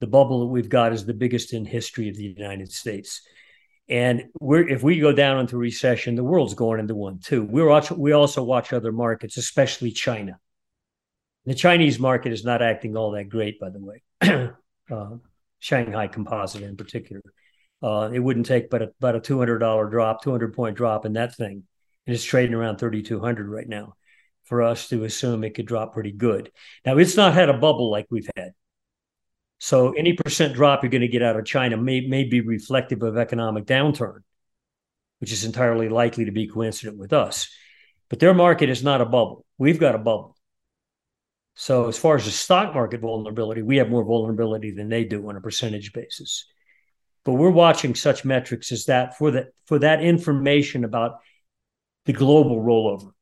The 0.00 0.06
bubble 0.06 0.40
that 0.40 0.46
we've 0.46 0.68
got 0.68 0.92
is 0.92 1.04
the 1.04 1.14
biggest 1.14 1.52
in 1.52 1.64
history 1.64 2.08
of 2.08 2.16
the 2.16 2.24
United 2.24 2.70
States. 2.70 3.22
And 3.88 4.26
we're 4.40 4.66
if 4.66 4.82
we 4.82 4.98
go 5.00 5.12
down 5.12 5.40
into 5.40 5.56
recession, 5.56 6.14
the 6.14 6.24
world's 6.24 6.54
going 6.54 6.80
into 6.80 6.94
one 6.94 7.18
too. 7.18 7.44
We 7.44 7.62
watch 7.62 7.90
we 7.90 8.12
also 8.12 8.42
watch 8.42 8.72
other 8.72 8.92
markets, 8.92 9.36
especially 9.36 9.90
China. 9.90 10.38
The 11.44 11.54
Chinese 11.54 11.98
market 11.98 12.32
is 12.32 12.44
not 12.44 12.62
acting 12.62 12.96
all 12.96 13.10
that 13.12 13.28
great, 13.28 13.60
by 13.60 13.68
the 13.68 13.80
way. 13.80 14.02
uh, 14.90 15.16
Shanghai 15.58 16.06
Composite 16.06 16.62
in 16.62 16.76
particular. 16.76 17.22
Uh, 17.82 18.10
it 18.12 18.20
wouldn't 18.20 18.46
take 18.46 18.70
but 18.70 18.80
a, 18.80 18.92
about 18.98 19.16
a 19.16 19.20
two 19.20 19.38
hundred 19.38 19.58
dollar 19.58 19.88
drop, 19.90 20.22
two 20.22 20.30
hundred 20.30 20.54
point 20.54 20.76
drop 20.76 21.04
in 21.04 21.14
that 21.14 21.34
thing, 21.34 21.64
and 22.06 22.14
it's 22.14 22.24
trading 22.24 22.54
around 22.54 22.78
thirty 22.78 23.02
two 23.02 23.20
hundred 23.20 23.48
right 23.48 23.68
now. 23.68 23.94
For 24.44 24.62
us 24.62 24.88
to 24.88 25.04
assume 25.04 25.42
it 25.42 25.54
could 25.54 25.66
drop 25.66 25.94
pretty 25.94 26.12
good. 26.12 26.52
Now 26.84 26.98
it's 26.98 27.16
not 27.16 27.32
had 27.32 27.48
a 27.48 27.58
bubble 27.58 27.90
like 27.90 28.06
we've 28.10 28.28
had. 28.36 28.52
So 29.58 29.92
any 29.92 30.12
percent 30.12 30.54
drop 30.54 30.82
you're 30.82 30.90
going 30.90 31.00
to 31.00 31.08
get 31.08 31.22
out 31.22 31.38
of 31.38 31.46
China 31.46 31.78
may, 31.78 32.02
may 32.02 32.24
be 32.24 32.42
reflective 32.42 33.02
of 33.02 33.16
economic 33.16 33.64
downturn, 33.64 34.18
which 35.20 35.32
is 35.32 35.44
entirely 35.44 35.88
likely 35.88 36.26
to 36.26 36.30
be 36.32 36.46
coincident 36.46 36.98
with 36.98 37.14
us. 37.14 37.48
But 38.10 38.20
their 38.20 38.34
market 38.34 38.68
is 38.68 38.84
not 38.84 39.00
a 39.00 39.06
bubble. 39.06 39.46
We've 39.56 39.80
got 39.80 39.94
a 39.94 39.98
bubble. 39.98 40.36
So 41.54 41.88
as 41.88 41.96
far 41.96 42.16
as 42.16 42.26
the 42.26 42.30
stock 42.30 42.74
market 42.74 43.00
vulnerability, 43.00 43.62
we 43.62 43.78
have 43.78 43.88
more 43.88 44.04
vulnerability 44.04 44.72
than 44.72 44.90
they 44.90 45.04
do 45.04 45.26
on 45.28 45.36
a 45.36 45.40
percentage 45.40 45.94
basis. 45.94 46.46
But 47.24 47.34
we're 47.34 47.48
watching 47.48 47.94
such 47.94 48.24
metrics 48.24 48.70
as 48.70 48.84
that 48.84 49.16
for 49.16 49.30
that 49.30 49.46
for 49.66 49.78
that 49.78 50.02
information 50.02 50.84
about 50.84 51.20
the 52.04 52.12
global 52.12 52.62
rollover. 52.62 53.13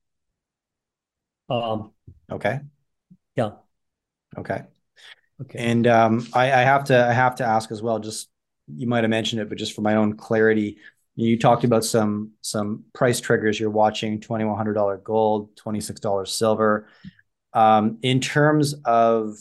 Um, 1.53 1.93
okay. 2.31 2.61
Yeah. 3.37 3.53
Okay. 4.39 4.63
Okay. 5.43 5.59
And 5.59 5.87
um, 5.87 6.27
I, 6.33 6.45
I 6.45 6.61
have 6.63 6.85
to 6.85 7.07
I 7.07 7.13
have 7.13 7.37
to 7.37 7.45
ask 7.45 7.71
as 7.71 7.83
well. 7.83 7.99
Just 7.99 8.29
you 8.75 8.87
might 8.87 9.05
have 9.05 9.11
mentioned 9.11 9.43
it, 9.43 9.49
but 9.49 9.59
just 9.59 9.75
for 9.75 9.83
my 9.83 9.97
own 9.97 10.17
clarity, 10.17 10.79
you 11.15 11.39
talked 11.39 11.65
about 11.65 11.85
some 11.85 12.33
some 12.41 12.85
price 12.95 13.21
triggers 13.21 13.61
you're 13.61 13.71
watching: 13.71 14.21
twenty 14.21 14.45
one 14.45 14.57
hundred 14.57 14.75
dollar 14.75 14.97
gold, 14.97 15.55
twenty 15.57 15.81
six 15.81 16.01
dollars 16.01 16.33
silver. 16.33 16.89
Um, 17.53 17.99
in 18.01 18.21
terms 18.21 18.75
of 18.87 19.37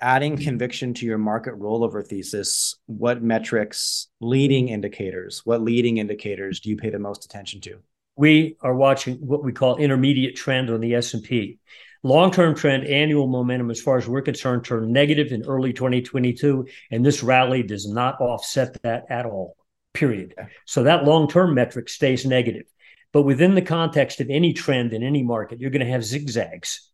adding 0.00 0.36
conviction 0.36 0.94
to 0.94 1.06
your 1.06 1.18
market 1.18 1.58
rollover 1.58 2.06
thesis, 2.06 2.76
what 2.86 3.22
metrics, 3.22 4.06
leading 4.20 4.68
indicators, 4.68 5.42
what 5.44 5.62
leading 5.62 5.98
indicators 5.98 6.60
do 6.60 6.70
you 6.70 6.76
pay 6.76 6.90
the 6.90 6.98
most 6.98 7.24
attention 7.24 7.60
to? 7.62 7.80
We 8.16 8.56
are 8.60 8.74
watching 8.74 9.16
what 9.16 9.42
we 9.42 9.52
call 9.52 9.76
intermediate 9.76 10.36
trend 10.36 10.70
on 10.70 10.80
the 10.80 10.94
S&P. 10.94 11.58
Long-term 12.02 12.56
trend, 12.56 12.84
annual 12.84 13.26
momentum, 13.26 13.70
as 13.70 13.80
far 13.80 13.96
as 13.96 14.08
we're 14.08 14.22
concerned, 14.22 14.64
turned 14.64 14.92
negative 14.92 15.32
in 15.32 15.44
early 15.44 15.72
2022, 15.72 16.66
and 16.90 17.06
this 17.06 17.22
rally 17.22 17.62
does 17.62 17.88
not 17.88 18.20
offset 18.20 18.82
that 18.82 19.04
at 19.08 19.24
all. 19.24 19.56
period. 19.94 20.34
So 20.66 20.84
that 20.84 21.04
long 21.04 21.28
term 21.28 21.54
metric 21.54 21.88
stays 21.88 22.24
negative. 22.26 22.64
But 23.12 23.22
within 23.22 23.54
the 23.54 23.62
context 23.62 24.20
of 24.20 24.30
any 24.30 24.52
trend 24.52 24.92
in 24.92 25.02
any 25.02 25.22
market, 25.22 25.60
you're 25.60 25.70
going 25.70 25.84
to 25.84 25.92
have 25.92 26.04
zigzags. 26.04 26.90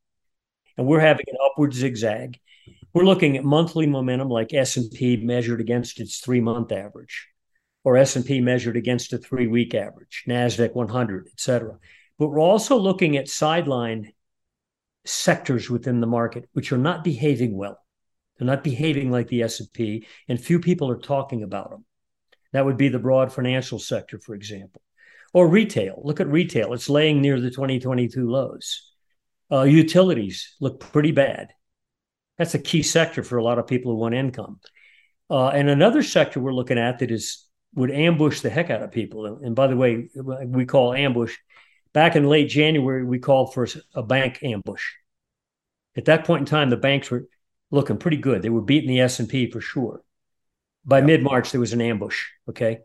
And 0.76 0.86
we're 0.86 1.00
having 1.00 1.26
an 1.28 1.38
upward 1.44 1.72
zigzag. 1.74 2.38
We're 2.92 3.04
looking 3.04 3.36
at 3.36 3.44
monthly 3.44 3.86
momentum 3.86 4.28
like 4.28 4.52
S&P 4.52 5.18
measured 5.18 5.60
against 5.60 6.00
its 6.00 6.20
3-month 6.20 6.72
average 6.72 7.28
or 7.88 7.96
S&P 7.96 8.38
measured 8.42 8.76
against 8.76 9.14
a 9.14 9.18
3-week 9.18 9.74
average, 9.74 10.24
Nasdaq 10.28 10.74
100, 10.74 11.28
et 11.32 11.40
cetera. 11.40 11.78
But 12.18 12.28
we're 12.28 12.38
also 12.38 12.76
looking 12.76 13.16
at 13.16 13.30
sideline 13.30 14.12
sectors 15.06 15.70
within 15.70 16.02
the 16.02 16.06
market 16.06 16.50
which 16.52 16.70
are 16.70 16.76
not 16.76 17.02
behaving 17.02 17.56
well. 17.56 17.78
They're 18.36 18.46
not 18.46 18.62
behaving 18.62 19.10
like 19.10 19.28
the 19.28 19.40
S&P 19.40 20.06
and 20.28 20.38
few 20.38 20.60
people 20.60 20.90
are 20.90 20.98
talking 20.98 21.42
about 21.42 21.70
them. 21.70 21.86
That 22.52 22.66
would 22.66 22.76
be 22.76 22.90
the 22.90 22.98
broad 22.98 23.32
financial 23.32 23.78
sector, 23.78 24.18
for 24.18 24.34
example. 24.34 24.82
Or 25.32 25.48
retail. 25.48 26.02
Look 26.04 26.20
at 26.20 26.28
retail. 26.28 26.74
It's 26.74 26.90
laying 26.90 27.22
near 27.22 27.40
the 27.40 27.50
2022 27.50 28.28
lows. 28.30 28.92
Uh, 29.50 29.62
utilities 29.62 30.56
look 30.60 30.78
pretty 30.78 31.12
bad. 31.12 31.54
That's 32.36 32.54
a 32.54 32.58
key 32.58 32.82
sector 32.82 33.22
for 33.22 33.38
a 33.38 33.42
lot 33.42 33.58
of 33.58 33.66
people 33.66 33.92
who 33.92 33.98
want 33.98 34.14
income. 34.14 34.60
Uh, 35.30 35.48
and 35.48 35.70
another 35.70 36.02
sector 36.02 36.38
we're 36.38 36.52
looking 36.52 36.78
at 36.78 36.98
that 36.98 37.10
is 37.10 37.47
would 37.74 37.90
ambush 37.90 38.40
the 38.40 38.50
heck 38.50 38.70
out 38.70 38.82
of 38.82 38.90
people. 38.90 39.26
And 39.26 39.54
by 39.54 39.66
the 39.66 39.76
way, 39.76 40.08
we 40.14 40.64
call 40.64 40.94
ambush. 40.94 41.36
Back 41.92 42.16
in 42.16 42.24
late 42.24 42.48
January, 42.48 43.04
we 43.04 43.18
called 43.18 43.54
for 43.54 43.66
a 43.94 44.02
bank 44.02 44.40
ambush. 44.42 44.84
At 45.96 46.06
that 46.06 46.24
point 46.24 46.40
in 46.40 46.46
time, 46.46 46.70
the 46.70 46.76
banks 46.76 47.10
were 47.10 47.28
looking 47.70 47.98
pretty 47.98 48.18
good. 48.18 48.42
They 48.42 48.50
were 48.50 48.62
beating 48.62 48.88
the 48.88 49.00
S 49.00 49.20
and 49.20 49.28
P 49.28 49.50
for 49.50 49.60
sure. 49.60 50.02
By 50.84 51.00
mid 51.00 51.22
March, 51.22 51.50
there 51.50 51.60
was 51.60 51.72
an 51.72 51.80
ambush. 51.80 52.24
Okay, 52.48 52.78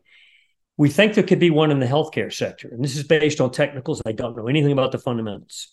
we 0.78 0.90
think 0.90 1.14
there 1.14 1.24
could 1.24 1.40
be 1.40 1.50
one 1.50 1.72
in 1.72 1.80
the 1.80 1.86
healthcare 1.86 2.34
sector, 2.34 2.70
and 2.70 2.84
this 2.84 2.98
is 2.98 3.04
based 3.04 3.40
on 3.40 3.52
technicals. 3.52 4.02
I 4.06 4.12
don't 4.12 4.36
know 4.36 4.48
anything 4.48 4.72
about 4.72 4.92
the 4.92 4.98
fundamentals, 4.98 5.70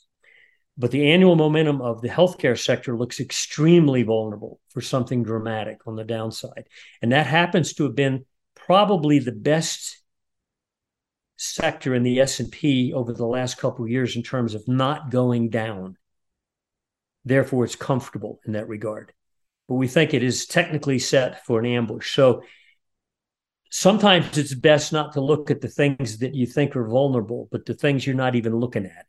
but 0.77 0.91
the 0.91 1.11
annual 1.11 1.35
momentum 1.35 1.81
of 1.81 2.03
the 2.03 2.09
healthcare 2.09 2.59
sector 2.59 2.97
looks 2.97 3.21
extremely 3.21 4.03
vulnerable 4.03 4.61
for 4.69 4.81
something 4.81 5.23
dramatic 5.23 5.79
on 5.87 5.97
the 5.97 6.05
downside, 6.05 6.69
and 7.01 7.13
that 7.13 7.27
happens 7.27 7.73
to 7.75 7.85
have 7.85 7.97
been 7.97 8.27
probably 8.67 9.19
the 9.19 9.33
best 9.33 9.99
sector 11.37 11.95
in 11.95 12.03
the 12.03 12.21
S&P 12.21 12.93
over 12.93 13.13
the 13.13 13.27
last 13.27 13.57
couple 13.59 13.85
of 13.85 13.91
years 13.91 14.17
in 14.17 14.23
terms 14.23 14.55
of 14.55 14.69
not 14.69 15.11
going 15.11 15.49
down. 15.49 15.97
Therefore, 17.25 17.65
it's 17.65 17.77
comfortable 17.77 18.41
in 18.47 18.53
that 18.53 18.69
regard 18.69 19.13
but 19.71 19.77
we 19.77 19.87
think 19.87 20.13
it 20.13 20.25
is 20.25 20.47
technically 20.47 20.99
set 20.99 21.47
for 21.47 21.61
an 21.61 21.65
ambush. 21.65 22.13
So 22.13 22.43
sometimes 23.71 24.37
it's 24.37 24.53
best 24.53 24.93
not 24.93 25.13
to 25.13 25.21
look 25.21 25.49
at 25.49 25.61
the 25.61 25.69
things 25.69 26.19
that 26.19 26.35
you 26.35 26.45
think 26.45 26.75
are 26.75 26.89
vulnerable, 26.89 27.49
but 27.53 27.67
the 27.67 27.75
things 27.75 28.05
you're 28.05 28.17
not 28.17 28.35
even 28.35 28.57
looking 28.57 28.85
at 28.85 29.07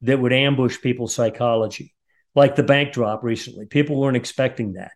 that 0.00 0.18
would 0.18 0.32
ambush 0.32 0.80
people's 0.80 1.14
psychology, 1.14 1.94
like 2.34 2.56
the 2.56 2.64
bank 2.64 2.92
drop 2.92 3.22
recently. 3.22 3.66
People 3.66 4.00
weren't 4.00 4.16
expecting 4.16 4.72
that. 4.72 4.90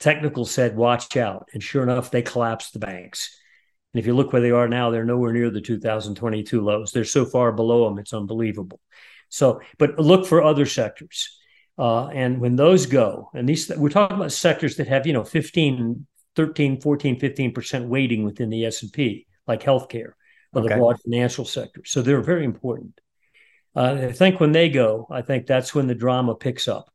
Technical 0.00 0.44
said, 0.44 0.76
watch 0.76 1.16
out. 1.16 1.48
And 1.52 1.62
sure 1.62 1.82
enough, 1.82 2.10
they 2.10 2.22
collapsed 2.22 2.72
the 2.72 2.78
banks. 2.78 3.36
And 3.92 4.00
if 4.00 4.06
you 4.06 4.14
look 4.14 4.32
where 4.32 4.42
they 4.42 4.50
are 4.50 4.68
now, 4.68 4.90
they're 4.90 5.04
nowhere 5.04 5.32
near 5.32 5.50
the 5.50 5.60
2022 5.60 6.60
lows. 6.60 6.92
They're 6.92 7.04
so 7.04 7.24
far 7.24 7.52
below 7.52 7.88
them, 7.88 7.98
it's 7.98 8.12
unbelievable. 8.12 8.80
So, 9.28 9.60
but 9.78 9.98
look 9.98 10.26
for 10.26 10.42
other 10.42 10.66
sectors. 10.66 11.38
Uh, 11.76 12.08
and 12.08 12.40
when 12.40 12.56
those 12.56 12.86
go, 12.86 13.30
and 13.34 13.48
these 13.48 13.70
we're 13.76 13.88
talking 13.88 14.16
about 14.16 14.32
sectors 14.32 14.76
that 14.76 14.88
have, 14.88 15.06
you 15.06 15.12
know, 15.12 15.24
15, 15.24 16.06
13, 16.34 16.80
14, 16.80 17.20
15% 17.20 17.86
weighting 17.86 18.24
within 18.24 18.50
the 18.50 18.66
S&P, 18.66 19.26
like 19.46 19.62
healthcare 19.62 20.12
or 20.52 20.62
okay. 20.62 20.68
the 20.68 20.76
broad 20.76 21.00
financial 21.02 21.44
sector. 21.44 21.82
So 21.84 22.02
they're 22.02 22.20
very 22.20 22.44
important. 22.44 23.00
Uh, 23.76 24.08
I 24.08 24.12
think 24.12 24.40
when 24.40 24.52
they 24.52 24.68
go, 24.68 25.06
I 25.10 25.22
think 25.22 25.46
that's 25.46 25.74
when 25.74 25.86
the 25.86 25.94
drama 25.94 26.34
picks 26.34 26.68
up. 26.68 26.92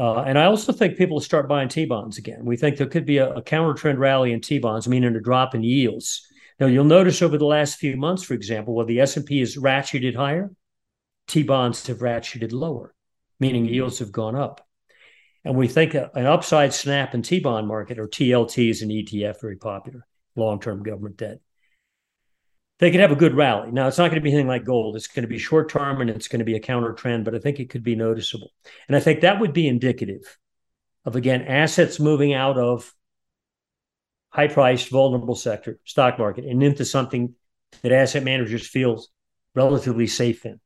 Uh, 0.00 0.22
and 0.22 0.38
I 0.38 0.46
also 0.46 0.72
think 0.72 0.96
people 0.96 1.16
will 1.16 1.20
start 1.20 1.48
buying 1.48 1.68
T-bonds 1.68 2.16
again. 2.16 2.44
We 2.44 2.56
think 2.56 2.76
there 2.76 2.86
could 2.86 3.04
be 3.04 3.18
a, 3.18 3.34
a 3.34 3.42
counter 3.42 3.74
trend 3.74 3.98
rally 3.98 4.32
in 4.32 4.40
T-bonds, 4.40 4.88
meaning 4.88 5.14
a 5.14 5.20
drop 5.20 5.54
in 5.54 5.62
yields. 5.62 6.26
Now 6.58 6.66
you'll 6.66 6.84
notice 6.84 7.20
over 7.20 7.36
the 7.36 7.44
last 7.44 7.78
few 7.78 7.96
months, 7.96 8.22
for 8.22 8.34
example, 8.34 8.74
while 8.74 8.86
the 8.86 9.00
S&P 9.00 9.40
is 9.40 9.58
ratcheted 9.58 10.16
higher, 10.16 10.50
T-bonds 11.28 11.86
have 11.86 11.98
ratcheted 11.98 12.52
lower 12.52 12.94
meaning 13.40 13.64
yields 13.64 13.98
have 13.98 14.12
gone 14.12 14.36
up. 14.36 14.64
And 15.44 15.56
we 15.56 15.66
think 15.66 15.94
an 15.94 16.26
upside 16.26 16.74
snap 16.74 17.14
in 17.14 17.22
T 17.22 17.40
bond 17.40 17.66
market 17.66 17.98
or 17.98 18.06
TLT 18.06 18.68
is 18.68 18.82
an 18.82 18.90
ETF, 18.90 19.40
very 19.40 19.56
popular, 19.56 20.06
long 20.36 20.60
term 20.60 20.82
government 20.82 21.16
debt. 21.16 21.40
They 22.80 22.90
could 22.90 23.00
have 23.00 23.12
a 23.12 23.16
good 23.16 23.34
rally. 23.34 23.70
Now, 23.70 23.88
it's 23.88 23.98
not 23.98 24.08
going 24.08 24.20
to 24.20 24.22
be 24.22 24.30
anything 24.30 24.48
like 24.48 24.64
gold. 24.64 24.96
It's 24.96 25.06
going 25.06 25.22
to 25.22 25.28
be 25.28 25.38
short 25.38 25.68
term 25.68 26.00
and 26.00 26.08
it's 26.08 26.28
going 26.28 26.38
to 26.38 26.46
be 26.46 26.56
a 26.56 26.60
counter 26.60 26.94
trend, 26.94 27.26
but 27.26 27.34
I 27.34 27.38
think 27.38 27.60
it 27.60 27.68
could 27.68 27.82
be 27.82 27.94
noticeable. 27.94 28.50
And 28.88 28.96
I 28.96 29.00
think 29.00 29.20
that 29.20 29.38
would 29.38 29.52
be 29.52 29.68
indicative 29.68 30.38
of, 31.04 31.14
again, 31.14 31.42
assets 31.42 32.00
moving 32.00 32.32
out 32.32 32.56
of 32.56 32.92
high 34.30 34.48
priced, 34.48 34.88
vulnerable 34.88 35.34
sector, 35.34 35.78
stock 35.84 36.18
market, 36.18 36.46
and 36.46 36.62
into 36.62 36.84
something 36.86 37.34
that 37.82 37.92
asset 37.92 38.22
managers 38.22 38.66
feel 38.66 39.04
relatively 39.54 40.06
safe 40.06 40.46
in. 40.46 40.58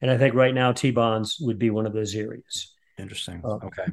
And 0.00 0.10
I 0.10 0.18
think 0.18 0.34
right 0.34 0.54
now 0.54 0.72
T 0.72 0.92
bonds 0.92 1.38
would 1.40 1.58
be 1.58 1.70
one 1.70 1.86
of 1.86 1.92
those 1.92 2.14
areas. 2.14 2.74
Interesting. 2.98 3.40
Uh, 3.44 3.58
okay. 3.64 3.86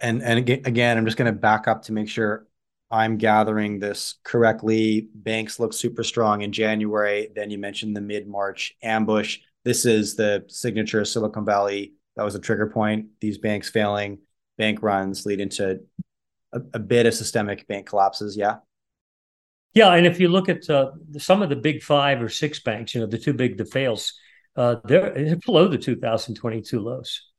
And 0.00 0.22
and 0.22 0.38
again, 0.38 0.98
I'm 0.98 1.04
just 1.04 1.16
going 1.16 1.32
to 1.32 1.38
back 1.38 1.66
up 1.66 1.82
to 1.84 1.92
make 1.92 2.08
sure 2.08 2.46
I'm 2.90 3.18
gathering 3.18 3.78
this 3.78 4.14
correctly. 4.24 5.08
Banks 5.14 5.60
look 5.60 5.72
super 5.72 6.02
strong 6.02 6.42
in 6.42 6.52
January. 6.52 7.28
Then 7.34 7.50
you 7.50 7.58
mentioned 7.58 7.96
the 7.96 8.00
mid 8.00 8.26
March 8.26 8.74
ambush. 8.82 9.38
This 9.64 9.84
is 9.84 10.16
the 10.16 10.44
signature 10.48 11.04
Silicon 11.04 11.44
Valley. 11.44 11.94
That 12.16 12.24
was 12.24 12.34
a 12.34 12.40
trigger 12.40 12.68
point. 12.68 13.06
These 13.20 13.38
banks 13.38 13.68
failing, 13.68 14.18
bank 14.56 14.82
runs 14.82 15.26
lead 15.26 15.40
into 15.40 15.80
a, 16.52 16.60
a 16.74 16.78
bit 16.78 17.06
of 17.06 17.14
systemic 17.14 17.66
bank 17.68 17.86
collapses. 17.86 18.36
Yeah. 18.36 18.56
Yeah, 19.74 19.92
and 19.92 20.06
if 20.06 20.18
you 20.18 20.28
look 20.28 20.48
at 20.48 20.68
uh, 20.70 20.92
some 21.18 21.42
of 21.42 21.50
the 21.50 21.56
big 21.56 21.82
five 21.82 22.22
or 22.22 22.28
six 22.28 22.60
banks, 22.60 22.94
you 22.94 23.02
know, 23.02 23.06
the 23.06 23.18
two 23.18 23.34
big 23.34 23.58
that 23.58 23.70
fails, 23.70 24.14
uh, 24.56 24.76
they're 24.84 25.36
below 25.44 25.68
the 25.68 25.78
2022 25.78 26.80
lows. 26.80 27.30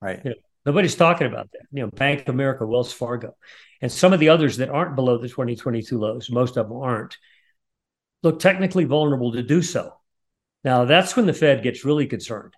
Right. 0.00 0.20
You 0.22 0.30
know, 0.30 0.36
nobody's 0.64 0.94
talking 0.94 1.26
about 1.26 1.50
that. 1.52 1.62
You 1.72 1.82
know, 1.82 1.90
Bank 1.90 2.22
of 2.22 2.28
America, 2.28 2.66
Wells 2.66 2.92
Fargo, 2.92 3.34
and 3.80 3.90
some 3.90 4.12
of 4.12 4.20
the 4.20 4.28
others 4.28 4.58
that 4.58 4.68
aren't 4.68 4.96
below 4.96 5.18
the 5.18 5.28
2022 5.28 5.98
lows, 5.98 6.30
most 6.30 6.56
of 6.56 6.68
them 6.68 6.78
aren't, 6.78 7.16
look 8.22 8.38
technically 8.38 8.84
vulnerable 8.84 9.32
to 9.32 9.42
do 9.42 9.62
so. 9.62 9.94
Now, 10.64 10.84
that's 10.84 11.16
when 11.16 11.26
the 11.26 11.32
Fed 11.32 11.62
gets 11.62 11.84
really 11.84 12.06
concerned. 12.06 12.54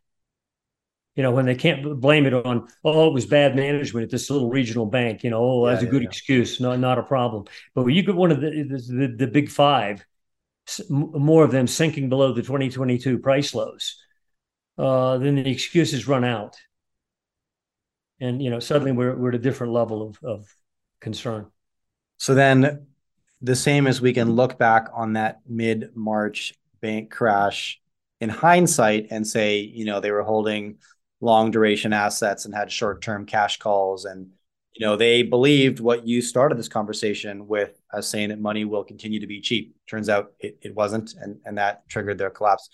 You 1.14 1.22
know, 1.22 1.30
when 1.30 1.44
they 1.44 1.54
can't 1.54 2.00
blame 2.00 2.24
it 2.24 2.32
on, 2.32 2.68
oh, 2.84 3.08
it 3.08 3.12
was 3.12 3.26
bad 3.26 3.54
management 3.54 4.04
at 4.04 4.10
this 4.10 4.30
little 4.30 4.48
regional 4.48 4.86
bank. 4.86 5.22
You 5.22 5.30
know, 5.30 5.44
oh, 5.44 5.66
that's 5.66 5.82
yeah, 5.82 5.88
a 5.88 5.90
good 5.90 6.02
yeah. 6.02 6.08
excuse. 6.08 6.58
No, 6.58 6.74
not 6.74 6.98
a 6.98 7.02
problem. 7.02 7.44
But 7.74 7.84
when 7.84 7.94
you 7.94 8.02
get 8.02 8.14
one 8.14 8.32
of 8.32 8.40
the, 8.40 8.50
the, 8.50 9.14
the 9.18 9.26
big 9.26 9.50
five, 9.50 10.04
more 10.88 11.44
of 11.44 11.50
them 11.50 11.66
sinking 11.66 12.08
below 12.08 12.32
the 12.32 12.40
2022 12.40 13.18
price 13.18 13.54
lows, 13.54 14.02
uh, 14.78 15.18
then 15.18 15.34
the 15.34 15.50
excuses 15.50 16.08
run 16.08 16.24
out. 16.24 16.56
And, 18.22 18.40
you 18.40 18.50
know, 18.50 18.60
suddenly 18.60 18.92
we're, 18.92 19.16
we're 19.16 19.30
at 19.30 19.34
a 19.34 19.38
different 19.38 19.72
level 19.72 20.08
of, 20.08 20.18
of 20.22 20.54
concern. 21.00 21.46
So 22.18 22.34
then 22.34 22.86
the 23.40 23.56
same 23.56 23.88
as 23.88 24.00
we 24.00 24.12
can 24.12 24.32
look 24.32 24.58
back 24.58 24.88
on 24.94 25.14
that 25.14 25.40
mid-March 25.48 26.54
bank 26.80 27.10
crash 27.10 27.80
in 28.20 28.28
hindsight 28.28 29.08
and 29.10 29.26
say, 29.26 29.58
you 29.58 29.84
know, 29.84 29.98
they 29.98 30.12
were 30.12 30.22
holding 30.22 30.78
long 31.20 31.50
duration 31.50 31.92
assets 31.92 32.44
and 32.44 32.54
had 32.54 32.70
short-term 32.70 33.26
cash 33.26 33.58
calls 33.58 34.04
and 34.04 34.30
you 34.74 34.86
know, 34.86 34.96
they 34.96 35.22
believed 35.22 35.80
what 35.80 36.06
you 36.06 36.22
started 36.22 36.56
this 36.58 36.68
conversation 36.68 37.46
with 37.46 37.78
as 37.92 38.08
saying 38.08 38.30
that 38.30 38.40
money 38.40 38.64
will 38.64 38.84
continue 38.84 39.20
to 39.20 39.26
be 39.26 39.40
cheap. 39.40 39.76
Turns 39.86 40.08
out 40.08 40.32
it, 40.40 40.56
it 40.62 40.74
wasn't, 40.74 41.14
and, 41.20 41.38
and 41.44 41.58
that 41.58 41.86
triggered 41.88 42.16
their 42.16 42.30
collapse. 42.30 42.70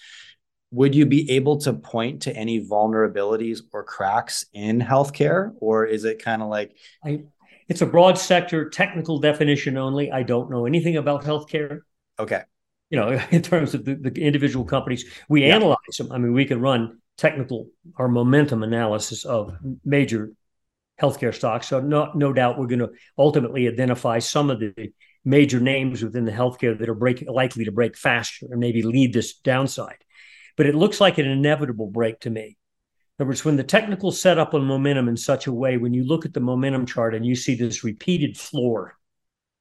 Would 0.70 0.94
you 0.94 1.06
be 1.06 1.30
able 1.30 1.58
to 1.58 1.72
point 1.72 2.22
to 2.22 2.36
any 2.36 2.64
vulnerabilities 2.64 3.60
or 3.72 3.84
cracks 3.84 4.44
in 4.52 4.80
healthcare, 4.80 5.52
or 5.60 5.86
is 5.86 6.04
it 6.04 6.22
kind 6.22 6.42
of 6.42 6.48
like 6.48 6.76
I, 7.04 7.24
it's 7.68 7.82
a 7.82 7.86
broad 7.86 8.18
sector, 8.18 8.68
technical 8.68 9.18
definition 9.18 9.76
only. 9.76 10.10
I 10.10 10.22
don't 10.22 10.50
know 10.50 10.66
anything 10.66 10.96
about 10.96 11.24
healthcare. 11.24 11.80
Okay. 12.18 12.42
You 12.90 12.98
know, 12.98 13.20
in 13.30 13.42
terms 13.42 13.74
of 13.74 13.84
the, 13.84 13.94
the 13.94 14.20
individual 14.20 14.64
companies, 14.64 15.04
we 15.28 15.46
yeah. 15.46 15.56
analyze 15.56 15.78
them. 15.96 16.10
I 16.10 16.18
mean, 16.18 16.32
we 16.32 16.46
can 16.46 16.60
run 16.60 16.98
technical 17.16 17.68
or 17.98 18.08
momentum 18.08 18.62
analysis 18.62 19.24
of 19.24 19.56
major 19.84 20.32
healthcare 21.00 21.34
stocks. 21.34 21.68
So 21.68 21.80
no, 21.80 22.10
no 22.14 22.32
doubt 22.32 22.58
we're 22.58 22.66
going 22.66 22.78
to 22.80 22.90
ultimately 23.16 23.68
identify 23.68 24.18
some 24.18 24.50
of 24.50 24.60
the 24.60 24.92
major 25.24 25.60
names 25.60 26.02
within 26.02 26.24
the 26.24 26.32
healthcare 26.32 26.78
that 26.78 26.88
are 26.88 26.94
break, 26.94 27.24
likely 27.28 27.64
to 27.66 27.72
break 27.72 27.96
faster 27.96 28.46
and 28.50 28.58
maybe 28.58 28.82
lead 28.82 29.12
this 29.12 29.34
downside. 29.38 29.98
But 30.58 30.66
it 30.66 30.74
looks 30.74 31.00
like 31.00 31.16
an 31.18 31.26
inevitable 31.26 31.86
break 31.86 32.20
to 32.20 32.30
me. 32.30 32.58
In 33.18 33.22
other 33.22 33.28
words, 33.28 33.44
when 33.44 33.56
the 33.56 33.64
technical 33.64 34.12
setup 34.12 34.54
on 34.54 34.64
momentum 34.64 35.08
in 35.08 35.16
such 35.16 35.46
a 35.46 35.52
way, 35.52 35.76
when 35.78 35.94
you 35.94 36.04
look 36.04 36.26
at 36.26 36.34
the 36.34 36.40
momentum 36.40 36.84
chart 36.86 37.14
and 37.14 37.24
you 37.24 37.34
see 37.34 37.54
this 37.56 37.82
repeated 37.84 38.36
floor 38.36 38.94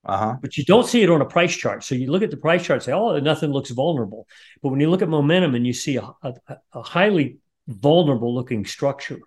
Uh-huh. 0.06 0.38
But 0.42 0.58
you 0.58 0.64
don't 0.66 0.88
see 0.88 1.02
it 1.04 1.10
on 1.10 1.22
a 1.22 1.26
price 1.26 1.56
chart. 1.56 1.84
So 1.84 1.94
you 1.96 2.12
look 2.12 2.24
at 2.24 2.32
the 2.32 2.38
price 2.38 2.64
chart, 2.66 2.78
and 2.78 2.84
say, 2.84 2.94
"Oh, 2.94 3.20
nothing 3.20 3.52
looks 3.52 3.72
vulnerable." 3.72 4.28
But 4.62 4.70
when 4.70 4.80
you 4.80 4.90
look 4.90 5.02
at 5.02 5.10
momentum 5.10 5.54
and 5.56 5.68
you 5.68 5.74
see 5.74 5.98
a, 5.98 6.06
a, 6.24 6.34
a 6.74 6.82
highly 6.82 7.40
vulnerable 7.68 8.34
looking 8.34 8.66
structure, 8.66 9.20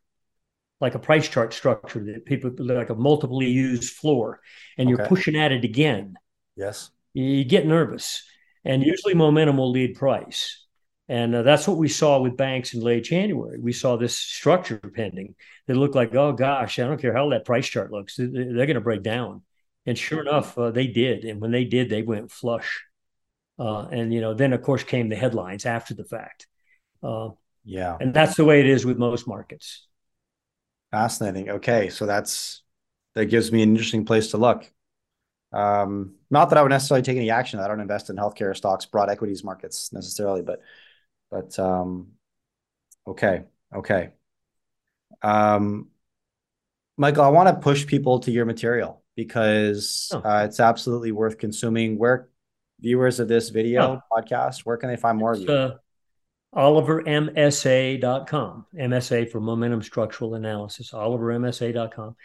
like 0.81 0.95
a 0.95 0.99
price 0.99 1.29
chart 1.29 1.53
structure 1.53 2.03
that 2.07 2.25
people 2.25 2.51
like 2.59 2.91
a 2.91 2.95
multiply 2.95 3.45
used 3.45 3.93
floor, 4.01 4.41
and 4.79 4.89
you're 4.89 5.07
pushing 5.13 5.37
at 5.37 5.53
it 5.53 5.65
again, 5.65 6.15
Yes. 6.57 6.91
you 7.13 7.45
get 7.45 7.67
nervous. 7.67 8.25
And 8.65 8.83
usually 8.83 9.15
momentum 9.15 9.57
will 9.59 9.71
lead 9.71 9.97
price. 9.97 10.67
And 11.11 11.35
uh, 11.35 11.43
that's 11.43 11.67
what 11.67 11.77
we 11.77 11.89
saw 11.89 12.21
with 12.21 12.37
banks 12.37 12.73
in 12.73 12.81
late 12.83 13.03
January. 13.03 13.59
We 13.59 13.73
saw 13.73 13.97
this 13.97 14.17
structure 14.17 14.79
pending 14.79 15.35
that 15.67 15.75
looked 15.75 15.97
like, 15.97 16.15
oh 16.15 16.31
gosh, 16.33 16.79
I 16.79 16.85
don't 16.87 17.03
care 17.03 17.13
how 17.13 17.29
that 17.31 17.45
price 17.45 17.67
chart 17.67 17.91
looks, 17.91 18.15
they- 18.15 18.27
they're 18.27 18.67
going 18.67 18.75
to 18.75 18.81
break 18.81 19.03
down. 19.03 19.43
And 19.87 19.99
sure 19.99 20.21
enough, 20.21 20.57
uh, 20.57 20.71
they 20.71 20.87
did. 20.87 21.25
And 21.25 21.41
when 21.41 21.51
they 21.51 21.65
did, 21.65 21.91
they 21.91 22.03
went 22.03 22.31
flush. 22.31 22.85
Uh, 23.59 23.89
and 23.91 24.15
you 24.15 24.21
know, 24.21 24.35
then 24.35 24.53
of 24.53 24.63
course 24.63 24.85
came 24.85 25.09
the 25.09 25.17
headlines 25.17 25.67
after 25.67 25.95
the 25.95 26.05
fact. 26.05 26.47
Uh, 27.03 27.31
Yeah. 27.65 27.97
and 28.01 28.15
that's 28.15 28.37
the 28.37 28.45
way 28.45 28.61
it 28.61 28.67
is 28.67 28.87
with 28.87 28.97
most 28.97 29.27
markets. 29.27 29.89
Fascinating. 30.93 31.51
Okay, 31.51 31.89
so 31.91 32.07
that's 32.07 32.63
that 33.15 33.27
gives 33.27 33.51
me 33.51 33.63
an 33.63 33.71
interesting 33.71 34.05
place 34.05 34.31
to 34.31 34.37
look. 34.39 34.71
Um, 35.53 36.15
not 36.31 36.51
that 36.51 36.59
I 36.59 36.63
would 36.63 36.71
necessarily 36.71 37.03
take 37.03 37.17
any 37.17 37.31
action. 37.31 37.59
I 37.59 37.67
don't 37.67 37.81
invest 37.81 38.11
in 38.11 38.17
healthcare 38.17 38.57
stocks, 38.57 38.87
broad 38.87 39.11
equities 39.11 39.43
markets 39.43 39.93
necessarily, 39.93 40.43
but 40.43 40.61
but 41.31 41.59
um, 41.59 42.09
okay, 43.07 43.45
okay. 43.75 44.11
Um, 45.23 45.89
Michael, 46.97 47.25
I 47.25 47.29
want 47.29 47.49
to 47.49 47.55
push 47.63 47.87
people 47.87 48.21
to 48.21 48.31
your 48.31 48.45
material 48.45 49.03
because 49.17 50.11
Oh. 50.15 50.19
uh, 50.21 50.45
it's 50.45 50.61
absolutely 50.61 51.13
worth 51.13 51.39
consuming. 51.39 51.99
Where 51.99 52.29
viewers 52.81 53.21
of 53.21 53.29
this 53.29 53.51
video 53.51 54.03
podcast, 54.11 54.61
where 54.61 54.77
can 54.77 54.89
they 54.89 54.97
find 54.97 55.19
more 55.19 55.33
of 55.33 55.41
It's, 55.41 55.49
you? 55.49 55.55
uh, 55.55 55.77
olivermsa.com, 56.55 58.67
MSA 58.75 59.31
for 59.31 59.41
Momentum 59.41 59.83
Structural 59.83 60.35
Analysis, 60.35 60.93
olivermsa.com. 60.93 62.17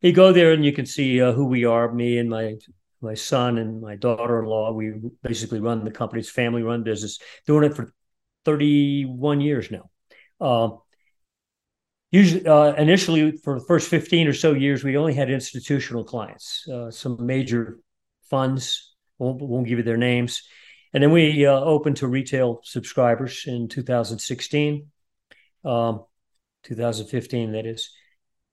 You 0.00 0.12
go 0.12 0.32
there 0.32 0.52
and 0.52 0.64
you 0.64 0.72
can 0.72 0.86
see 0.86 1.20
uh, 1.20 1.32
who 1.32 1.46
we 1.46 1.64
are, 1.64 1.92
me 1.92 2.18
and 2.18 2.28
my 2.28 2.56
my 3.00 3.14
son 3.14 3.58
and 3.58 3.82
my 3.82 3.96
daughter-in-law. 3.96 4.72
We 4.72 4.94
basically 5.22 5.60
run 5.60 5.84
the 5.84 5.90
company's 5.90 6.30
family-run 6.30 6.84
business, 6.84 7.18
doing 7.46 7.64
it 7.64 7.74
for 7.76 7.92
31 8.44 9.40
years 9.40 9.70
now. 9.70 9.90
Uh, 10.40 10.76
usually, 12.10 12.46
uh, 12.46 12.74
initially, 12.74 13.32
for 13.32 13.58
the 13.58 13.64
first 13.64 13.88
15 13.88 14.28
or 14.28 14.32
so 14.32 14.52
years, 14.52 14.84
we 14.84 14.96
only 14.96 15.14
had 15.14 15.30
institutional 15.30 16.04
clients, 16.04 16.68
uh, 16.68 16.90
some 16.90 17.24
major 17.24 17.78
funds. 18.30 18.94
Won't, 19.18 19.40
won't 19.40 19.68
give 19.68 19.78
you 19.78 19.84
their 19.84 19.96
names. 19.96 20.42
And 20.92 21.02
then 21.02 21.12
we 21.12 21.46
uh, 21.46 21.52
opened 21.52 21.98
to 21.98 22.08
retail 22.08 22.60
subscribers 22.64 23.44
in 23.46 23.68
2016, 23.68 24.86
um, 25.64 26.04
2015, 26.64 27.52
that 27.52 27.66
is. 27.66 27.90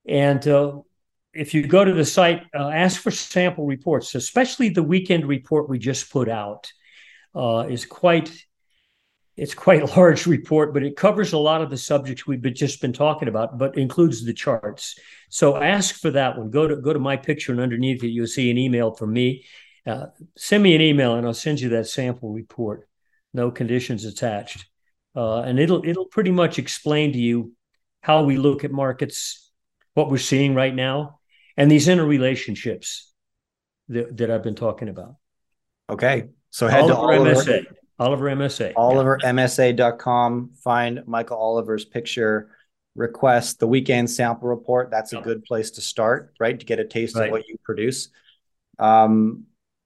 And 0.07 0.47
uh, 0.47 0.79
if 1.33 1.53
you 1.53 1.65
go 1.65 1.83
to 1.83 1.93
the 1.93 2.05
site, 2.05 2.43
uh, 2.55 2.69
ask 2.69 3.01
for 3.01 3.11
sample 3.11 3.65
reports, 3.65 4.15
especially 4.15 4.69
the 4.69 4.83
weekend 4.83 5.27
report 5.27 5.69
we 5.69 5.79
just 5.79 6.11
put 6.11 6.29
out 6.29 6.71
is 7.35 7.85
quite. 7.85 8.31
It's 9.37 9.53
quite 9.53 9.81
a 9.81 9.85
large 9.97 10.25
report, 10.25 10.73
but 10.73 10.83
it 10.83 10.95
covers 10.95 11.33
a 11.33 11.37
lot 11.37 11.61
of 11.61 11.69
the 11.69 11.77
subjects 11.77 12.27
we've 12.27 12.41
been, 12.41 12.55
just 12.55 12.81
been 12.81 12.93
talking 12.93 13.27
about, 13.27 13.57
but 13.57 13.77
includes 13.77 14.23
the 14.23 14.33
charts. 14.33 14.97
So 15.29 15.57
ask 15.57 15.95
for 15.95 16.11
that 16.11 16.37
one. 16.37 16.49
Go 16.49 16.67
to 16.67 16.75
go 16.75 16.93
to 16.93 16.99
my 16.99 17.17
picture, 17.17 17.51
and 17.51 17.61
underneath 17.61 18.03
it, 18.03 18.09
you'll 18.09 18.27
see 18.27 18.51
an 18.51 18.57
email 18.57 18.91
from 18.93 19.13
me. 19.13 19.45
Uh, 19.85 20.07
send 20.37 20.61
me 20.61 20.75
an 20.75 20.81
email 20.81 21.15
and 21.15 21.25
I'll 21.25 21.33
send 21.33 21.59
you 21.59 21.69
that 21.69 21.87
sample 21.87 22.31
report. 22.31 22.87
No 23.33 23.49
conditions 23.49 24.05
attached. 24.05 24.65
Uh, 25.15 25.41
and 25.41 25.59
it'll 25.59 25.83
it'll 25.85 26.05
pretty 26.05 26.31
much 26.31 26.59
explain 26.59 27.13
to 27.13 27.19
you 27.19 27.53
how 28.01 28.23
we 28.23 28.37
look 28.37 28.63
at 28.63 28.71
markets, 28.71 29.51
what 29.93 30.09
we're 30.09 30.17
seeing 30.17 30.55
right 30.55 30.73
now, 30.73 31.19
and 31.57 31.69
these 31.69 31.87
interrelationships 31.87 33.03
that, 33.89 34.15
that 34.17 34.31
I've 34.31 34.43
been 34.43 34.55
talking 34.55 34.87
about. 34.87 35.15
Okay, 35.89 36.29
so 36.49 36.67
head 36.67 36.87
to 36.87 36.95
Oliver 36.95 37.29
Oliver. 37.29 37.41
MSA. 37.41 37.65
Oliver 38.01 38.25
MSA. 38.25 38.73
olivermsa.com 38.73 40.51
find 40.63 41.03
michael 41.07 41.37
oliver's 41.37 41.85
picture 41.85 42.49
request 42.95 43.59
the 43.59 43.67
weekend 43.67 44.09
sample 44.09 44.47
report 44.49 44.89
that's 44.89 45.13
a 45.13 45.17
Yep. 45.17 45.23
good 45.23 45.43
place 45.43 45.71
to 45.71 45.81
start 45.81 46.33
right 46.39 46.59
to 46.59 46.65
get 46.65 46.79
a 46.79 46.85
taste 46.85 47.15
Right. 47.15 47.25
of 47.27 47.31
what 47.31 47.47
you 47.47 47.57
produce 47.63 48.09
um 48.79 49.43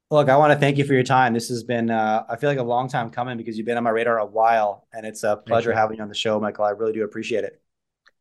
look 0.09 0.29
i 0.29 0.37
want 0.37 0.53
to 0.53 0.59
thank 0.59 0.77
you 0.77 0.85
for 0.85 0.93
your 0.93 1.03
time 1.03 1.33
this 1.33 1.49
has 1.49 1.63
been 1.63 1.89
uh, 1.91 2.23
i 2.29 2.35
feel 2.37 2.49
like 2.49 2.57
a 2.59 2.63
long 2.63 2.87
time 2.87 3.09
coming 3.09 3.37
because 3.37 3.57
you've 3.57 3.65
been 3.67 3.77
on 3.77 3.83
my 3.83 3.89
radar 3.89 4.17
a 4.19 4.25
while 4.25 4.87
and 4.93 5.05
it's 5.05 5.23
a 5.23 5.35
pleasure 5.37 5.71
you. 5.71 5.75
having 5.75 5.97
you 5.97 6.03
on 6.03 6.09
the 6.09 6.15
show 6.15 6.39
michael 6.39 6.63
i 6.65 6.69
really 6.71 6.93
do 6.93 7.03
appreciate 7.03 7.43
it 7.43 7.61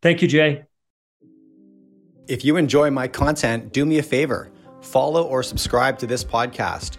Thank 0.02 0.20
you, 0.20 0.28
Jay. 0.28 0.64
If 2.28 2.44
you 2.44 2.58
enjoy 2.58 2.90
my 2.90 3.08
content, 3.08 3.72
do 3.72 3.86
me 3.86 3.96
a 3.98 4.02
favor 4.02 4.50
follow 4.82 5.22
or 5.26 5.42
subscribe 5.42 5.98
to 6.00 6.06
this 6.06 6.22
podcast. 6.22 6.98